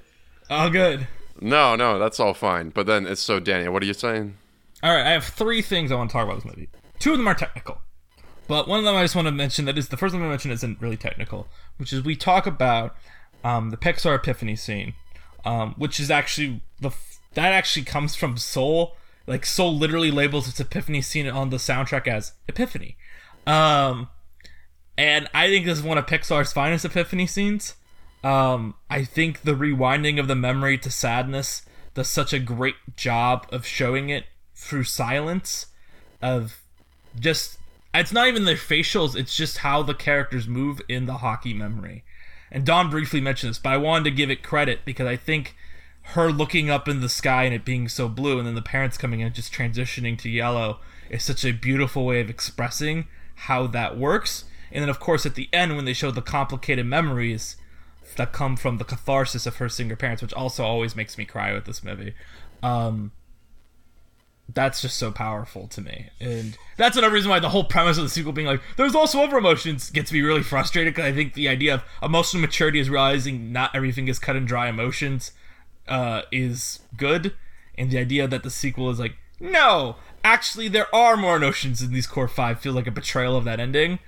[0.49, 1.07] oh, good.
[1.39, 2.69] No, no, that's all fine.
[2.69, 4.35] But then it's so Daniel, what are you saying?
[4.81, 6.69] All right, I have three things I want to talk about this movie.
[6.99, 7.81] Two of them are technical,
[8.47, 10.27] but one of them I just want to mention that is the first one I
[10.29, 11.47] mention isn't really technical,
[11.77, 12.95] which is we talk about
[13.43, 14.95] um, the Pixar Epiphany scene,
[15.47, 16.91] um, which is actually the
[17.33, 18.97] that actually comes from Soul.
[19.25, 22.97] Like Soul literally labels its Epiphany scene on the soundtrack as Epiphany,
[23.47, 24.09] um,
[24.97, 27.75] and I think this is one of Pixar's finest Epiphany scenes.
[28.23, 31.61] Um, I think the rewinding of the memory to sadness
[31.93, 35.67] does such a great job of showing it through silence,
[36.21, 36.61] of
[37.17, 37.57] just
[37.93, 42.03] it's not even their facials, it's just how the characters move in the hockey memory.
[42.51, 45.55] And Don briefly mentioned this, but I wanted to give it credit because I think
[46.13, 48.97] her looking up in the sky and it being so blue, and then the parents
[48.97, 50.79] coming in and just transitioning to yellow
[51.09, 54.45] is such a beautiful way of expressing how that works.
[54.71, 57.57] And then, of course, at the end, when they show the complicated memories
[58.15, 61.25] that come from the catharsis of her seeing her parents, which also always makes me
[61.25, 62.13] cry with this movie.
[62.63, 63.11] Um,
[64.53, 68.03] that's just so powerful to me, and that's another reason why the whole premise of
[68.03, 71.33] the sequel being like there's also other emotions gets me really frustrated because I think
[71.33, 75.31] the idea of emotional maturity is realizing not everything is cut and dry emotions
[75.87, 77.33] uh, is good,
[77.77, 81.91] and the idea that the sequel is like no, actually there are more emotions in
[81.93, 83.99] these core five feel like a betrayal of that ending.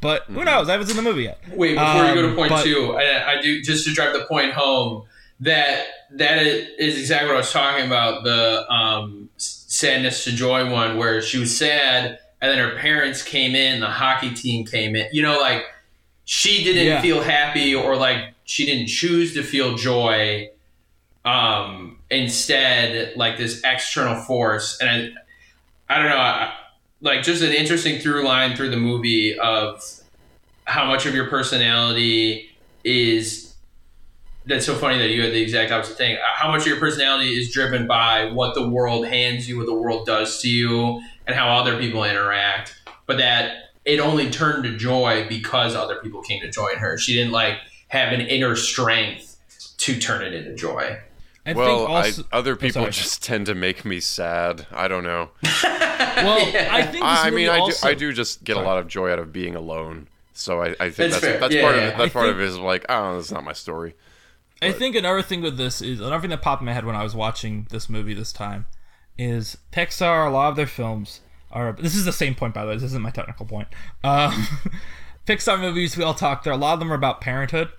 [0.00, 0.68] But who knows?
[0.68, 1.40] I haven't seen the movie yet.
[1.50, 4.12] Wait, before you go to Um, point but- two, I, I do just to drive
[4.12, 5.04] the point home
[5.40, 9.28] that that is exactly what I was talking about the um,
[9.84, 13.86] sadness to joy one, where she was sad and then her parents came in, the
[13.90, 15.06] hockey team came in.
[15.12, 15.62] You know, like
[16.24, 17.00] she didn't Yeah.
[17.02, 20.50] feel happy or like she didn't choose to feel joy.
[21.24, 24.90] Um, instead, like this external force, and
[25.88, 26.18] I, I don't know.
[26.18, 26.52] I,
[27.00, 29.82] like just an interesting through line through the movie of
[30.64, 32.50] how much of your personality
[32.84, 33.43] is
[34.46, 36.78] that's so funny that you had the exact opposite thing uh, how much of your
[36.78, 41.00] personality is driven by what the world hands you what the world does to you
[41.26, 42.74] and how other people interact
[43.06, 47.14] but that it only turned to joy because other people came to join her she
[47.14, 47.56] didn't like
[47.88, 49.36] have an inner strength
[49.78, 50.98] to turn it into joy
[51.46, 52.92] I well, think also, I, other oh, people sorry.
[52.92, 54.66] just tend to make me sad.
[54.72, 55.28] I don't know.
[55.42, 56.38] well,
[56.70, 58.64] I think I mean, I do, I do just get Sorry.
[58.64, 60.08] a lot of joy out of being alone.
[60.32, 61.96] So I, I think That's that's that's, Yeah, part yeah, of it.
[61.98, 63.94] That I part of think- it is like, oh, that's not my story.
[64.64, 66.96] I think another thing with this is another thing that popped in my head when
[66.96, 68.66] I was watching this movie this time
[69.18, 70.26] is Pixar.
[70.26, 71.20] A lot of their films
[71.50, 71.72] are.
[71.72, 72.74] This is the same point, by the way.
[72.74, 73.68] This isn't my technical point.
[74.02, 74.46] Um,
[75.26, 76.44] Pixar movies, we all talk.
[76.44, 77.70] There, a lot of them are about parenthood,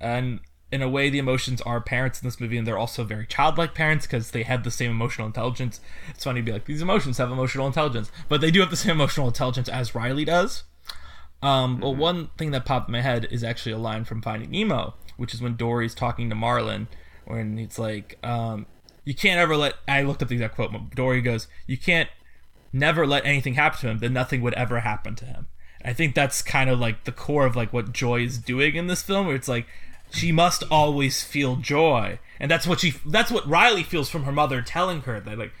[0.00, 0.40] and
[0.70, 3.74] in a way, the emotions are parents in this movie, and they're also very childlike
[3.74, 5.80] parents because they have the same emotional intelligence.
[6.10, 8.76] It's funny to be like these emotions have emotional intelligence, but they do have the
[8.76, 10.64] same emotional intelligence as Riley does.
[11.42, 14.50] Um, but one thing that popped in my head is actually a line from Finding
[14.50, 16.88] Nemo, which is when Dory's talking to Marlin,
[17.24, 18.66] when it's like, um,
[19.04, 20.94] "You can't ever let." I looked up the exact quote.
[20.94, 22.08] Dory goes, "You can't
[22.72, 23.98] never let anything happen to him.
[23.98, 25.46] Then nothing would ever happen to him."
[25.84, 28.86] I think that's kind of like the core of like what Joy is doing in
[28.86, 29.66] this film, where it's like
[30.14, 34.32] she must always feel joy, and that's what she that's what Riley feels from her
[34.32, 35.52] mother telling her that like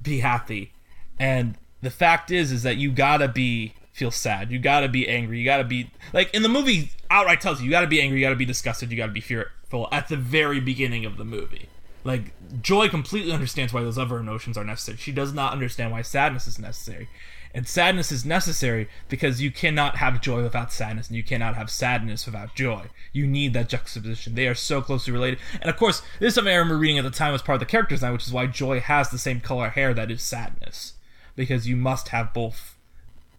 [0.00, 0.72] be happy.
[1.18, 4.50] And the fact is is that you gotta be feel sad.
[4.52, 5.38] You gotta be angry.
[5.38, 8.26] You gotta be like in the movie outright tells you you gotta be angry, you
[8.26, 11.70] gotta be disgusted, you gotta be fearful at the very beginning of the movie.
[12.04, 12.32] Like
[12.62, 14.98] Joy completely understands why those other emotions are necessary.
[14.98, 17.08] She does not understand why sadness is necessary.
[17.54, 21.70] And sadness is necessary because you cannot have joy without sadness, and you cannot have
[21.70, 22.88] sadness without joy.
[23.14, 24.34] You need that juxtaposition.
[24.34, 25.38] They are so closely related.
[25.62, 27.60] And of course, this is something I remember reading at the time as part of
[27.60, 30.92] the character design, which is why joy has the same color hair that is sadness.
[31.34, 32.75] Because you must have both.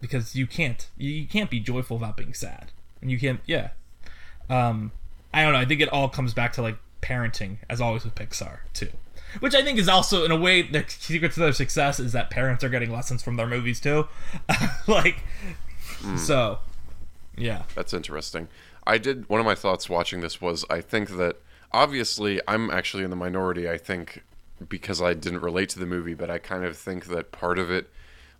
[0.00, 0.88] Because you can't.
[0.96, 2.70] You can't be joyful without being sad.
[3.00, 3.70] And you can't, yeah.
[4.48, 4.92] Um,
[5.32, 5.58] I don't know.
[5.58, 8.90] I think it all comes back to like parenting, as always with Pixar, too
[9.40, 12.30] which I think is also in a way the secret to their success is that
[12.30, 14.08] parents are getting lessons from their movies too.
[14.86, 15.22] like,
[16.16, 16.58] so
[17.36, 18.48] yeah, That's interesting.
[18.86, 21.36] I did one of my thoughts watching this was I think that
[21.72, 23.68] obviously I'm actually in the minority.
[23.68, 24.22] I think
[24.68, 27.70] because I didn't relate to the movie, but I kind of think that part of
[27.70, 27.90] it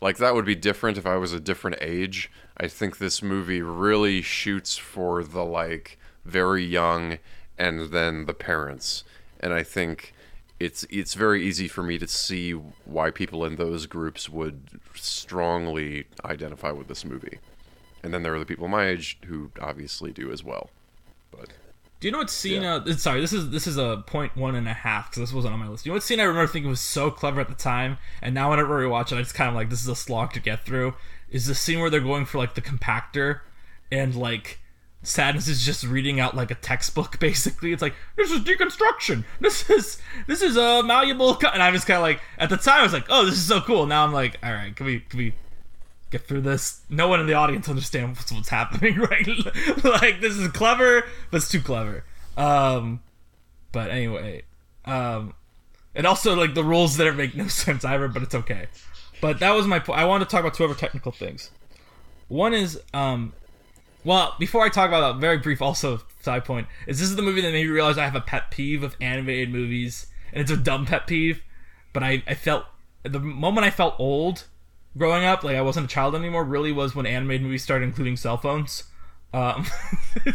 [0.00, 2.30] like that would be different if I was a different age.
[2.56, 7.18] I think this movie really shoots for the like very young
[7.56, 9.04] and then the parents.
[9.40, 10.14] And I think
[10.60, 16.06] it's it's very easy for me to see why people in those groups would strongly
[16.24, 17.38] identify with this movie.
[18.02, 20.70] And then there are the people my age who obviously do as well.
[21.30, 21.50] But
[22.00, 22.62] Do you know what scene?
[22.62, 25.54] Uh, sorry, this is this is a point one and a half because this wasn't
[25.54, 25.84] on my list.
[25.84, 28.50] You know what scene I remember thinking was so clever at the time, and now
[28.50, 30.64] whenever we watch it, I just kind of like this is a slog to get
[30.64, 30.94] through.
[31.28, 33.40] Is the scene where they're going for like the compactor,
[33.90, 34.60] and like
[35.02, 37.18] sadness is just reading out like a textbook.
[37.20, 39.24] Basically, it's like this is deconstruction.
[39.40, 41.34] This is this is a malleable.
[41.34, 41.48] Co-.
[41.48, 43.46] And I was kind of like at the time I was like, oh, this is
[43.46, 43.86] so cool.
[43.86, 45.34] Now I'm like, all right, can we can we
[46.10, 46.82] get through this.
[46.88, 49.28] No one in the audience understands what's, happening, right?
[49.84, 52.04] like this is clever, but it's too clever.
[52.36, 53.00] Um,
[53.72, 54.42] but anyway,
[54.84, 55.34] um,
[55.94, 58.68] and also like the rules there make no sense either, but it's okay.
[59.20, 59.98] But that was my point.
[59.98, 61.50] I wanted to talk about two other technical things.
[62.28, 63.32] One is, um,
[64.04, 67.22] well, before I talk about that, very brief also side point is this is the
[67.22, 70.50] movie that made me realize I have a pet peeve of animated movies, and it's
[70.50, 71.42] a dumb pet peeve.
[71.92, 72.66] But I, I felt
[73.02, 74.44] the moment I felt old
[74.98, 78.16] growing up, like I wasn't a child anymore, really was when animated movies started including
[78.16, 78.84] cell phones.
[79.32, 79.66] Um,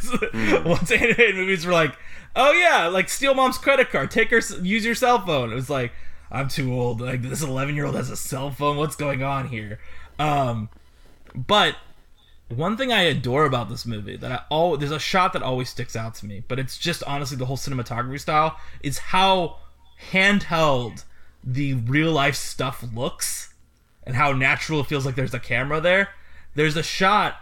[0.65, 1.95] once animated movies were like,
[2.35, 5.51] oh yeah, like steal mom's credit card, take her, use your cell phone.
[5.51, 5.91] It was like,
[6.31, 7.01] I'm too old.
[7.01, 8.77] Like this 11 year old has a cell phone.
[8.77, 9.79] What's going on here?
[10.17, 10.69] Um,
[11.35, 11.75] but
[12.49, 15.69] one thing I adore about this movie that I all there's a shot that always
[15.69, 19.57] sticks out to me, but it's just honestly the whole cinematography style is how
[20.11, 21.03] handheld
[21.43, 23.52] the real life stuff looks
[24.05, 26.09] and how natural it feels like there's a camera there.
[26.55, 27.37] There's a shot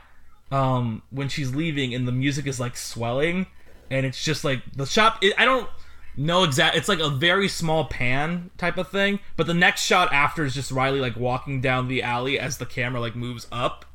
[0.52, 3.48] um, when she's leaving and the music is like swelling
[3.90, 5.18] and it's just like the shot.
[5.22, 5.70] It, I don't
[6.16, 6.76] know exact.
[6.76, 10.54] It's like a very small pan type of thing, but the next shot after is
[10.54, 13.86] just Riley like walking down the alley as the camera like moves up.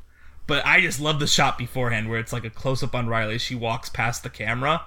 [0.47, 3.39] But I just love the shot beforehand where it's like a close up on Riley
[3.39, 4.83] she walks past the camera.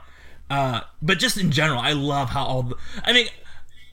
[0.50, 2.76] Uh, but just in general, I love how all the.
[3.04, 3.28] I mean,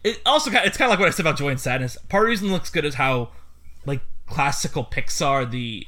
[0.05, 1.99] it also it's kind of like what I said about Joy and Sadness.
[2.09, 3.31] Part of the reason it looks good is how
[3.87, 5.87] like classical Pixar the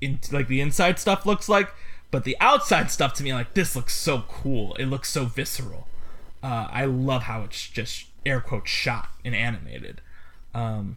[0.00, 1.72] in like the inside stuff looks like,
[2.10, 4.74] but the outside stuff to me like this looks so cool.
[4.76, 5.86] It looks so visceral.
[6.42, 10.00] Uh, I love how it's just air quotes shot and animated.
[10.54, 10.96] Um,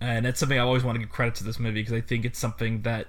[0.00, 2.24] and that's something I always want to give credit to this movie because I think
[2.24, 3.08] it's something that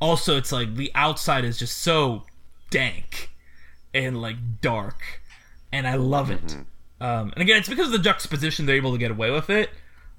[0.00, 2.24] also it's like the outside is just so
[2.70, 3.30] dank
[3.94, 5.22] and like dark,
[5.72, 6.56] and I love it.
[7.00, 9.70] Um, and again, it's because of the juxtaposition they're able to get away with it.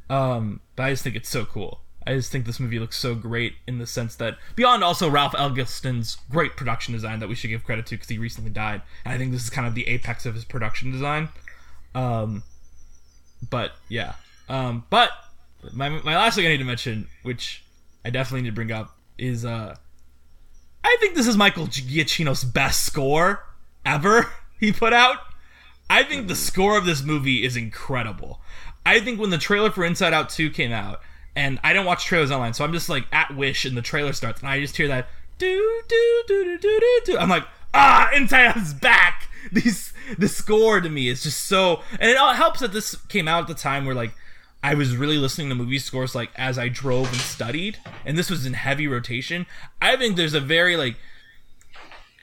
[0.10, 1.81] Um, but I just think it's so cool.
[2.07, 5.36] I just think this movie looks so great in the sense that beyond also Ralph
[5.36, 8.81] Eggleston's great production design that we should give credit to because he recently died.
[9.06, 11.30] And I think this is kind of the apex of his production design.
[11.94, 12.44] Um,
[13.49, 14.14] but yeah.
[14.48, 15.11] Um, but
[15.73, 17.64] my my last thing I need to mention, which
[18.03, 19.76] I definitely need to bring up, is uh,
[20.84, 23.45] I think this is Michael Giacchino's best score
[23.86, 25.18] ever he put out.
[25.91, 28.41] I think the score of this movie is incredible.
[28.90, 31.02] I think when the trailer for Inside Out 2 came out,
[31.36, 34.14] and I don't watch trailers online, so I'm just like at Wish and the trailer
[34.14, 35.07] starts, and I just hear that
[35.38, 37.18] do do do do do do.
[37.20, 39.28] I'm like, ah, Inside Out's back.
[39.52, 43.28] These the score to me is just so, and it all helps that this came
[43.28, 44.16] out at the time where like
[44.64, 48.32] I was really listening to movie scores like as I drove and studied, and this
[48.32, 49.45] was in heavy rotation.
[49.80, 50.95] I think there's a very like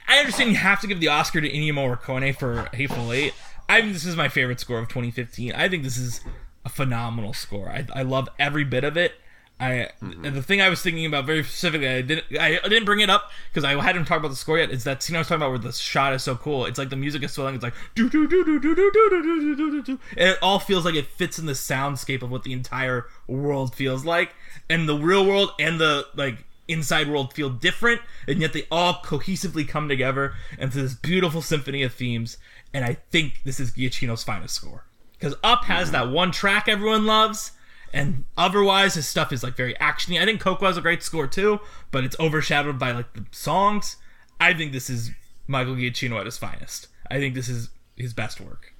[0.05, 3.33] I understand you have to give the Oscar to Ennio Morricone for Hateful Eight.
[3.69, 5.53] I think this is my favorite score of 2015.
[5.53, 6.19] I think this is
[6.67, 7.69] a phenomenal score.
[7.69, 9.13] I, I love every bit of it.
[9.59, 12.99] I and the thing I was thinking about very specifically, I didn't I didn't bring
[12.99, 14.69] it up because I hadn't talked about the score yet.
[14.69, 16.65] Is that scene I was talking about where the shot is so cool?
[16.65, 17.55] It's like the music is swelling.
[17.55, 20.29] It's like do do do do do do do do do do do do, and
[20.29, 24.05] it all feels like it fits in the soundscape of what the entire world feels
[24.05, 24.35] like,
[24.69, 28.95] and the real world and the like inside world feel different, and yet they all
[28.95, 32.37] cohesively come together into this beautiful symphony of themes.
[32.73, 34.86] And I think this is Giacchino's finest score
[35.17, 37.51] because Up has that one track everyone loves,
[37.93, 40.21] and otherwise his stuff is like very actiony.
[40.21, 41.59] I think Coco has a great score too,
[41.91, 43.97] but it's overshadowed by like the songs.
[44.39, 45.11] I think this is
[45.47, 46.87] Michael Giacchino at his finest.
[47.09, 48.73] I think this is his best work.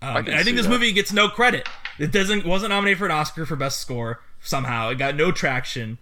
[0.00, 0.72] Um, and I think this that.
[0.72, 1.68] movie gets no credit.
[1.98, 4.90] It doesn't wasn't nominated for an Oscar for best score somehow.
[4.90, 5.98] It got no traction.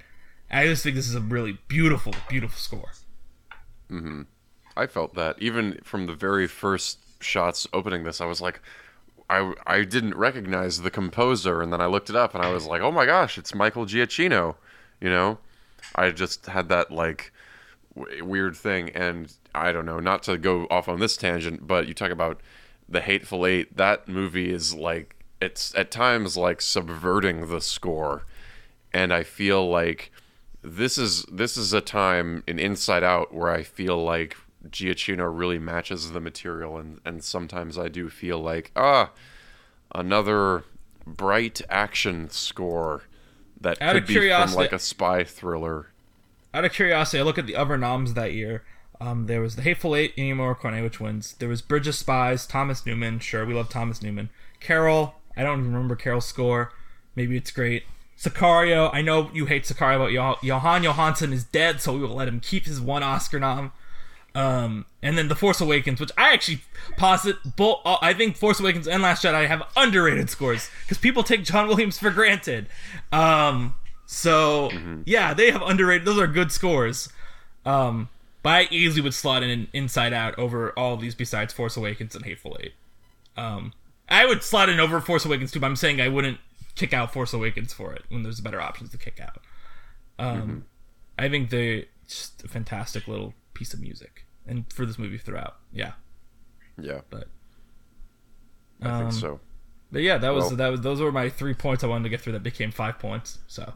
[0.50, 2.92] I just think this is a really beautiful, beautiful score.
[4.76, 8.60] I felt that even from the very first shots opening this, I was like,
[9.32, 12.66] I I didn't recognize the composer, and then I looked it up, and I was
[12.66, 14.56] like, oh my gosh, it's Michael Giacchino.
[15.00, 15.38] You know,
[15.94, 17.32] I just had that like
[17.96, 21.88] w- weird thing, and I don't know, not to go off on this tangent, but
[21.88, 22.42] you talk about
[22.86, 23.74] the Hateful Eight.
[23.76, 28.24] That movie is like it's at times like subverting the score,
[28.92, 30.12] and I feel like
[30.60, 34.36] this is this is a time in Inside Out where I feel like
[34.68, 39.10] Giacchino really matches the material, and and sometimes I do feel like ah,
[39.94, 40.64] another
[41.06, 43.02] bright action score
[43.60, 45.88] that Out could be from like a spy thriller.
[46.54, 48.62] Out of curiosity, I look at the other noms that year.
[49.00, 51.32] Um, there was The Hateful Eight, Ennio Morricone, which wins.
[51.34, 53.18] There was Bridge of Spies, Thomas Newman.
[53.18, 54.30] Sure, we love Thomas Newman.
[54.60, 56.72] Carol, I don't even remember Carol's score.
[57.16, 57.84] Maybe it's great.
[58.16, 62.28] Sicario, I know you hate Sicario, but Jóhann Jóhannsson is dead, so we will let
[62.28, 63.72] him keep his one Oscar nom.
[64.34, 66.62] Um, and then The Force Awakens, which I actually
[66.96, 71.22] posit, both, uh, I think Force Awakens and Last Jedi have underrated scores because people
[71.22, 72.66] take John Williams for granted.
[73.12, 73.74] Um,
[74.06, 74.70] so
[75.04, 76.06] yeah, they have underrated.
[76.06, 77.10] Those are good scores.
[77.64, 78.08] Um,
[78.42, 82.14] but I easily would slot in Inside Out over all of these besides Force Awakens
[82.14, 82.72] and Hateful Eight.
[83.36, 83.72] Um,
[84.08, 86.38] I would slot in over Force Awakens too, but I'm saying I wouldn't
[86.74, 89.40] kick out Force Awakens for it when there's better options to kick out.
[90.18, 90.64] Um,
[91.18, 95.56] I think they're just a fantastic little piece of music, and for this movie throughout,
[95.72, 95.92] yeah.
[96.80, 97.28] Yeah, But
[98.80, 99.40] I um, think so.
[99.90, 102.08] But yeah, that was Well- that was those were my three points I wanted to
[102.08, 103.38] get through that became five points.
[103.46, 103.74] So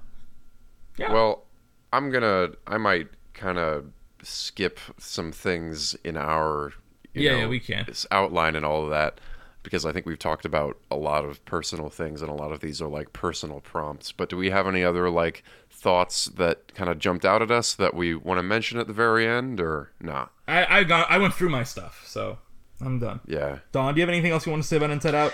[0.97, 1.13] yeah.
[1.13, 1.45] Well,
[1.93, 2.51] I'm gonna.
[2.67, 3.87] I might kind of
[4.23, 6.73] skip some things in our.
[7.13, 7.85] You Yeah, know, yeah, we can.
[7.87, 9.21] this outline and all of that
[9.63, 12.61] because I think we've talked about a lot of personal things and a lot of
[12.61, 14.13] these are like personal prompts.
[14.13, 15.43] But do we have any other like
[15.87, 18.93] thoughts that kind of jumped out at us that we want to mention at the
[18.93, 20.33] very end or not?
[20.49, 22.39] I I got I went through my stuff, so
[22.81, 23.21] I'm done.
[23.25, 23.61] Yeah.
[23.71, 25.33] Don, do you have anything else you want to say about Inside Out?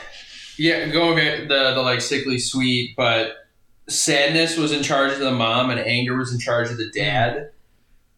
[0.59, 3.37] Yeah, going back the the like sickly sweet, but
[3.89, 7.51] sadness was in charge of the mom and anger was in charge of the dad.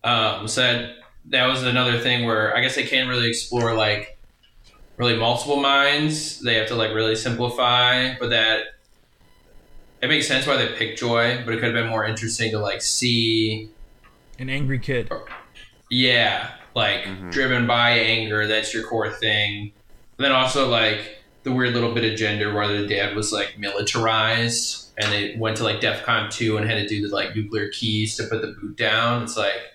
[0.02, 0.97] Um, so that,
[1.27, 4.19] that was another thing where I guess they can't really explore like
[4.97, 6.40] really multiple minds.
[6.40, 8.73] They have to like really simplify, but that
[10.05, 12.59] it makes sense why they picked joy, but it could have been more interesting to
[12.59, 13.70] like see
[14.39, 15.10] An angry kid.
[15.90, 17.31] yeah, like mm-hmm.
[17.31, 18.47] driven by anger.
[18.47, 19.72] That's your core thing.
[20.18, 24.90] then also like the weird little bit of gender where the dad was like militarized
[24.98, 28.14] and they went to like DEFCON two and had to do the like nuclear keys
[28.18, 29.22] to put the boot down.
[29.22, 29.72] It's like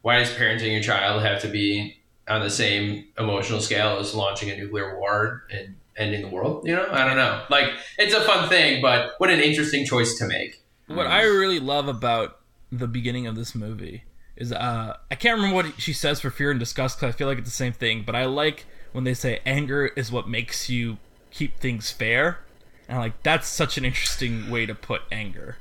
[0.00, 1.98] why does parenting your child have to be
[2.28, 6.66] on the same emotional scale as launching a nuclear war and ending the world?
[6.66, 7.44] You know, I don't know.
[7.50, 10.62] Like it's a fun thing, but what an interesting choice to make.
[10.86, 12.38] What I really love about
[12.70, 14.04] the beginning of this movie
[14.36, 17.26] is uh I can't remember what she says for fear and disgust because I feel
[17.26, 20.68] like it's the same thing, but I like when they say anger is what makes
[20.68, 20.98] you
[21.30, 22.38] keep things fair.
[22.88, 25.56] And like that's such an interesting way to put anger.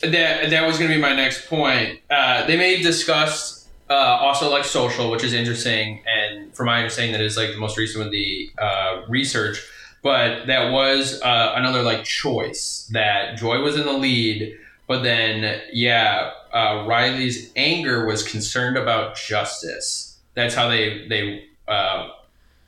[0.00, 2.00] That that was going to be my next point.
[2.08, 3.59] Uh, they may discuss
[3.90, 7.58] uh, also like social, which is interesting, and from my understanding, that is like the
[7.58, 9.60] most recent with the uh, research.
[10.02, 14.56] But that was uh, another like choice that Joy was in the lead,
[14.86, 20.18] but then yeah, uh, Riley's anger was concerned about justice.
[20.34, 22.08] That's how they they uh,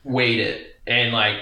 [0.05, 1.39] weighed it, and like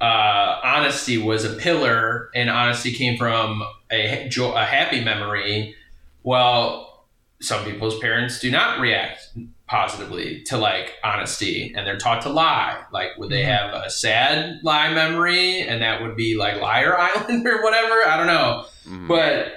[0.00, 5.74] uh, honesty was a pillar, and honesty came from a, a happy memory.
[6.22, 6.85] Well,
[7.40, 9.28] some people's parents do not react
[9.68, 12.80] positively to like honesty and they're taught to lie.
[12.92, 17.46] Like would they have a sad lie memory and that would be like liar island
[17.46, 18.06] or whatever?
[18.06, 18.64] I don't know.
[18.86, 19.08] Mhm.
[19.08, 19.52] but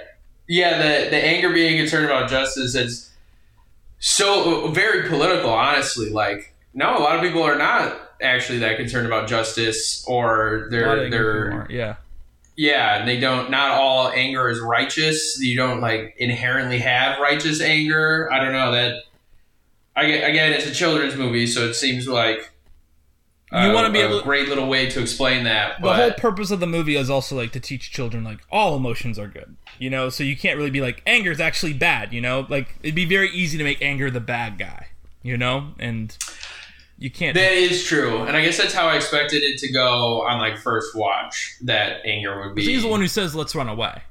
[0.48, 3.10] yeah the the anger being concerned about justice it's
[3.98, 6.10] so very political honestly.
[6.10, 10.60] Like no a lot of people are not actually that concerned about justice or A
[10.60, 11.94] lot of they're they're yeah.
[12.60, 15.38] Yeah and they don't not all anger is righteous.
[15.40, 18.30] You don't like inherently have righteous anger.
[18.30, 18.96] I don't know that
[19.96, 22.52] I again it's a children's movie so it seems like
[23.50, 26.50] You a- wanna be a able- great little way to explain that the whole purpose
[26.50, 29.88] of the movie is also like to teach children like all emotions are good you
[29.88, 30.10] know?
[30.10, 32.46] So you can't really be like anger is actually bad you know?
[32.50, 34.88] Like it'd be very easy to make anger the bad guy
[35.22, 35.72] you know?
[35.78, 36.14] And
[37.00, 40.22] you can't that is true and i guess that's how i expected it to go
[40.22, 43.68] on like first watch that anger would be he's the one who says let's run
[43.68, 44.02] away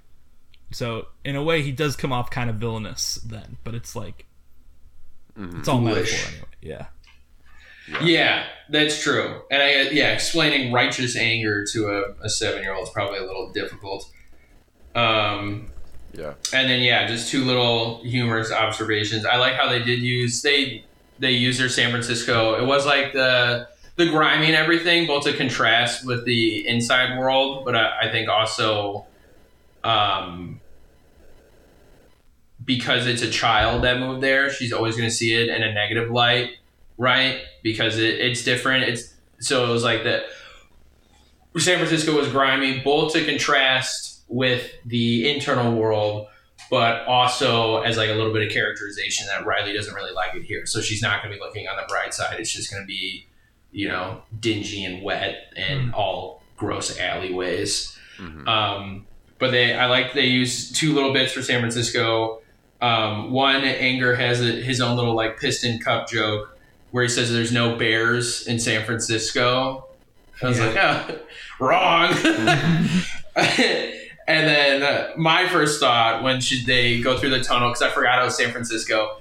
[0.72, 4.26] so in a way he does come off kind of villainous then but it's like
[5.38, 6.12] it's all Foolish.
[6.12, 6.86] metaphor anyway yeah
[8.04, 9.42] Yeah, that's true.
[9.50, 13.24] And I yeah, explaining righteous anger to a, a seven year old is probably a
[13.26, 14.08] little difficult.
[14.94, 15.72] Um,
[16.14, 16.34] Yeah.
[16.54, 19.26] and then yeah, just two little humorous observations.
[19.26, 20.86] I like how they did use they
[21.20, 22.56] they used their San Francisco.
[22.62, 27.66] It was like the the grimy and everything, both to contrast with the inside world,
[27.66, 29.06] but I, I think also
[29.84, 30.62] um,
[32.64, 35.74] because it's a child that moved there, she's always going to see it in a
[35.74, 36.52] negative light,
[36.98, 37.42] right?
[37.64, 38.84] Because it, it's different.
[38.84, 40.24] It's so it was like that.
[41.58, 46.28] San Francisco was grimy, both to contrast with the internal world,
[46.70, 50.44] but also as like a little bit of characterization that Riley doesn't really like it
[50.44, 50.66] here.
[50.66, 52.40] So she's not going to be looking on the bright side.
[52.40, 53.26] It's just going to be,
[53.72, 57.98] you know, dingy and wet and all gross alleyways.
[58.18, 58.48] Mhm.
[58.48, 59.06] Um,
[59.40, 62.42] but they, I like they use two little bits for San Francisco.
[62.82, 66.58] Um, one, Anger has a, his own little like piston cup joke
[66.92, 69.86] where he says there's no bears in San Francisco.
[70.42, 71.20] I was like, oh,
[71.60, 72.14] wrong.
[74.30, 78.22] and then my first thought when should they go through the tunnel because I forgot
[78.22, 79.18] it was San Francisco.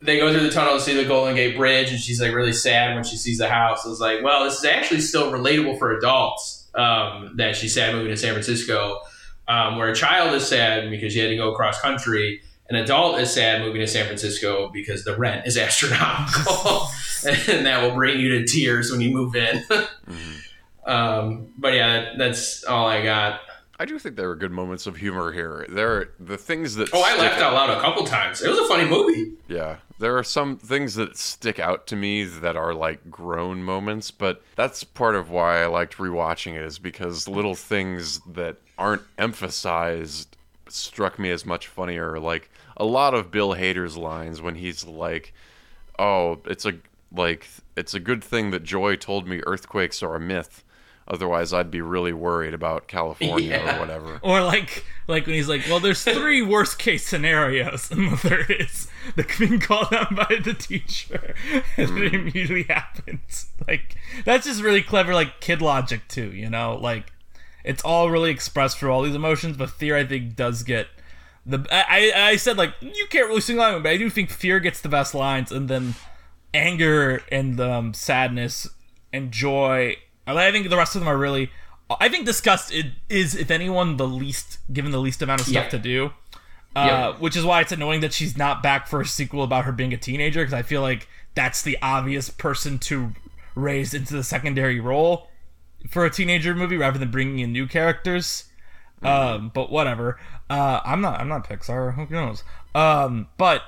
[0.00, 2.52] They go through the tunnel to see the Golden Gate Bridge, and she's like really
[2.52, 3.84] sad when she sees the house.
[3.84, 7.92] I was like, well, this is actually still relatable for adults um, that she's sad
[7.92, 9.00] moving to San Francisco,
[9.48, 12.40] um, where a child is sad because she had to go across country.
[12.68, 16.86] An adult is sad moving to San Francisco because the rent is astronomical,
[17.52, 19.64] and that will bring you to tears when you move in.
[20.86, 23.40] um, but yeah, that, that's all I got.
[23.78, 25.66] I do think there are good moments of humor here.
[25.68, 28.42] There are the things that Oh, I laughed out loud a couple times.
[28.42, 29.32] It was a funny movie.
[29.48, 34.10] Yeah, there are some things that stick out to me that are like grown moments,
[34.10, 39.02] but that's part of why I liked rewatching it is because little things that aren't
[39.18, 40.36] emphasized
[40.68, 42.18] struck me as much funnier.
[42.18, 45.32] Like a lot of Bill Hader's lines when he's like,
[45.98, 46.74] "Oh, it's a
[47.10, 50.62] like it's a good thing that Joy told me earthquakes are a myth."
[51.08, 53.76] Otherwise, I'd be really worried about California Yeah.
[53.76, 54.20] or whatever.
[54.22, 58.50] Or like like when he's like, well, there's three worst case scenarios, and the third
[58.50, 61.34] is the being called out by the teacher,
[61.76, 63.46] and it immediately happens.
[63.66, 66.30] Like that's just really clever, like kid logic too.
[66.32, 67.12] You know, like
[67.64, 70.86] it's all really expressed through all these emotions, but fear I think does get
[71.44, 71.66] the.
[71.70, 74.60] I I I said like you can't really sing along, but I do think fear
[74.60, 75.94] gets the best lines, and then
[76.54, 78.68] anger and um, sadness
[79.12, 79.96] and joy.
[80.26, 81.50] I I think the rest of them are really.
[82.00, 82.72] I think disgust
[83.10, 85.68] is, if anyone, the least given the least amount of stuff Yeah.
[85.70, 86.06] to do.
[86.74, 87.12] Uh, Yeah.
[87.18, 89.92] Which is why it's annoying that she's not back for a sequel about her being
[89.92, 93.12] a teenager because I feel like that's the obvious person to
[93.54, 95.28] raise into the secondary role
[95.90, 98.44] for a teenager movie rather than bringing in new characters.
[99.02, 100.18] Um, but whatever.
[100.48, 101.20] Uh, I'm not.
[101.20, 101.94] I'm not Pixar.
[101.96, 102.44] Who knows?
[102.74, 103.62] Um, but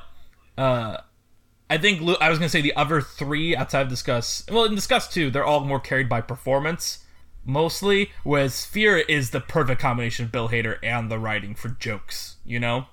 [0.56, 0.98] uh,
[1.70, 4.50] I think Lu- I was gonna say the other three outside of Disgust.
[4.50, 7.04] Well, in Disgust too, they're all more carried by performance
[7.44, 8.10] mostly.
[8.22, 12.36] Whereas Fear is the perfect combination of Bill Hader and the writing for jokes.
[12.44, 12.86] You know.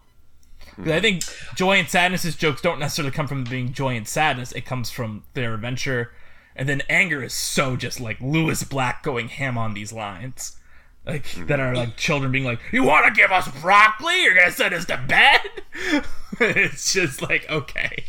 [0.76, 1.02] 'Cause I hmm.
[1.02, 1.24] think
[1.56, 4.52] joy and sadness's jokes don't necessarily come from being joy and sadness.
[4.54, 6.14] It comes from their adventure,
[6.56, 10.58] and then anger is so just like Lewis Black going ham on these lines,
[11.06, 11.46] like hmm.
[11.48, 14.24] that are like children being like, "You want to give us broccoli?
[14.24, 15.42] You're gonna send us to bed?"
[16.40, 18.06] it's just like okay.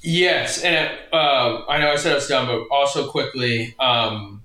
[0.00, 4.42] Yes, and it, uh, I know I said it's done, but also quickly, um,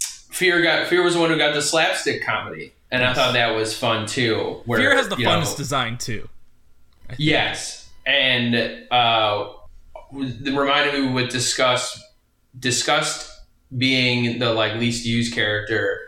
[0.00, 3.54] Fear got Fear was the one who got the slapstick comedy, and I thought that
[3.54, 4.60] was fun too.
[4.66, 6.28] Where, Fear has the you know, design too.
[7.16, 8.54] Yes, and
[8.90, 9.52] uh,
[10.12, 11.98] the reminded me with disgust,
[12.58, 13.30] disgust
[13.76, 16.00] being the like least used character.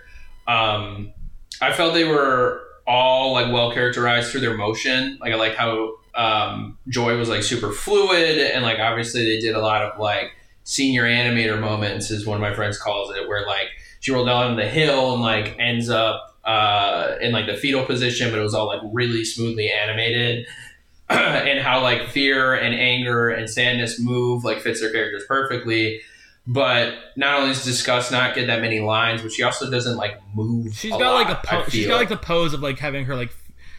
[0.47, 1.13] Um,
[1.61, 5.19] I felt they were all like well characterized through their motion.
[5.21, 9.55] Like I like how um, Joy was like super fluid, and like obviously they did
[9.55, 10.33] a lot of like
[10.65, 13.69] senior animator moments, as one of my friends calls it, where like
[14.01, 18.31] she rolled down the hill and like ends up uh, in like the fetal position,
[18.31, 20.47] but it was all like really smoothly animated.
[21.11, 26.03] and how like fear and anger and sadness move like fits their characters perfectly.
[26.47, 30.19] But not only does Disgust not get that many lines, but she also doesn't like
[30.35, 30.75] move.
[30.75, 33.15] She's got like a lot, po- she's got like the pose of like having her
[33.17, 33.35] like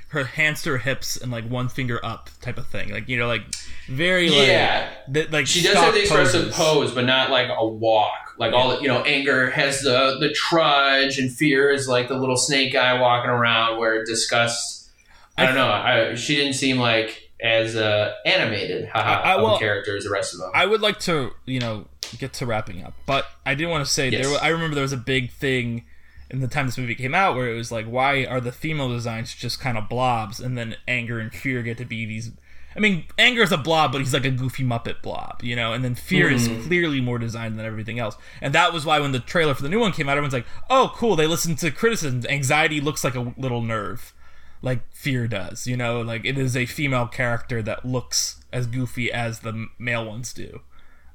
[0.10, 2.90] her hands to her hips and like one finger up type of thing.
[2.92, 3.42] Like you know, like
[3.88, 4.90] very like yeah.
[5.14, 6.56] th- like She does have the expressive poses.
[6.56, 8.36] pose, but not like a walk.
[8.38, 12.16] Like all the, you know, anger has the the trudge, and fear is like the
[12.18, 13.78] little snake guy walking around.
[13.80, 14.90] Where disgust,
[15.38, 15.68] I don't know.
[15.68, 20.10] I, she didn't seem like as uh, animated haha, I- I- well, character as the
[20.10, 20.52] rest of them.
[20.54, 21.86] I would like to, you know,
[22.18, 24.26] get to wrapping up, but I did want to say Yes.
[24.28, 24.38] there.
[24.42, 25.84] I remember there was a big thing
[26.30, 28.90] in the time this movie came out where it was like, why are the female
[28.90, 32.32] designs just kind of blobs, and then anger and fear get to be these.
[32.76, 35.74] I mean, anger is a blob, but he's like a goofy Muppet blob, you know.
[35.74, 39.12] And then fear is clearly more designed than everything else, and that was why when
[39.12, 41.72] the trailer for the new one came out, everyone's like, "Oh, cool!" They listened to
[41.72, 42.24] criticism.
[42.30, 44.14] Anxiety looks like a little nerve,
[44.62, 46.02] like fear does, you know.
[46.02, 50.62] Like it is a female character that looks as goofy as the male ones do.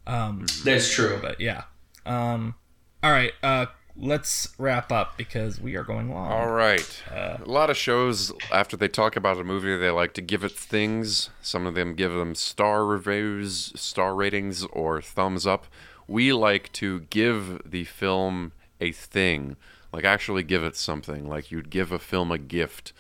[0.07, 1.19] Um, That's true.
[1.23, 1.63] but yeah.
[2.05, 2.57] Um,
[3.03, 3.33] all right.
[3.43, 3.67] Uh,
[3.97, 6.31] let's wrap up because we are going long.
[6.31, 7.03] All right.
[7.11, 10.53] a lot of shows, after they talk about a movie, they like to give it
[10.53, 11.31] things.
[11.41, 15.67] Some of them give them star reviews, star ratings, or thumbs up.
[16.07, 19.57] We like to give the film a thing,
[19.93, 22.93] like actually give it something, like you'd give a film a gift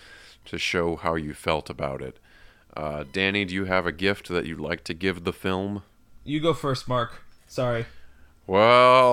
[0.47, 2.19] to show how you felt about it.
[2.77, 5.83] Uh, Danny, do you have a gift that you'd like to give the film?
[6.25, 7.23] You go first, Mark.
[7.47, 7.87] Sorry.
[8.47, 8.63] Well,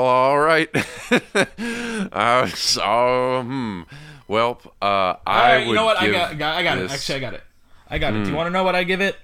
[0.06, 0.70] all right.
[2.12, 3.82] uh, so, hmm.
[4.28, 5.98] Well, uh, I right, would you know what?
[6.02, 6.82] I got, got- I got it.
[6.82, 7.44] this- Actually, I got it.
[7.90, 8.24] I got it.
[8.24, 9.18] Do you want to know what I give it?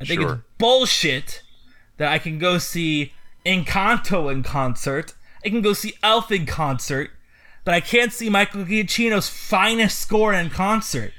[0.00, 1.42] I think it's bullshit
[1.98, 3.12] that I can go see
[3.44, 5.14] Encanto in concert.
[5.44, 7.10] I can go see Elf in concert,
[7.64, 11.12] but I can't see Michael Giacchino's finest score in concert.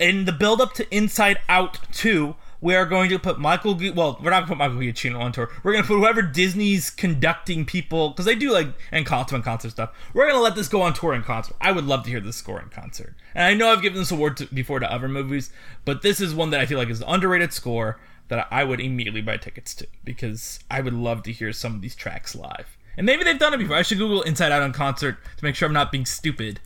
[0.00, 3.74] In the build up to Inside Out 2, we are going to put Michael.
[3.74, 5.50] Gu- well, we're not going to put Michael Giacchino on tour.
[5.62, 9.70] We're going to put whoever Disney's conducting people because they do like Encanto and concert
[9.70, 9.90] stuff.
[10.12, 11.56] We're going to let this go on tour in concert.
[11.60, 13.14] I would love to hear this score in concert.
[13.34, 15.50] And I know I've given this award to, before to other movies,
[15.84, 18.80] but this is one that I feel like is an underrated score that I would
[18.80, 22.76] immediately buy tickets to because I would love to hear some of these tracks live.
[22.96, 23.76] And maybe they've done it before.
[23.76, 26.60] I should Google Inside Out on concert to make sure I'm not being stupid.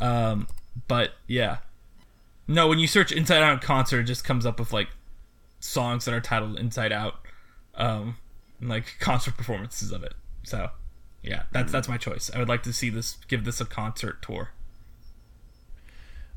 [0.00, 0.46] Um,
[0.86, 1.58] but yeah,
[2.46, 4.88] no, when you search Inside Out concert, it just comes up with like
[5.60, 7.20] songs that are titled Inside Out,
[7.74, 8.16] um,
[8.60, 10.14] and like concert performances of it.
[10.42, 10.70] So,
[11.22, 12.30] yeah, that's that's my choice.
[12.34, 14.50] I would like to see this give this a concert tour.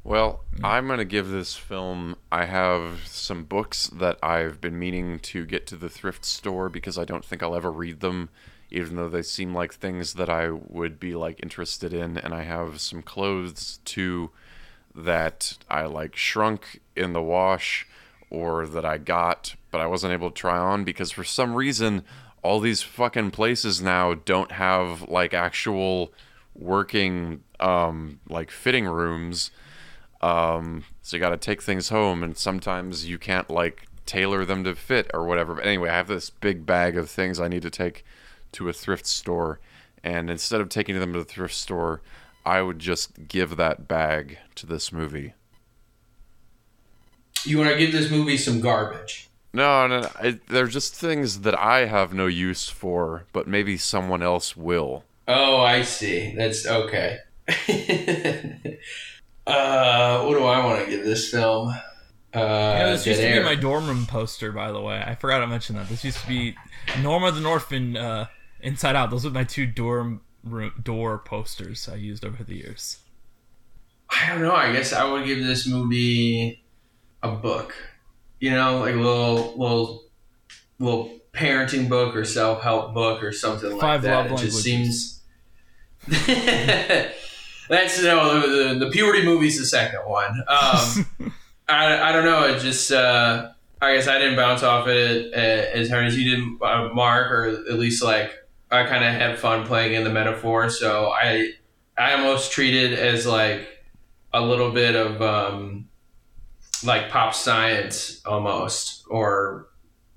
[0.04, 2.16] Well, I'm going to give this film.
[2.32, 6.98] I have some books that I've been meaning to get to the thrift store because
[6.98, 8.30] I don't think I'll ever read them,
[8.72, 12.18] even though they seem like things that I would be like interested in.
[12.18, 14.32] And I have some clothes too
[14.96, 17.88] that I like shrunk in the wash
[18.32, 22.04] or that I got, but I wasn't able to try on because for some reason
[22.42, 26.12] all these fucking places now don't have like actual
[26.56, 29.52] working um like fitting rooms
[30.22, 34.64] um, so you got to take things home, and sometimes you can't like tailor them
[34.64, 35.56] to fit or whatever.
[35.56, 38.06] But anyway, I have this big bag of things I need to take
[38.54, 39.60] to a thrift store,
[40.04, 42.02] and instead of taking them to the thrift store,
[42.46, 45.34] I would just give that bag to this movie.
[47.46, 49.30] You want to give this movie some garbage?
[49.54, 53.78] No, no, no I, they're just things that I have no use for, but maybe
[53.78, 55.04] someone else will.
[55.28, 56.34] Oh, I see.
[56.36, 57.18] That's okay.
[59.48, 61.70] uh, what do I want to give this film?
[62.34, 65.04] Uh, Yeah, this Dead used to be my dorm room poster, by the way.
[65.06, 65.90] I forgot to mention that.
[65.90, 66.56] This used to be
[67.02, 68.28] Norm of the North and uh,
[68.62, 69.10] Inside Out.
[69.10, 73.00] Those were my two dorm room door posters I used over the years.
[74.10, 74.56] I don't know.
[74.56, 76.61] I guess I would give this movie
[77.24, 77.76] a book.
[78.40, 80.04] You know, like a little, little,
[80.80, 84.32] little parenting book or self help book or something like Five that.
[84.32, 85.22] love it just languages.
[86.08, 86.28] seems.
[87.70, 90.44] That's no the, the, the puberty movie's the second one.
[90.48, 91.06] Um,
[91.70, 92.46] I, I don't know.
[92.46, 95.38] It just uh, I guess I didn't bounce off it uh,
[95.78, 98.34] as hard as you did, uh, Mark, or at least like
[98.70, 100.70] I kind of had fun playing in the metaphor.
[100.70, 101.52] So I
[101.98, 103.68] I almost treat it as like
[104.34, 105.88] a little bit of um,
[106.84, 109.68] like pop science almost, or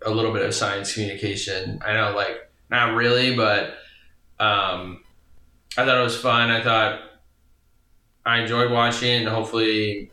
[0.05, 1.81] a little bit of science communication.
[1.85, 2.36] I know, like
[2.70, 3.74] not really, but
[4.41, 5.03] um,
[5.77, 6.51] I thought it was fun.
[6.51, 7.01] I thought
[8.27, 10.11] I enjoyed watching it, and hopefully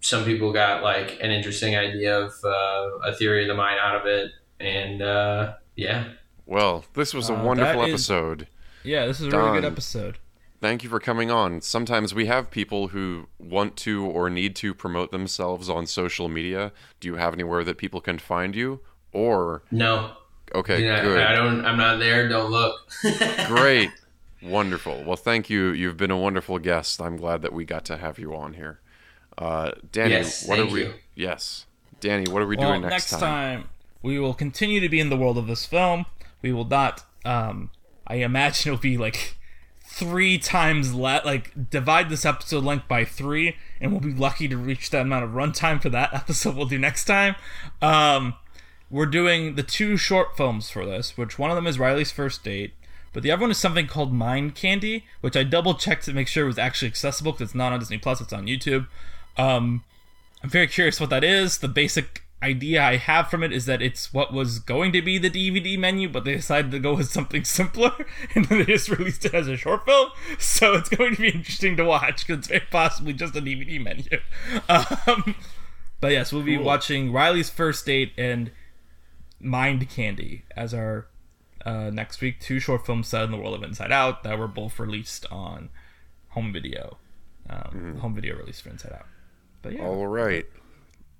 [0.00, 3.96] some people got like an interesting idea of uh, a theory of the mind out
[4.00, 6.08] of it, and uh, yeah,
[6.46, 8.48] Well, this was a Uh, wonderful that is- episode.
[8.84, 10.18] Yeah, this is a really good episode.
[10.62, 11.60] Thank you for coming on.
[11.60, 16.70] Sometimes we have people who want to or need to promote themselves on social media.
[17.00, 18.78] Do you have anywhere that people can find you?
[19.12, 20.12] Or no,
[20.54, 21.20] okay, You know, good.
[21.20, 21.66] I don't.
[21.66, 22.28] I'm not there.
[22.28, 22.76] Don't look.
[23.48, 23.90] Great.
[24.40, 25.02] Wonderful.
[25.04, 25.70] Well, thank you.
[25.72, 27.02] You've been a wonderful guest.
[27.02, 28.78] I'm glad that we got to have you on here.
[29.36, 30.82] Uh, Danny, Yes, what thank are we?
[30.82, 30.94] you.
[31.16, 31.66] Yes,
[31.98, 33.68] Danny, what are we well, doing next, time?
[34.00, 36.06] we will continue to be in the world of this film.
[36.40, 37.02] We will not.
[37.24, 37.70] Um,
[38.06, 39.36] I imagine it'll be like
[39.92, 44.56] three times let Like divide this episode length by three, and we'll be lucky to
[44.56, 46.56] reach that amount of runtime for that episode.
[46.56, 47.36] We'll do next time.
[47.80, 48.34] Um,
[48.90, 52.42] we're doing the two short films for this, which one of them is Riley's first
[52.42, 52.72] date,
[53.12, 56.28] but the other one is something called Mind Candy, which I double checked to make
[56.28, 58.88] sure it was actually accessible because it's not on Disney Plus; it's on YouTube.
[59.36, 59.84] Um,
[60.42, 61.58] I'm very curious what that is.
[61.58, 65.18] The basic idea I have from it is that it's what was going to be
[65.18, 67.92] the DVD menu, but they decided to go with something simpler,
[68.34, 70.10] and then they just released it as a short film.
[70.38, 73.82] So it's going to be interesting to watch because it's very possibly just a DVD
[73.82, 74.08] menu.
[74.68, 75.34] Um,
[76.00, 78.50] but yes, we'll be watching Riley's first date and
[79.40, 81.06] Mind Candy as our
[81.64, 82.40] uh, next week.
[82.40, 85.70] Two short films set in the world of Inside Out that were both released on
[86.30, 86.98] home video.
[87.48, 89.06] Um, Home video release for Inside Out.
[89.62, 90.46] But yeah, All right.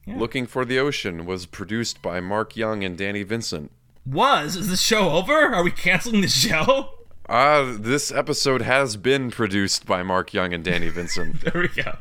[0.06, 0.18] Yeah.
[0.18, 3.70] Looking for the Ocean was produced by Mark Young and Danny Vincent.
[4.04, 5.32] was is the show over?
[5.32, 6.90] Are we canceling the show?
[7.28, 11.40] Uh, this episode has been produced by Mark Young and Danny Vincent.
[11.44, 11.96] There we go.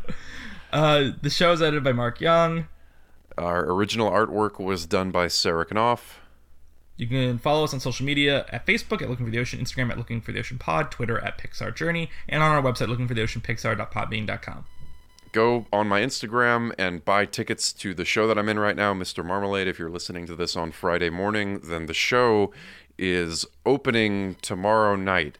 [0.72, 2.68] Uh, the show is edited by Mark Young.
[3.38, 6.18] Our original artwork was done by Sarah Knopf.
[6.98, 9.90] You can follow us on social media at Facebook at Looking for the Ocean, Instagram
[9.90, 13.08] at Looking for the Ocean Pod, Twitter at Pixar Journey, and on our website Looking
[13.08, 14.66] for the Ocean lookingfortheoceanpixar.podbean.com.
[15.32, 18.94] Go on my Instagram and buy tickets to the show that I'm in right now,
[18.94, 19.24] Mr.
[19.24, 19.68] Marmalade.
[19.68, 22.52] If you're listening to this on Friday morning, then the show
[22.98, 25.38] is opening tomorrow night.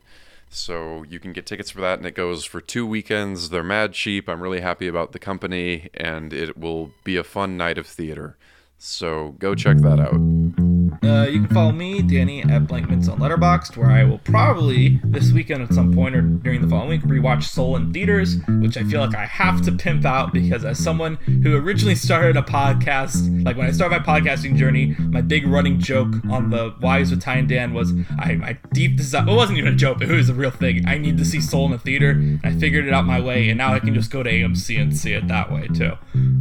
[0.50, 3.50] So you can get tickets for that, and it goes for two weekends.
[3.50, 4.30] They're mad cheap.
[4.30, 8.38] I'm really happy about the company, and it will be a fun night of theater.
[8.78, 10.61] So go check that out.
[11.04, 15.00] Uh, you can follow me, Danny, at Blank Mints on Letterboxd, where I will probably
[15.04, 18.78] this weekend at some point or during the following week rewatch Soul in theaters, which
[18.78, 22.44] I feel like I have to pimp out because as someone who originally started a
[22.44, 27.10] podcast, like when I started my podcasting journey, my big running joke on the Wise
[27.10, 29.28] with Ty and Dan was I my deep desire.
[29.28, 30.88] It wasn't even a joke; it was a real thing.
[30.88, 32.12] I need to see Soul in the theater.
[32.12, 34.80] And I figured it out my way, and now I can just go to AMC
[34.80, 35.94] and see it that way too,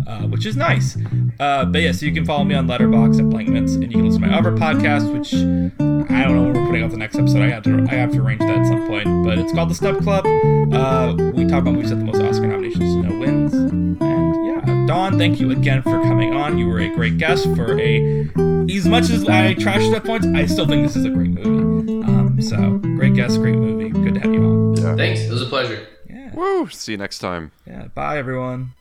[0.07, 0.99] uh, which is nice.
[1.39, 3.91] Uh, but yeah, so you can follow me on Letterboxd at Blank Mints, and you
[3.91, 6.97] can listen to my other podcast, which I don't know when we're putting out the
[6.97, 7.43] next episode.
[7.43, 9.75] I have to I have to arrange that at some point, but it's called the
[9.75, 10.25] Step Club.
[10.73, 14.01] Uh, we talk about movies at the most Oscar nominations, no wins, and
[14.47, 16.59] yeah, Don, thank you again for coming on.
[16.59, 18.29] You were a great guest for a.
[18.71, 22.03] As much as I trashed at points, I still think this is a great movie.
[22.05, 23.91] Um, so great guest, great movie.
[23.91, 24.77] Good to have you on.
[24.77, 24.97] Yeah.
[24.97, 25.21] Thanks.
[25.23, 25.87] It was a pleasure.
[26.09, 26.69] Yeah, Woo!
[26.69, 27.51] See you next time.
[27.67, 27.89] yeah.
[27.89, 28.75] Bye, everyone.